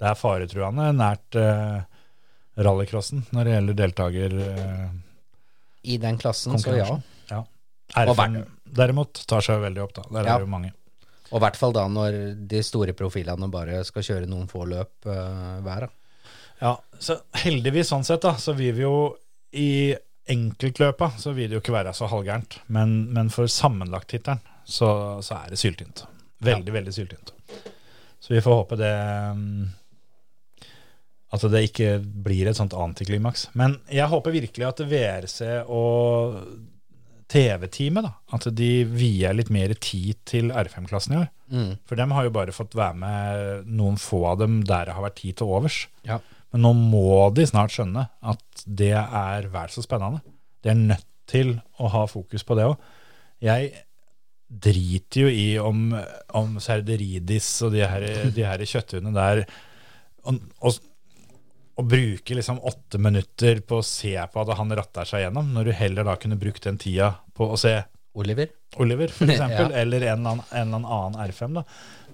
det 0.00 0.10
er 0.10 0.18
faretruende 0.18 0.90
nært 0.96 1.38
uh, 1.40 1.80
rallycrossen 2.60 3.24
når 3.34 3.46
det 3.48 3.54
gjelder 3.54 3.78
deltaker. 3.78 4.36
Uh, 4.40 4.90
I 5.88 5.96
den 6.02 6.18
klassen, 6.20 6.58
så 6.60 6.76
ja. 6.76 6.90
ja. 7.30 7.40
RFM 7.96 8.42
derimot 8.70 9.22
tar 9.28 9.44
seg 9.44 9.62
veldig 9.64 9.82
opp, 9.86 9.96
da. 9.96 10.04
Der 10.10 10.28
Ja. 10.28 10.34
er 10.34 10.44
det 10.44 10.48
jo 10.48 10.52
mange. 10.52 10.74
Og 11.30 11.38
i 11.38 11.44
hvert 11.44 11.56
fall 11.58 11.72
da 11.74 11.86
når 11.88 12.18
de 12.50 12.60
store 12.66 12.92
profilene 12.98 13.48
bare 13.50 13.80
skal 13.86 14.04
kjøre 14.04 14.28
noen 14.28 14.48
få 14.50 14.64
løp 14.68 15.08
uh, 15.08 15.58
hver. 15.64 15.86
da. 15.86 15.96
Ja, 16.60 16.72
så 17.00 17.16
heldigvis 17.42 17.90
sånn 17.92 18.06
sett 18.06 18.22
da, 18.24 18.36
så 18.40 18.54
vil 18.56 18.74
vi 18.76 18.84
jo 18.84 18.94
i 19.56 19.70
enkeltløpa 20.30 21.10
så 21.18 21.32
vil 21.34 21.50
det 21.50 21.58
jo 21.58 21.62
ikke 21.64 21.74
være 21.74 21.94
så 21.96 22.06
halvgærent, 22.10 22.60
men, 22.70 23.08
men 23.14 23.32
for 23.34 23.50
sammenlagt-tittelen 23.50 24.42
så, 24.68 24.90
så 25.24 25.40
er 25.40 25.52
det 25.52 25.58
syltynt. 25.58 26.04
Veldig, 26.44 26.72
veldig 26.72 26.94
syltynt. 26.94 27.32
Så 28.20 28.34
vi 28.34 28.42
får 28.44 28.58
håpe 28.60 28.78
det 28.78 28.94
mm, 29.36 29.64
at 31.34 31.46
det 31.52 31.62
ikke 31.68 31.94
blir 32.02 32.50
et 32.50 32.58
sånt 32.58 32.74
antiklimaks. 32.76 33.48
Men 33.58 33.78
jeg 33.90 34.10
håper 34.10 34.34
virkelig 34.34 34.66
at 34.66 34.82
VRC 34.90 35.40
og 35.70 36.40
TV-teamet, 37.30 38.06
da, 38.08 38.12
at 38.34 38.48
de 38.58 38.70
vier 38.90 39.36
litt 39.36 39.52
mer 39.54 39.74
tid 39.78 40.18
til 40.26 40.50
R5-klassen 40.50 41.14
i 41.14 41.20
år. 41.20 41.28
Mm. 41.50 41.70
For 41.86 41.98
dem 41.98 42.14
har 42.14 42.26
jo 42.26 42.34
bare 42.34 42.54
fått 42.54 42.74
være 42.78 42.98
med 42.98 43.70
noen 43.70 43.98
få 44.00 44.24
av 44.32 44.40
dem 44.42 44.60
der 44.66 44.88
det 44.88 44.96
har 44.96 45.06
vært 45.06 45.20
tid 45.22 45.38
til 45.38 45.54
overs. 45.54 45.84
Ja. 46.06 46.18
Men 46.52 46.64
nå 46.66 46.72
må 46.76 47.30
de 47.36 47.44
snart 47.46 47.70
skjønne 47.74 48.08
at 48.32 48.64
det 48.66 48.92
er 48.96 49.46
vel 49.52 49.70
så 49.70 49.84
spennende. 49.84 50.22
De 50.64 50.72
er 50.72 50.78
nødt 50.80 51.06
til 51.30 51.54
å 51.78 51.90
ha 51.92 52.04
fokus 52.10 52.42
på 52.46 52.56
det 52.58 52.64
òg. 52.66 52.76
Jeg 53.44 53.70
driter 54.50 55.22
jo 55.28 55.30
i 55.30 55.48
om, 55.62 55.92
om 56.34 56.56
Serderidis 56.60 57.48
og 57.66 57.76
de 57.76 57.84
her, 57.86 58.06
de 58.34 58.42
her 58.46 58.64
kjøtthundene 58.66 59.14
der 59.14 59.44
og, 60.26 60.40
og, 60.66 60.80
og 61.78 61.86
bruke 61.88 62.34
liksom 62.36 62.58
åtte 62.66 62.98
minutter 63.00 63.62
på 63.62 63.78
å 63.78 63.86
se 63.86 64.16
på 64.32 64.42
at 64.42 64.50
han 64.58 64.74
ratter 64.76 65.06
seg 65.08 65.22
gjennom, 65.24 65.52
når 65.54 65.70
du 65.70 65.72
heller 65.78 66.08
da 66.10 66.16
kunne 66.20 66.36
brukt 66.40 66.66
den 66.66 66.80
tida 66.82 67.12
på 67.38 67.46
å 67.54 67.56
se 67.62 67.76
Oliver? 68.18 68.50
Oliver, 68.82 69.14
for 69.14 69.30
eksempel, 69.32 69.70
Ja. 69.70 69.84
eller 69.84 70.08
en 70.10 70.26
en 70.26 70.42
eller 70.50 70.82
annen 70.82 71.20
R5, 71.30 71.60
da. 71.60 71.64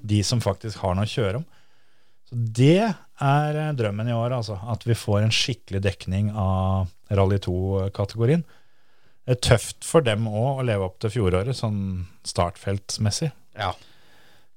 De 0.07 0.21
som 0.29 0.45
faktisk 0.45 0.85
har 0.85 0.95
noe 0.95 1.09
å 1.09 1.11
kjøre 1.11 1.41
om. 1.41 1.47
Så 2.27 2.39
det 2.59 2.83
er 2.83 3.59
eh, 3.61 3.73
drømmen 3.79 4.11
i 4.11 4.15
år, 4.17 4.35
altså. 4.39 4.59
At 4.73 4.87
vi 4.87 4.97
får 4.99 5.23
en 5.23 5.35
skikkelig 5.35 5.83
dekning 5.85 6.33
av 6.35 6.91
Rally 7.15 7.39
2-kategorien. 7.43 8.43
Det 9.27 9.37
er 9.37 9.43
tøft 9.43 9.87
for 9.87 10.07
dem 10.07 10.27
òg 10.31 10.63
å 10.63 10.67
leve 10.67 10.87
opp 10.87 10.99
til 11.03 11.13
fjoråret, 11.17 11.59
sånn 11.59 12.07
startfeltmessig. 12.27 13.33
Ja. 13.59 13.73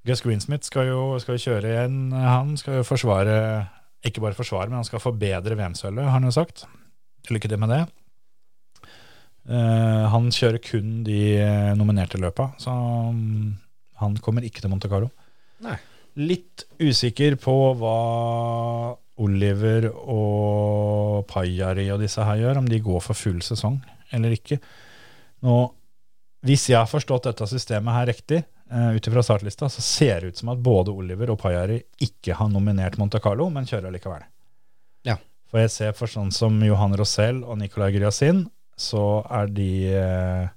Gus 0.06 0.22
Greensmith 0.24 0.66
skal 0.68 0.88
jo, 0.88 1.00
skal 1.22 1.36
jo 1.36 1.44
kjøre 1.48 1.72
igjen. 1.74 1.96
Han 2.14 2.54
skal 2.60 2.80
jo 2.80 2.86
forsvare 2.88 3.34
Ikke 4.06 4.22
bare 4.24 4.36
forsvare, 4.36 4.70
men 4.70 4.78
han 4.78 4.86
skal 4.88 5.02
forbedre 5.02 5.58
VM-sølvet, 5.58 6.06
har 6.06 6.14
han 6.14 6.24
jo 6.24 6.32
sagt. 6.32 6.64
Lykke 7.28 7.50
til 7.52 7.60
med 7.60 7.74
det. 7.74 7.82
Uh, 9.50 10.06
han 10.12 10.30
kjører 10.32 10.60
kun 10.62 11.02
de 11.04 11.18
eh, 11.40 11.72
nominerte 11.76 12.20
løpa, 12.20 12.50
så 12.60 12.72
mm, 13.12 13.50
han 14.00 14.16
kommer 14.24 14.44
ikke 14.46 14.62
til 14.62 14.72
Monte 14.72 14.88
Carlo. 14.88 15.10
Nei. 15.64 15.76
Litt 16.20 16.66
usikker 16.80 17.36
på 17.40 17.54
hva 17.80 17.96
Oliver 19.20 19.88
og 19.90 21.26
Pajari 21.30 21.86
og 21.92 22.00
disse 22.02 22.24
her 22.24 22.40
gjør, 22.40 22.60
om 22.62 22.68
de 22.68 22.80
går 22.84 23.02
for 23.04 23.18
full 23.18 23.40
sesong 23.44 23.78
eller 24.16 24.34
ikke. 24.34 24.58
Nå, 25.46 25.56
hvis 26.46 26.68
jeg 26.70 26.80
har 26.80 26.88
forstått 26.90 27.28
dette 27.28 27.48
systemet 27.50 27.96
her 27.96 28.08
riktig, 28.10 28.42
uh, 28.72 28.92
ut 28.96 29.06
ifra 29.06 29.24
startlista, 29.24 29.68
så 29.72 29.84
ser 29.84 30.20
det 30.20 30.32
ut 30.32 30.40
som 30.42 30.52
at 30.54 30.62
både 30.64 30.94
Oliver 30.94 31.32
og 31.34 31.40
Pajari 31.42 31.80
ikke 32.02 32.36
har 32.38 32.50
nominert 32.52 32.98
Monte 33.00 33.20
Carlo, 33.22 33.48
men 33.52 33.68
kjører 33.68 33.92
likevel. 33.94 34.24
Ja. 35.08 35.18
For 35.50 35.62
jeg 35.62 35.74
ser 35.74 35.96
for 35.98 36.10
sånn 36.10 36.32
som 36.34 36.56
Johan 36.64 36.96
Rosell 36.98 37.42
og 37.44 37.58
Nicolai 37.60 37.90
Gryasin, 37.96 38.44
så 38.80 39.20
er 39.28 39.50
de 39.52 39.70
eh, 39.92 40.48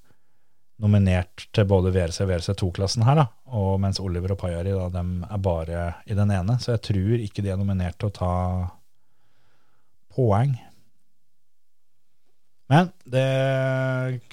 nominert 0.83 1.45
til 1.55 1.65
både 1.69 1.93
VRC 1.95 2.21
og 2.25 2.29
VRC2-klassen 2.33 3.05
her, 3.07 3.21
da. 3.21 3.25
Og 3.55 3.77
mens 3.81 4.01
Oliver 4.03 4.33
og 4.35 4.39
Pajari 4.41 4.73
da, 4.75 4.89
dem 4.91 5.21
er 5.25 5.41
bare 5.43 5.83
i 6.09 6.17
den 6.17 6.31
ene. 6.35 6.57
Så 6.59 6.73
jeg 6.75 6.83
tror 6.89 7.23
ikke 7.23 7.43
de 7.45 7.53
er 7.53 7.59
nominert 7.61 7.97
til 8.01 8.11
å 8.11 8.15
ta 8.17 8.31
poeng. 10.13 10.53
Men 12.71 12.89
det 13.09 13.27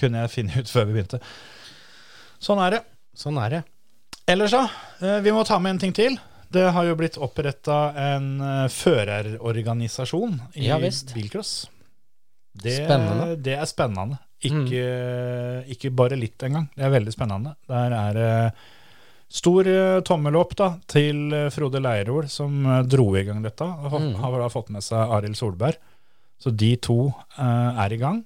kunne 0.01 0.25
jeg 0.25 0.33
finne 0.35 0.63
ut 0.63 0.71
før 0.75 0.89
vi 0.89 0.97
begynte. 0.99 1.21
Sånn 2.41 2.61
er 2.65 2.79
det. 2.79 2.83
Sånn 3.21 3.39
er 3.43 3.57
det. 3.59 3.63
Ellers, 4.31 4.55
da. 4.55 4.65
eh, 5.03 5.19
Vi 5.25 5.33
må 5.35 5.43
ta 5.45 5.59
med 5.61 5.75
en 5.77 5.83
ting 5.83 5.95
til. 5.97 6.17
Det 6.51 6.65
har 6.75 6.87
jo 6.87 6.97
blitt 6.99 7.19
oppretta 7.23 7.91
en 8.11 8.31
eh, 8.43 8.65
førerorganisasjon 8.75 10.39
i 10.59 10.67
Ja, 10.71 10.79
bilcross. 10.81 11.69
Det, 12.61 12.81
Spennende. 12.81 13.37
Det 13.39 13.55
er 13.59 13.69
spennende. 13.71 14.19
Ikke, 14.49 14.85
ikke 15.75 15.91
bare 15.93 16.17
litt 16.17 16.41
engang. 16.47 16.71
Det 16.77 16.87
er 16.87 16.95
veldig 16.95 17.13
spennende. 17.13 17.57
Der 17.69 17.97
er 17.97 18.17
det 18.17 18.31
stor 19.31 19.69
eh, 19.69 20.01
tommel 20.07 20.39
opp 20.41 20.57
da, 20.59 20.73
til 20.91 21.31
eh, 21.37 21.51
Frode 21.55 21.83
Leirol, 21.83 22.27
som 22.33 22.65
eh, 22.67 22.83
dro 22.91 23.07
i 23.19 23.25
gang 23.29 23.45
dette. 23.45 23.67
og 23.67 23.95
Har, 23.95 24.09
har 24.25 24.43
da 24.43 24.51
fått 24.53 24.73
med 24.75 24.85
seg 24.85 25.15
Arild 25.19 25.39
Solberg. 25.39 25.79
Så 26.41 26.53
de 26.57 26.73
to 26.81 27.11
uh, 27.13 27.81
er 27.85 27.93
i 27.93 27.99
gang. 28.01 28.23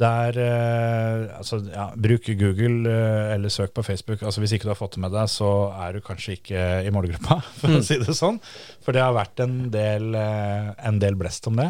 Der 0.00 0.36
uh, 0.40 1.36
altså, 1.36 1.58
ja, 1.68 1.90
Bruk 1.92 2.30
Google 2.40 2.88
uh, 2.88 3.34
eller 3.34 3.52
søk 3.52 3.74
på 3.76 3.84
Facebook. 3.84 4.22
Altså 4.24 4.40
Hvis 4.40 4.54
ikke 4.56 4.70
du 4.70 4.72
har 4.72 4.78
fått 4.78 4.96
det 4.96 5.02
med 5.04 5.12
deg, 5.12 5.28
så 5.28 5.50
er 5.84 5.92
du 5.92 6.04
kanskje 6.04 6.38
ikke 6.38 6.64
i 6.88 6.92
målgruppa, 6.96 7.36
for 7.60 7.76
å 7.76 7.82
si 7.84 8.00
det 8.00 8.16
sånn. 8.16 8.40
For 8.84 8.96
det 8.96 9.04
har 9.04 9.12
vært 9.16 9.44
en 9.44 9.66
del, 9.72 10.16
en 10.16 11.02
del 11.02 11.20
blest 11.20 11.48
om 11.52 11.60
det. 11.60 11.68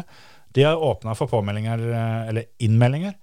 De 0.55 0.63
har 0.63 0.79
åpna 0.79 1.19
for 1.19 1.27
påmeldinger, 1.35 1.83
eller 2.31 2.47
innmeldinger. 2.63 3.17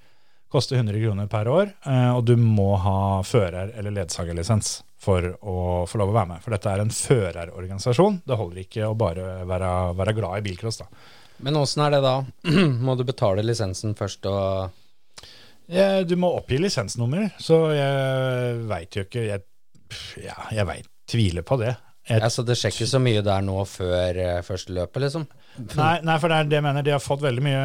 Koster 0.54 0.78
100 0.78 1.00
kroner 1.02 1.26
per 1.26 1.48
år, 1.50 1.70
eh, 1.82 2.10
og 2.14 2.22
du 2.28 2.36
må 2.38 2.76
ha 2.78 2.98
fører- 3.26 3.72
eller 3.74 3.90
ledsagerlisens 3.96 4.84
for 5.02 5.32
å 5.42 5.82
få 5.90 5.98
lov 5.98 6.12
å 6.12 6.14
være 6.14 6.28
med. 6.30 6.42
For 6.44 6.54
dette 6.54 6.70
er 6.70 6.82
en 6.84 6.92
førerorganisasjon. 6.94 8.20
Det 8.24 8.36
holder 8.38 8.60
ikke 8.62 8.86
å 8.86 8.94
bare 8.96 9.40
være, 9.50 9.70
være 9.98 10.14
glad 10.14 10.38
i 10.38 10.44
bilcross. 10.46 10.78
da. 10.78 10.86
Men 11.42 11.58
åssen 11.58 11.82
er 11.82 11.96
det 11.96 12.02
da? 12.04 12.14
Må 12.86 12.94
du 12.96 13.02
betale 13.02 13.42
lisensen 13.42 13.96
først 13.98 14.30
og 14.30 14.70
ja, 15.66 16.04
Du 16.04 16.14
må 16.20 16.30
oppgi 16.38 16.60
lisensnummer, 16.60 17.32
så 17.40 17.58
jeg 17.74 18.58
veit 18.68 18.94
jo 18.98 19.04
ikke 19.06 19.26
Jeg, 19.26 19.42
ja, 20.22 20.36
jeg 20.52 20.66
vet, 20.70 20.88
tviler 21.10 21.42
på 21.42 21.58
det. 21.58 21.74
Jeg, 22.08 22.20
Ja, 22.20 22.28
Så 22.28 22.42
det 22.44 22.56
skjer 22.60 22.72
ikke 22.74 22.88
så 22.90 23.00
mye 23.00 23.22
der 23.24 23.44
nå 23.46 23.62
før 23.68 24.18
eh, 24.20 24.42
første 24.44 24.74
løpet, 24.76 25.00
liksom? 25.06 25.24
nei, 25.78 26.00
nei, 26.02 26.16
for 26.18 26.28
det 26.28 26.36
er 26.42 26.48
det 26.50 26.56
jeg 26.58 26.64
mener. 26.66 26.82
De 26.84 26.90
har 26.92 27.00
fått 27.00 27.22
veldig 27.24 27.42
mye, 27.46 27.62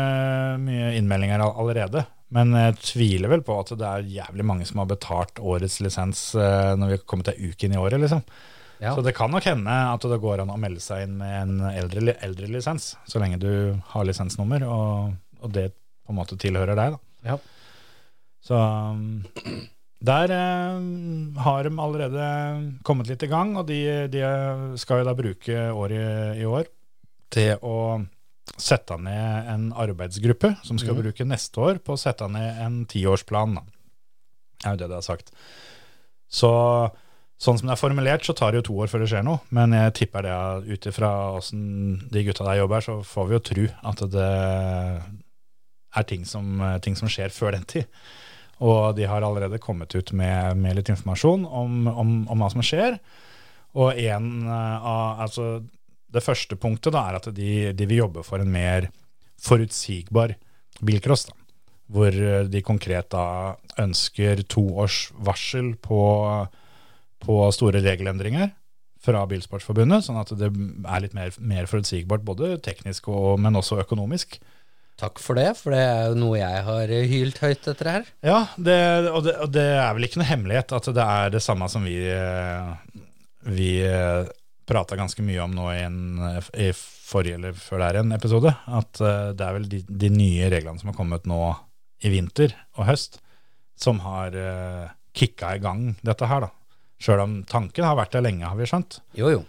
mye 0.63 0.91
innmeldinger 0.99 1.41
all- 1.43 1.57
allerede. 1.59 2.05
Men 2.31 2.53
jeg 2.53 2.75
tviler 2.85 3.31
vel 3.31 3.41
på 3.41 3.55
at 3.59 3.71
det 3.79 3.87
er 3.89 4.05
jævlig 4.19 4.45
mange 4.45 4.65
som 4.69 4.77
har 4.83 4.85
betalt 4.91 5.39
årets 5.41 5.79
lisens 5.81 6.21
eh, 6.37 6.75
når 6.77 6.91
vi 6.91 6.97
har 6.99 7.05
kommet 7.09 7.31
uken 7.35 7.73
i 7.73 7.79
året, 7.81 7.99
liksom. 8.03 8.21
Ja. 8.79 8.93
Så 8.95 9.01
det 9.03 9.15
kan 9.17 9.33
nok 9.33 9.43
hende 9.43 9.73
at 9.91 10.05
det 10.07 10.21
går 10.23 10.39
an 10.45 10.53
å 10.53 10.59
melde 10.61 10.79
seg 10.79 11.03
inn 11.03 11.17
med 11.19 11.33
en 11.41 11.57
eldre, 11.73 12.13
eldre 12.23 12.47
lisens, 12.53 12.93
så 13.09 13.19
lenge 13.19 13.41
du 13.41 13.49
har 13.91 14.05
lisensnummer, 14.07 14.63
og, 14.69 15.17
og 15.41 15.51
det 15.57 15.71
på 15.73 16.13
en 16.13 16.19
måte 16.21 16.37
tilhører 16.39 16.77
deg, 16.79 16.95
da. 16.95 17.33
Ja. 17.33 17.35
Så 18.45 18.55
um, 18.55 19.25
der 19.99 20.31
eh, 20.31 20.77
har 21.43 21.67
de 21.67 21.73
allerede 21.75 22.27
kommet 22.87 23.09
litt 23.11 23.23
i 23.25 23.31
gang, 23.31 23.55
og 23.59 23.67
de, 23.67 23.81
de 24.11 24.23
skal 24.79 25.01
jo 25.01 25.09
da 25.09 25.15
bruke 25.17 25.65
året 25.75 26.39
i 26.39 26.47
år 26.47 26.69
til 27.33 27.59
å 27.65 27.79
sette 28.59 28.95
ned 28.99 29.49
en 29.51 29.67
arbeidsgruppe 29.77 30.55
som 30.65 30.79
skal 30.81 30.97
bruke 30.97 31.27
neste 31.27 31.61
år 31.61 31.81
på 31.83 31.93
å 31.93 31.99
sette 31.99 32.27
ned 32.31 32.63
en 32.63 32.79
tiårsplan. 32.89 33.59
Det 33.59 34.65
er 34.65 34.75
jo 34.75 34.81
det 34.81 34.89
det 34.91 34.97
er 34.97 35.05
sagt. 35.05 35.29
Så 36.29 36.49
sånn 37.39 37.59
som 37.59 37.69
det 37.69 37.75
er 37.75 37.79
formulert, 37.79 38.25
så 38.25 38.35
tar 38.35 38.51
det 38.51 38.61
jo 38.61 38.67
to 38.69 38.79
år 38.83 38.91
før 38.91 39.03
det 39.03 39.11
skjer 39.13 39.23
noe. 39.25 39.43
Men 39.55 39.75
jeg 39.75 39.95
tipper 40.01 40.25
det 40.25 40.73
ut 40.73 40.89
ifra 40.91 41.11
åssen 41.37 41.61
de 42.11 42.25
gutta 42.27 42.47
der 42.47 42.59
jobber, 42.59 42.83
så 42.83 42.97
får 43.07 43.29
vi 43.29 43.37
jo 43.37 43.43
tro 43.51 43.67
at 43.91 44.03
det 44.15 44.31
er 45.99 46.09
ting 46.09 46.25
som, 46.27 46.59
ting 46.83 46.97
som 46.99 47.11
skjer 47.11 47.31
før 47.33 47.55
den 47.55 47.67
tid. 47.69 47.87
Og 48.59 48.95
de 48.97 49.07
har 49.07 49.23
allerede 49.23 49.61
kommet 49.63 49.95
ut 49.95 50.11
med, 50.11 50.57
med 50.59 50.75
litt 50.79 50.91
informasjon 50.91 51.45
om, 51.45 51.87
om, 51.87 52.13
om 52.27 52.41
hva 52.43 52.49
som 52.51 52.63
skjer. 52.65 52.99
Og 53.79 53.99
en 54.01 54.29
eh, 54.47 54.87
av, 54.91 55.25
altså 55.25 55.49
det 56.09 56.25
første 56.25 56.57
punktet 56.59 56.95
da, 56.95 57.05
er 57.07 57.19
at 57.19 57.29
de, 57.35 57.51
de 57.77 57.89
vil 57.89 58.03
jobbe 58.03 58.25
for 58.27 58.41
en 58.41 58.51
mer 58.51 58.89
forutsigbar 59.39 60.35
bilcross. 60.83 61.27
Da, 61.29 61.37
hvor 61.93 62.13
eh, 62.13 62.47
de 62.49 62.63
konkret 62.65 63.11
da 63.13 63.55
ønsker 63.81 64.43
to 64.51 64.65
års 64.83 65.07
varsel 65.15 65.75
på, 65.79 66.01
på 67.23 67.41
store 67.55 67.83
regelendringer 67.85 68.51
fra 68.99 69.23
Bilsportforbundet, 69.31 70.03
sånn 70.03 70.19
at 70.19 70.33
det 70.35 70.49
er 70.49 71.03
litt 71.05 71.15
mer, 71.15 71.31
mer 71.39 71.69
forutsigbart, 71.71 72.25
både 72.27 72.57
teknisk 72.63 73.07
og, 73.13 73.37
men 73.39 73.55
også 73.55 73.79
økonomisk. 73.79 74.41
Takk 74.99 75.19
for 75.23 75.39
det, 75.39 75.53
for 75.55 75.71
det 75.71 75.79
er 75.79 76.09
jo 76.11 76.17
noe 76.19 76.39
jeg 76.41 76.63
har 76.67 76.91
eh, 76.91 77.05
hylt 77.07 77.39
høyt 77.39 77.67
etter 77.71 77.89
her. 77.93 78.09
Ja, 78.25 78.39
det, 78.59 78.79
og, 79.07 79.21
det, 79.23 79.35
og 79.45 79.53
det 79.55 79.65
er 79.77 79.93
vel 79.95 80.07
ikke 80.09 80.19
noe 80.19 80.27
hemmelighet 80.27 80.75
at 80.75 80.89
det 80.97 81.05
er 81.05 81.31
det 81.35 81.43
samme 81.45 81.69
som 81.71 81.87
vi, 81.87 81.95
eh, 82.11 82.99
vi 83.47 83.71
prata 84.69 84.99
ganske 84.99 85.23
mye 85.25 85.39
om 85.45 85.55
nå 85.55 85.69
i, 85.71 85.79
en, 85.85 86.01
i 86.59 86.69
forrige 86.75 87.39
eller 87.39 87.55
før 87.57 87.81
det 87.81 87.89
er 87.89 88.01
en 88.01 88.15
episode. 88.17 88.53
At 88.67 88.99
eh, 88.99 89.31
det 89.39 89.47
er 89.47 89.55
vel 89.55 89.69
de, 89.71 89.81
de 89.87 90.11
nye 90.13 90.51
reglene 90.51 90.81
som 90.81 90.91
har 90.91 90.99
kommet 90.99 91.29
nå 91.29 91.41
i 92.03 92.11
vinter 92.11 92.55
og 92.77 92.89
høst, 92.91 93.21
som 93.79 93.99
har 94.03 94.35
kicka 95.15 95.55
i 95.55 95.61
gang 95.63 95.93
dette 96.03 96.27
her, 96.27 96.45
da. 96.45 96.51
Sjøl 96.99 97.23
om 97.23 97.33
tanken 97.47 97.87
har 97.87 97.95
vært 97.95 98.15
der 98.15 98.23
lenge, 98.23 98.47
har 98.47 98.59
vi 98.59 98.67
skjønt. 98.67 98.99
Jo, 99.15 99.31
jo. 99.31 99.41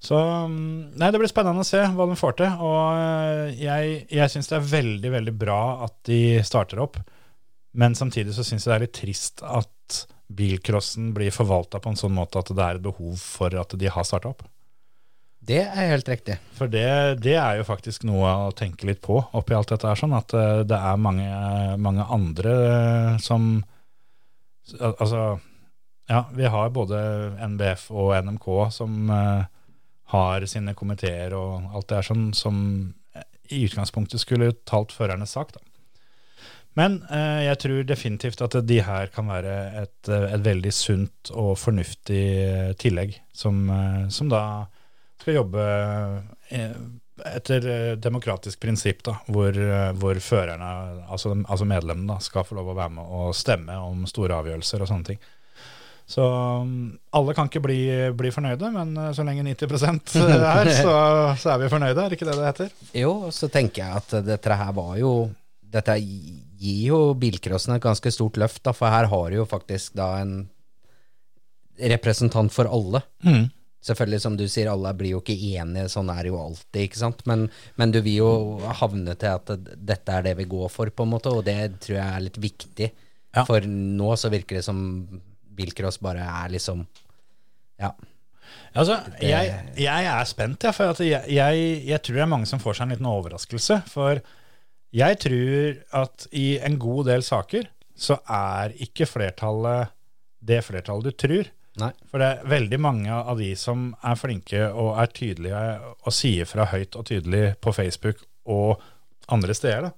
Så 0.00 0.16
mm, 0.16 0.96
nei, 0.96 1.10
det 1.12 1.20
blir 1.20 1.28
spennende 1.28 1.60
å 1.60 1.68
se 1.68 1.80
hva 1.92 2.06
de 2.08 2.16
får 2.16 2.38
til. 2.40 2.52
Og 2.64 2.84
øh, 2.96 3.50
jeg, 3.60 4.04
jeg 4.08 4.32
syns 4.32 4.48
det 4.48 4.56
er 4.56 4.70
veldig, 4.70 5.10
veldig 5.16 5.34
bra 5.36 5.60
at 5.86 5.96
de 6.08 6.20
starter 6.46 6.80
opp. 6.80 6.96
Men 7.76 7.94
samtidig 7.94 8.32
så 8.34 8.44
syns 8.46 8.64
jeg 8.64 8.72
det 8.72 8.78
er 8.78 8.86
litt 8.86 8.96
trist 8.96 9.44
at 9.44 10.00
bilcrossen 10.30 11.10
blir 11.14 11.34
forvalta 11.34 11.82
på 11.82 11.92
en 11.92 11.98
sånn 11.98 12.14
måte 12.14 12.40
at 12.40 12.50
det 12.54 12.64
er 12.64 12.78
et 12.78 12.84
behov 12.84 13.20
for 13.20 13.54
at 13.60 13.76
de 13.76 13.92
har 13.92 14.06
starta 14.06 14.32
opp. 14.32 14.46
Det 15.40 15.62
er 15.64 15.92
helt 15.92 16.08
riktig. 16.08 16.36
For 16.56 16.70
det, 16.70 17.20
det 17.24 17.36
er 17.40 17.58
jo 17.58 17.66
faktisk 17.68 18.04
noe 18.08 18.32
å 18.46 18.50
tenke 18.56 18.88
litt 18.88 19.00
på 19.04 19.18
oppi 19.36 19.56
alt 19.56 19.72
dette 19.72 19.88
her, 19.88 19.98
sånn 19.98 20.16
at 20.16 20.32
øh, 20.36 20.62
det 20.68 20.80
er 20.80 21.04
mange, 21.04 21.28
mange 21.82 22.08
andre 22.08 22.56
øh, 22.70 23.20
som 23.22 23.52
Altså, 24.70 25.40
ja, 26.06 26.20
vi 26.30 26.46
har 26.46 26.68
både 26.70 26.98
NBF 27.42 27.88
og 27.90 28.12
NMK 28.22 28.44
som 28.70 29.08
har 30.10 30.46
sine 30.50 30.74
komiteer 30.74 31.34
og 31.38 31.74
alt 31.74 31.88
det 31.90 31.98
er 32.00 32.08
sånn 32.10 32.30
som 32.36 32.56
i 33.50 33.64
utgangspunktet 33.66 34.22
skulle 34.22 34.52
talt 34.68 34.94
førernes 34.94 35.34
sak. 35.34 35.52
Da. 35.54 35.62
Men 36.78 37.00
eh, 37.10 37.46
jeg 37.48 37.58
tror 37.64 37.86
definitivt 37.86 38.42
at 38.46 38.56
de 38.66 38.78
her 38.86 39.10
kan 39.14 39.30
være 39.30 39.54
et, 39.82 39.96
eh, 40.08 40.28
et 40.36 40.44
veldig 40.44 40.72
sunt 40.74 41.32
og 41.34 41.56
fornuftig 41.58 42.26
eh, 42.44 42.70
tillegg, 42.78 43.16
som, 43.34 43.64
eh, 43.74 44.04
som 44.14 44.30
da 44.30 44.42
skal 45.20 45.40
jobbe 45.42 45.64
etter 47.28 47.66
demokratisk 48.00 48.62
prinsipp, 48.62 49.02
da, 49.04 49.18
hvor, 49.28 49.52
hvor 50.00 50.16
førerne, 50.24 50.70
altså, 51.12 51.34
altså 51.42 51.66
medlemmene, 51.68 52.16
skal 52.24 52.46
få 52.48 52.56
lov 52.56 52.70
å 52.72 52.76
være 52.78 52.94
med 52.96 53.10
og 53.18 53.34
stemme 53.36 53.76
om 53.84 54.06
store 54.08 54.38
avgjørelser 54.40 54.80
og 54.80 54.88
sånne 54.88 55.10
ting. 55.10 55.20
Så 56.10 56.24
um, 56.26 56.70
alle 57.14 57.34
kan 57.38 57.46
ikke 57.46 57.62
bli, 57.62 57.80
bli 58.18 58.32
fornøyde, 58.34 58.70
men 58.74 58.96
eh, 58.98 59.12
så 59.14 59.22
lenge 59.26 59.44
90% 59.46 60.16
er, 60.26 60.70
så, 60.74 60.94
så 61.38 61.52
er 61.52 61.60
vi 61.62 61.70
fornøyde, 61.70 62.02
er 62.02 62.10
det 62.10 62.18
ikke 62.18 62.26
det 62.26 62.34
det 62.38 62.48
heter? 62.48 62.72
Jo, 62.98 63.12
så 63.34 63.46
tenker 63.52 63.84
jeg 63.84 64.02
at 64.02 64.16
dette 64.26 64.56
her 64.62 64.74
var 64.76 64.96
jo 65.00 65.12
Dette 65.70 65.94
gir 66.02 66.80
jo 66.88 66.96
bilcrossen 67.14 67.76
et 67.76 67.84
ganske 67.84 68.10
stort 68.10 68.40
løft, 68.42 68.58
da, 68.66 68.72
for 68.74 68.90
her 68.90 69.06
har 69.06 69.28
du 69.30 69.36
jo 69.36 69.44
faktisk 69.46 69.94
da 69.94 70.16
en 70.18 70.32
representant 71.78 72.50
for 72.50 72.66
alle. 72.66 73.04
Selvfølgelig, 73.86 74.20
som 74.20 74.34
du 74.36 74.42
sier, 74.50 74.66
alle 74.68 74.90
blir 74.98 75.14
jo 75.14 75.20
ikke 75.22 75.36
enige, 75.54 75.86
sånn 75.88 76.10
er 76.10 76.24
det 76.26 76.32
jo 76.32 76.40
alltid, 76.42 76.80
ikke 76.82 77.00
sant. 77.00 77.22
Men, 77.30 77.46
men 77.78 77.94
du 77.94 78.00
vil 78.02 78.18
jo 78.18 78.32
havne 78.82 79.14
til 79.14 79.38
at 79.38 79.54
dette 79.78 80.18
er 80.18 80.26
det 80.26 80.34
vi 80.42 80.48
går 80.50 80.66
for, 80.74 80.90
på 80.90 81.06
en 81.06 81.14
måte, 81.14 81.30
og 81.32 81.46
det 81.46 81.56
tror 81.86 82.00
jeg 82.00 82.18
er 82.18 82.26
litt 82.26 82.42
viktig. 82.42 82.90
Ja. 83.38 83.46
For 83.46 83.70
nå 83.70 84.10
så 84.18 84.34
virker 84.34 84.58
det 84.58 84.66
som 84.66 84.82
bilcross 85.60 86.00
bare 86.02 86.24
er 86.24 86.56
liksom 86.56 86.86
Ja. 87.80 87.94
Altså, 88.74 88.96
jeg, 89.22 89.50
jeg 89.78 90.06
er 90.10 90.26
spent, 90.26 90.64
jeg, 90.66 90.74
for 90.74 90.92
at 90.92 91.00
jeg, 91.02 91.22
jeg, 91.30 91.62
jeg 91.86 92.02
tror 92.02 92.16
det 92.18 92.22
er 92.24 92.30
mange 92.32 92.48
som 92.50 92.60
får 92.62 92.76
seg 92.76 92.86
en 92.86 92.94
liten 92.94 93.08
overraskelse. 93.08 93.80
For 93.90 94.20
jeg 94.94 95.18
tror 95.22 95.78
at 96.02 96.26
i 96.34 96.58
en 96.58 96.76
god 96.82 97.08
del 97.10 97.24
saker 97.26 97.70
så 98.00 98.18
er 98.26 98.74
ikke 98.82 99.08
flertallet 99.08 99.94
det 100.40 100.60
flertallet 100.66 101.10
du 101.10 101.18
tror. 101.20 101.50
Nei. 101.80 101.90
For 102.10 102.22
det 102.22 102.28
er 102.28 102.50
veldig 102.50 102.80
mange 102.82 103.14
av 103.14 103.38
de 103.38 103.52
som 103.58 103.90
er 104.06 104.18
flinke 104.18 104.64
og 104.70 104.96
er 105.00 105.12
tydelige 105.14 105.64
og 105.94 106.14
sier 106.14 106.48
fra 106.48 106.66
høyt 106.72 106.98
og 106.98 107.06
tydelig 107.10 107.44
på 107.62 107.74
Facebook 107.76 108.24
og 108.50 108.82
andre 109.30 109.54
steder, 109.54 109.90
da, 109.90 109.92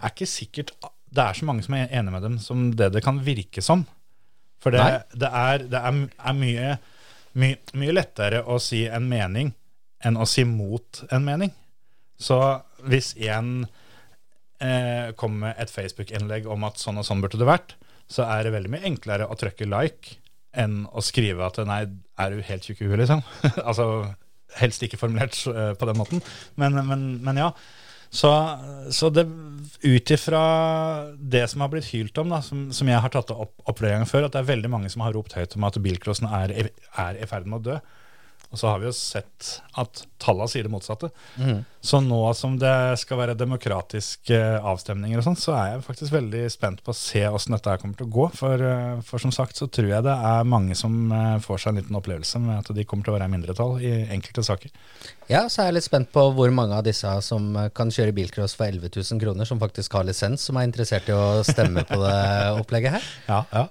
er 0.00 0.14
ikke 0.14 0.28
sikkert 0.30 0.72
det 1.14 1.22
er 1.22 1.36
så 1.36 1.46
mange 1.46 1.62
som 1.62 1.76
er 1.76 1.92
enige 1.92 2.14
med 2.14 2.24
dem 2.26 2.38
som 2.42 2.70
det 2.74 2.90
det 2.94 3.04
kan 3.04 3.20
virke 3.22 3.62
som. 3.62 3.84
For 4.64 4.72
det, 4.72 4.84
det, 5.12 5.28
er, 5.28 5.66
det 5.68 5.80
er, 5.80 6.00
er 6.08 6.36
mye, 6.38 6.72
my, 7.36 7.52
mye 7.76 7.94
lettere 7.94 8.40
å 8.48 8.56
si 8.62 8.86
en 8.88 9.06
mening 9.10 9.52
enn 10.04 10.16
å 10.20 10.26
si 10.28 10.44
mot 10.48 11.04
en 11.12 11.24
mening. 11.24 11.52
Så 12.20 12.38
hvis 12.88 13.12
en, 13.28 13.66
eh, 14.64 15.12
kommer 15.20 15.48
med 15.48 15.60
et 15.60 15.72
Facebook-innlegg 15.72 16.48
om 16.50 16.64
at 16.68 16.80
sånn 16.80 17.00
og 17.00 17.06
sånn 17.08 17.22
burde 17.24 17.40
det 17.40 17.48
vært, 17.48 17.76
så 18.08 18.26
er 18.28 18.44
det 18.44 18.54
veldig 18.54 18.72
mye 18.72 18.88
enklere 18.88 19.28
å 19.28 19.36
trykke 19.38 19.68
like 19.68 20.18
enn 20.54 20.84
å 20.92 21.02
skrive 21.02 21.44
at 21.46 21.58
nei, 21.66 21.82
er 22.20 22.30
du 22.30 22.44
helt 22.46 22.66
tjukk 22.66 22.84
i 22.84 22.88
huet, 22.88 23.00
liksom. 23.02 23.24
altså 23.68 23.88
helst 24.60 24.84
ikke 24.86 25.00
formulert 25.00 25.36
eh, 25.50 25.72
på 25.76 25.88
den 25.88 25.98
måten, 25.98 26.22
men, 26.60 26.78
men, 26.86 27.08
men 27.24 27.40
ja. 27.40 27.50
Så, 28.14 28.30
så 28.94 29.10
det 29.10 29.26
ut 29.84 30.10
ifra 30.10 30.42
det 31.18 31.44
som 31.50 31.64
har 31.64 31.72
blitt 31.72 31.90
hylt 31.92 32.18
om, 32.22 32.30
da, 32.32 32.40
som, 32.44 32.68
som 32.72 32.88
jeg 32.88 33.02
har 33.02 33.12
tatt 33.12 33.32
opp, 33.34 33.56
opp 33.66 33.80
flere 33.80 33.98
ganger 33.98 34.08
før, 34.08 34.26
at 34.28 34.36
det 34.36 34.40
er 34.40 34.52
veldig 34.52 34.70
mange 34.72 34.90
som 34.92 35.02
har 35.04 35.12
ropt 35.16 35.34
høyt 35.36 35.56
om 35.58 35.66
at 35.68 35.80
bilcrossen 35.82 36.30
er, 36.30 36.54
er 36.70 37.18
i 37.20 37.28
ferd 37.28 37.48
med 37.50 37.60
å 37.60 37.64
dø. 37.72 37.78
Og 38.54 38.58
så 38.60 38.68
har 38.70 38.78
vi 38.78 38.86
jo 38.86 38.94
sett 38.94 39.48
at 39.74 40.04
tallene 40.22 40.46
sier 40.46 40.62
det 40.62 40.70
motsatte. 40.70 41.08
Så 41.84 41.98
nå 42.00 42.20
som 42.38 42.54
det 42.60 42.74
skal 43.02 43.18
være 43.18 43.34
demokratiske 43.36 44.38
avstemninger 44.62 45.18
og 45.18 45.26
sånn, 45.26 45.38
så 45.40 45.56
er 45.58 45.66
jeg 45.72 45.82
faktisk 45.88 46.14
veldig 46.14 46.44
spent 46.54 46.84
på 46.86 46.94
å 46.94 46.96
se 46.96 47.24
åssen 47.26 47.56
dette 47.56 47.72
her 47.72 47.82
kommer 47.82 47.98
til 47.98 48.06
å 48.06 48.14
gå. 48.14 48.28
For, 48.38 48.62
eh, 48.62 49.02
for 49.04 49.20
som 49.20 49.34
sagt 49.34 49.58
så 49.58 49.66
tror 49.66 49.90
jeg 49.90 50.06
det 50.06 50.14
er 50.14 50.48
mange 50.48 50.78
som 50.78 50.94
eh, 51.10 51.34
får 51.42 51.64
seg 51.64 51.74
en 51.74 51.82
liten 51.82 51.98
opplevelse 51.98 52.40
med 52.46 52.62
at 52.62 52.72
de 52.78 52.86
kommer 52.86 53.04
til 53.04 53.12
å 53.12 53.18
være 53.18 53.28
i 53.28 53.34
mindretall 53.34 53.76
i 53.82 53.92
enkelte 54.14 54.46
saker. 54.46 54.72
Ja, 55.28 55.44
så 55.50 55.64
er 55.64 55.72
jeg 55.72 55.80
litt 55.80 55.88
spent 55.90 56.12
på 56.14 56.28
hvor 56.38 56.54
mange 56.54 56.78
av 56.78 56.86
disse 56.86 57.10
som 57.26 57.50
eh, 57.58 57.70
kan 57.74 57.92
kjøre 57.92 58.16
bilcross 58.16 58.56
for 58.56 58.70
11 58.70 58.94
000 58.94 59.22
kroner, 59.26 59.50
som 59.50 59.60
faktisk 59.60 59.98
har 59.98 60.06
lisens, 60.06 60.46
som 60.46 60.56
er 60.56 60.70
interessert 60.70 61.10
i 61.10 61.18
å 61.18 61.42
stemme 61.44 61.84
på 61.90 62.00
det 62.06 62.18
opplegget 62.62 63.00
her. 63.00 63.14
Ja, 63.28 63.44
ja. 63.50 63.68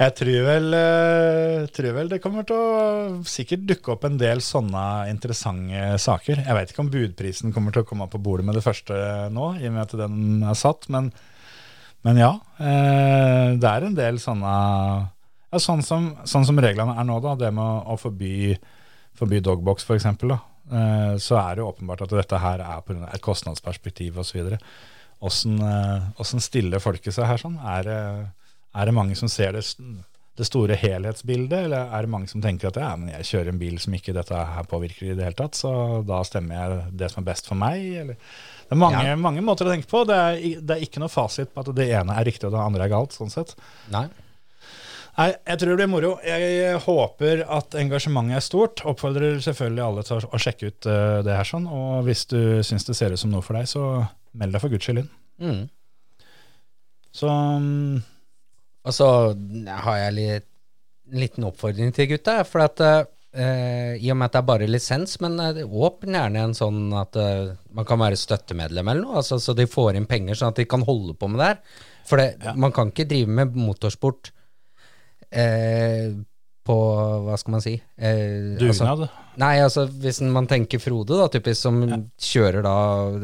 Jeg 0.00 0.14
tror 0.16 0.46
vel, 0.46 0.66
eh, 0.72 1.66
tror 1.76 1.92
vel 1.92 2.08
det 2.08 2.22
kommer 2.24 2.46
til 2.48 2.56
å 2.56 3.24
sikkert 3.28 3.66
dukke 3.68 3.92
opp 3.92 4.06
en 4.08 4.16
del 4.16 4.40
sånne 4.40 4.84
interessante 5.10 5.98
saker. 6.00 6.40
Jeg 6.40 6.56
vet 6.56 6.72
ikke 6.72 6.80
om 6.86 6.92
budprisen 6.94 7.52
kommer 7.52 7.74
til 7.74 7.84
å 7.84 7.88
komme 7.90 8.06
på 8.08 8.20
bordet 8.22 8.46
med 8.48 8.56
det 8.56 8.64
første 8.64 8.96
nå, 9.28 9.50
i 9.60 9.68
og 9.68 9.74
med 9.74 9.82
at 9.82 9.92
den 10.00 10.40
er 10.40 10.56
satt, 10.56 10.88
men, 10.88 11.10
men 12.08 12.22
ja. 12.22 12.30
eh, 12.56 13.60
Det 13.60 13.68
er 13.74 13.90
en 13.90 13.98
del 13.98 14.22
sånne 14.24 14.54
ja, 15.50 15.60
sånn, 15.60 15.84
som, 15.84 16.08
sånn 16.24 16.48
som 16.48 16.64
reglene 16.64 16.96
er 16.96 17.04
nå, 17.04 17.20
da, 17.20 17.36
det 17.36 17.52
med 17.52 17.84
å 17.84 18.00
forby, 18.00 18.56
forby 19.20 19.44
dogbox 19.44 19.84
f.eks., 19.84 20.08
eh, 20.08 21.14
så 21.20 21.40
er 21.44 21.58
det 21.58 21.60
jo 21.60 21.70
åpenbart 21.74 22.08
at 22.08 22.16
dette 22.22 22.40
her 22.40 22.64
er 22.64 22.84
pga. 22.88 23.04
et 23.12 23.20
kostnadsperspektiv 23.20 24.16
osv. 24.24 24.54
Åssen 25.20 26.40
stiller 26.40 26.80
folket 26.80 27.12
seg 27.12 27.28
her 27.28 27.42
sånn? 27.42 27.60
Er 27.60 27.84
det 27.84 28.02
er 28.76 28.86
det 28.86 28.94
mange 28.94 29.16
som 29.18 29.28
ser 29.32 29.56
det, 29.56 29.64
det 30.38 30.46
store 30.46 30.76
helhetsbildet, 30.78 31.66
eller 31.66 31.90
er 31.90 32.06
det 32.06 32.12
mange 32.12 32.30
som 32.30 32.42
tenker 32.44 32.70
at 32.70 32.78
ja, 32.80 32.92
men 32.96 33.10
jeg 33.16 33.26
kjører 33.32 33.52
en 33.52 33.60
bil 33.60 33.76
som 33.82 33.96
ikke 33.96 34.14
dette 34.16 34.44
her 34.54 34.68
påvirker 34.70 35.10
i 35.10 35.16
det 35.18 35.26
hele 35.26 35.38
tatt, 35.40 35.58
så 35.58 35.72
da 36.06 36.22
stemmer 36.24 36.56
jeg 36.56 36.96
det 37.02 37.10
som 37.12 37.22
er 37.24 37.28
best 37.32 37.50
for 37.50 37.58
meg? 37.60 37.82
Eller? 38.04 38.18
Det 38.70 38.76
er 38.76 38.80
mange, 38.80 39.04
Ja. 39.04 39.18
mange 39.18 39.42
måter 39.44 39.66
å 39.66 39.74
tenke 39.74 39.90
på. 39.90 40.04
Det 40.06 40.16
er, 40.16 40.40
det 40.62 40.76
er 40.76 40.84
ikke 40.86 41.02
noe 41.02 41.10
fasit 41.12 41.52
på 41.52 41.64
at 41.64 41.74
det 41.74 41.90
ene 41.90 42.14
er 42.16 42.28
riktig 42.28 42.46
og 42.46 42.54
det 42.54 42.62
andre 42.62 42.86
er 42.86 42.92
galt. 42.94 43.16
sånn 43.18 43.32
sett. 43.32 43.56
Nei. 43.90 44.06
Nei, 45.18 45.26
jeg 45.34 45.58
tror 45.58 45.72
det 45.74 45.76
blir 45.80 45.90
moro. 45.90 46.10
Jeg 46.24 46.78
håper 46.86 47.42
at 47.50 47.74
engasjementet 47.76 48.38
er 48.38 48.44
stort. 48.46 48.80
Oppfordrer 48.88 49.40
selvfølgelig 49.42 49.82
alle 49.84 50.04
til 50.06 50.22
å, 50.22 50.38
sjekke 50.40 50.70
ut 50.70 50.86
eh, 50.88 51.16
det 51.26 51.34
her 51.34 51.48
sånn. 51.48 51.66
Og 51.66 52.06
hvis 52.06 52.22
du 52.30 52.38
syns 52.64 52.86
det 52.86 52.96
ser 52.96 53.12
ut 53.12 53.20
som 53.20 53.34
noe 53.34 53.42
for 53.44 53.58
deg, 53.58 53.66
så 53.68 54.06
meld 54.38 54.54
deg 54.54 54.62
for 54.62 54.72
guds 54.72 54.86
skyld 54.86 55.02
inn. 55.02 55.10
Mm. 55.42 55.60
Så 57.20 57.26
mm, 57.28 57.98
Og 58.86 58.96
så 58.96 59.08
har 59.84 59.96
jeg 60.04 60.16
litt, 60.16 60.46
en 61.10 61.20
liten 61.24 61.46
oppfordring 61.48 61.90
til 61.94 62.08
gutta. 62.12 62.38
For 62.48 62.62
at 62.64 62.80
eh, 62.86 63.98
I 63.98 64.10
og 64.12 64.18
med 64.20 64.28
at 64.30 64.36
det 64.36 64.40
er 64.42 64.48
bare 64.52 64.70
lisens, 64.70 65.16
men 65.22 65.36
eh, 65.42 65.62
åpne 65.66 66.22
gjerne 66.22 66.44
en 66.48 66.56
sånn 66.56 66.82
at 66.96 67.18
eh, 67.20 67.52
man 67.76 67.88
kan 67.88 68.00
være 68.02 68.18
støttemedlem 68.20 68.92
eller 68.92 69.04
noe, 69.04 69.20
altså, 69.20 69.40
så 69.42 69.54
de 69.58 69.68
får 69.70 69.98
inn 69.98 70.08
penger 70.10 70.38
sånn 70.38 70.54
at 70.54 70.62
de 70.62 70.68
kan 70.70 70.86
holde 70.86 71.16
på 71.18 71.30
med 71.30 71.42
det 71.42 71.50
her. 71.52 71.62
For 72.08 72.22
det, 72.22 72.54
man 72.58 72.72
kan 72.74 72.90
ikke 72.90 73.08
drive 73.10 73.30
med 73.40 73.58
motorsport 73.58 74.32
eh, 75.30 76.10
på 76.70 76.76
Hva 77.24 77.36
skal 77.40 77.54
man 77.54 77.62
si? 77.64 77.74
Eh, 77.98 78.56
altså- 78.60 78.84
dugnad. 78.84 79.08
Nei, 79.40 79.54
altså 79.64 79.86
hvis 79.88 80.20
man 80.28 80.46
tenker 80.50 80.82
Frode, 80.82 81.16
da, 81.16 81.28
typisk, 81.32 81.62
som 81.62 81.78
kjører 82.20 82.62
da 82.66 82.74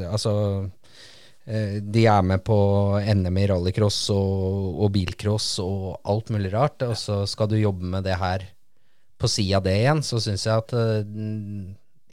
Altså 0.09 0.33
De 1.47 2.03
er 2.11 2.25
med 2.27 2.43
på 2.43 2.57
NM 2.99 3.37
i 3.39 3.47
rallycross 3.47 4.01
og, 4.11 4.81
og 4.83 4.89
bilcross 4.97 5.61
og 5.63 6.01
alt 6.11 6.33
mulig 6.35 6.51
rart, 6.51 6.83
og 6.83 6.97
så 6.99 7.21
skal 7.31 7.53
du 7.53 7.55
jobbe 7.61 7.87
med 7.93 8.03
det 8.09 8.17
her 8.19 8.49
på 9.19 9.29
sida 9.29 9.57
av 9.57 9.67
det 9.67 9.77
igjen, 9.81 10.03
så 10.05 10.21
syns 10.23 10.47
jeg 10.47 10.63
at 10.63 10.73
eh, 10.77 11.05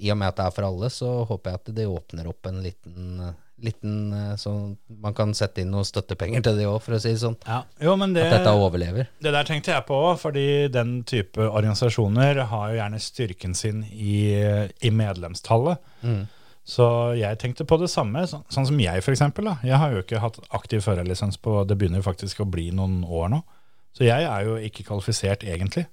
i 0.03 0.11
og 0.11 0.19
med 0.19 0.31
at 0.31 0.39
det 0.39 0.45
er 0.47 0.55
for 0.55 0.67
alle, 0.67 0.89
så 0.91 1.09
håper 1.29 1.51
jeg 1.51 1.61
at 1.61 1.73
det 1.77 1.87
åpner 1.89 2.29
opp 2.31 2.47
en 2.49 2.61
liten, 2.63 3.23
liten 3.63 3.97
eh, 4.15 4.29
Sånn 4.39 4.75
man 5.03 5.15
kan 5.17 5.33
sette 5.37 5.63
inn 5.63 5.71
noen 5.73 5.87
støttepenger 5.87 6.43
til 6.45 6.59
det 6.59 6.67
òg, 6.69 6.79
for 6.83 6.95
å 6.95 7.01
si 7.03 7.13
det 7.13 7.21
sånn. 7.21 7.37
Ja. 7.47 7.61
Jo, 7.83 7.95
men 7.99 8.15
det, 8.15 8.25
At 8.29 8.39
dette 8.39 8.55
overlever. 8.55 9.09
Det 9.23 9.33
der 9.35 9.49
tenkte 9.49 9.75
jeg 9.75 9.87
på 9.87 9.99
òg, 10.11 10.15
fordi 10.21 10.47
den 10.73 11.01
type 11.09 11.43
organisasjoner 11.49 12.45
har 12.51 12.71
jo 12.71 12.79
gjerne 12.79 13.03
styrken 13.03 13.57
sin 13.57 13.83
i, 13.91 14.15
i 14.79 14.93
medlemstallet. 14.93 15.83
Så 16.63 16.85
jeg 17.19 17.39
tenkte 17.41 17.65
på 17.67 17.75
det 17.81 17.89
samme, 17.91 18.23
så, 18.29 18.39
sånn 18.53 18.67
som 18.69 18.79
jeg 18.79 19.03
for 19.03 19.11
eksempel. 19.15 19.49
Da. 19.51 19.57
Jeg 19.67 19.79
har 19.81 19.91
jo 19.91 20.03
ikke 20.03 20.21
hatt 20.23 20.39
aktiv 20.55 20.83
førerlisens 20.85 21.35
på 21.43 21.57
Det 21.67 21.75
begynner 21.79 22.05
faktisk 22.05 22.39
å 22.39 22.47
bli 22.49 22.69
noen 22.75 23.01
år 23.03 23.33
nå. 23.33 23.41
Så 23.93 24.07
jeg 24.07 24.25
er 24.25 24.47
jo 24.47 24.55
ikke 24.57 24.85
kvalifisert 24.87 25.43
egentlig. 25.45 25.85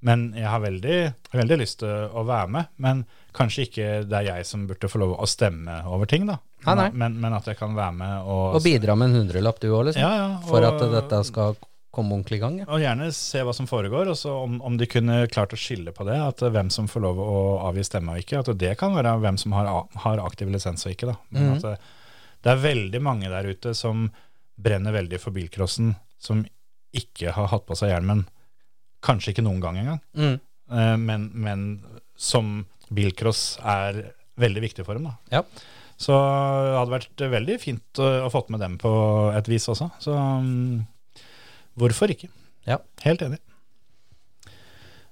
Men 0.00 0.30
jeg 0.32 0.48
har 0.48 0.62
veldig, 0.62 0.98
veldig 1.34 1.58
lyst 1.60 1.82
til 1.82 1.90
å 2.16 2.22
være 2.24 2.52
med. 2.54 2.70
Men 2.80 3.02
kanskje 3.36 3.66
ikke 3.66 3.88
det 4.08 4.16
er 4.22 4.28
jeg 4.30 4.46
som 4.48 4.62
burde 4.68 4.88
få 4.88 5.02
lov 5.02 5.18
å 5.20 5.28
stemme 5.28 5.82
over 5.90 6.08
ting, 6.08 6.24
da. 6.30 6.38
Nei, 6.64 6.76
nei. 6.78 6.86
Men, 7.02 7.18
men 7.20 7.36
at 7.36 7.50
jeg 7.50 7.58
kan 7.58 7.74
være 7.76 7.96
med 7.96 8.30
og 8.30 8.56
Og 8.58 8.64
bidra 8.64 8.96
med 8.96 9.10
en 9.10 9.22
hundrelapp 9.22 9.60
du 9.60 9.68
òg, 9.72 9.90
liksom. 9.90 10.04
Ja, 10.04 10.12
ja, 10.16 10.30
For 10.48 10.64
at 10.64 10.80
dette 10.94 11.20
skal 11.28 11.58
komme 11.90 12.14
ordentlig 12.14 12.38
i 12.38 12.42
gang. 12.44 12.58
Ja. 12.62 12.66
Og 12.70 12.82
gjerne 12.84 13.08
se 13.16 13.40
hva 13.46 13.54
som 13.56 13.66
foregår, 13.66 14.10
og 14.12 14.16
så 14.18 14.32
om, 14.44 14.58
om 14.62 14.76
de 14.78 14.86
kunne 14.90 15.24
klart 15.32 15.54
å 15.56 15.58
skille 15.58 15.90
på 15.96 16.04
det, 16.06 16.18
at 16.22 16.42
eh, 16.46 16.52
hvem 16.54 16.70
som 16.70 16.86
får 16.90 17.02
lov 17.06 17.18
å 17.24 17.36
avgi 17.68 17.82
stemme 17.88 18.14
og 18.14 18.22
ikke. 18.22 18.42
At 18.44 18.52
det 18.60 18.74
kan 18.78 18.94
være 18.94 19.16
hvem 19.24 19.38
som 19.42 19.56
har, 19.58 19.70
har 20.04 20.22
aktiv 20.22 20.52
lisens 20.54 20.86
og 20.86 20.92
ikke. 20.94 21.10
Da. 21.10 21.16
Men 21.34 21.56
at 21.56 21.66
det, 21.66 21.74
det 22.46 22.52
er 22.54 22.62
veldig 22.62 23.00
mange 23.04 23.32
der 23.32 23.48
ute 23.50 23.74
som 23.74 24.06
brenner 24.60 24.92
veldig 24.94 25.18
for 25.22 25.34
bilcrossen, 25.34 25.94
som 26.20 26.44
ikke 26.96 27.32
har 27.36 27.50
hatt 27.52 27.66
på 27.68 27.76
seg 27.78 27.92
hjelmen, 27.94 28.24
kanskje 29.06 29.32
ikke 29.34 29.44
noen 29.46 29.60
gang 29.62 29.78
engang, 29.80 30.00
Mm. 30.18 30.34
eh, 30.74 30.96
men, 31.00 31.28
men 31.34 31.60
som 32.20 32.66
bilcross 32.92 33.58
er 33.64 34.00
veldig 34.40 34.62
viktig 34.64 34.84
for 34.86 34.98
dem. 34.98 35.06
Da. 35.08 35.38
Ja. 35.38 35.42
Så 36.00 36.14
det 36.16 36.76
hadde 36.78 36.94
vært 36.94 37.22
veldig 37.34 37.56
fint 37.60 38.00
å, 38.00 38.08
å 38.26 38.30
fått 38.32 38.48
med 38.52 38.60
dem 38.62 38.78
på 38.80 38.90
et 39.36 39.48
vis 39.52 39.66
også. 39.68 39.90
Så 40.00 40.14
mm, 40.16 40.80
hvorfor 41.78 42.12
ikke? 42.12 42.30
Ja. 42.68 42.80
Helt 43.04 43.22
enig. 43.24 43.40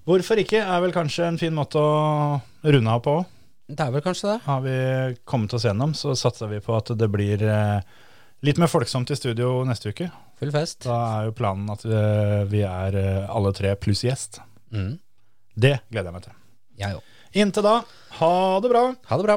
Hvorfor 0.09 0.41
ikke 0.41 0.63
er 0.65 0.81
vel 0.81 0.95
kanskje 0.95 1.27
en 1.29 1.41
fin 1.41 1.53
måte 1.53 1.81
å 1.81 2.39
runde 2.65 2.93
av 2.95 3.03
på. 3.05 3.19
Det 3.69 3.85
er 3.85 3.93
vel 3.93 4.05
kanskje 4.05 4.31
det. 4.31 4.37
Har 4.47 4.63
vi 4.65 4.77
kommet 5.29 5.53
oss 5.53 5.67
gjennom, 5.69 5.93
så 5.93 6.15
satser 6.17 6.49
vi 6.49 6.63
på 6.65 6.73
at 6.79 6.95
det 6.97 7.09
blir 7.13 7.43
eh, 7.45 7.99
litt 8.49 8.61
mer 8.61 8.71
folksomt 8.73 9.13
i 9.13 9.19
studio 9.19 9.59
neste 9.69 9.93
uke. 9.93 10.09
Full 10.41 10.55
fest. 10.55 10.87
Da 10.87 10.97
er 11.19 11.29
jo 11.29 11.37
planen 11.37 11.69
at 11.75 11.85
eh, 11.85 12.41
vi 12.49 12.63
er 12.65 12.97
eh, 12.97 13.29
alle 13.29 13.53
tre 13.57 13.75
pluss 13.77 14.07
gjest. 14.07 14.41
Mm. 14.73 14.95
Det 15.59 15.75
gleder 15.91 16.09
jeg 16.09 16.17
meg 16.17 16.25
til. 16.25 16.41
Jeg 16.81 16.97
òg. 16.97 17.15
Inntil 17.37 17.67
da, 17.67 17.77
ha 18.23 18.35
det 18.65 18.73
bra! 18.73 18.85
Ha 19.11 19.21
det 19.21 19.29
bra. 19.29 19.37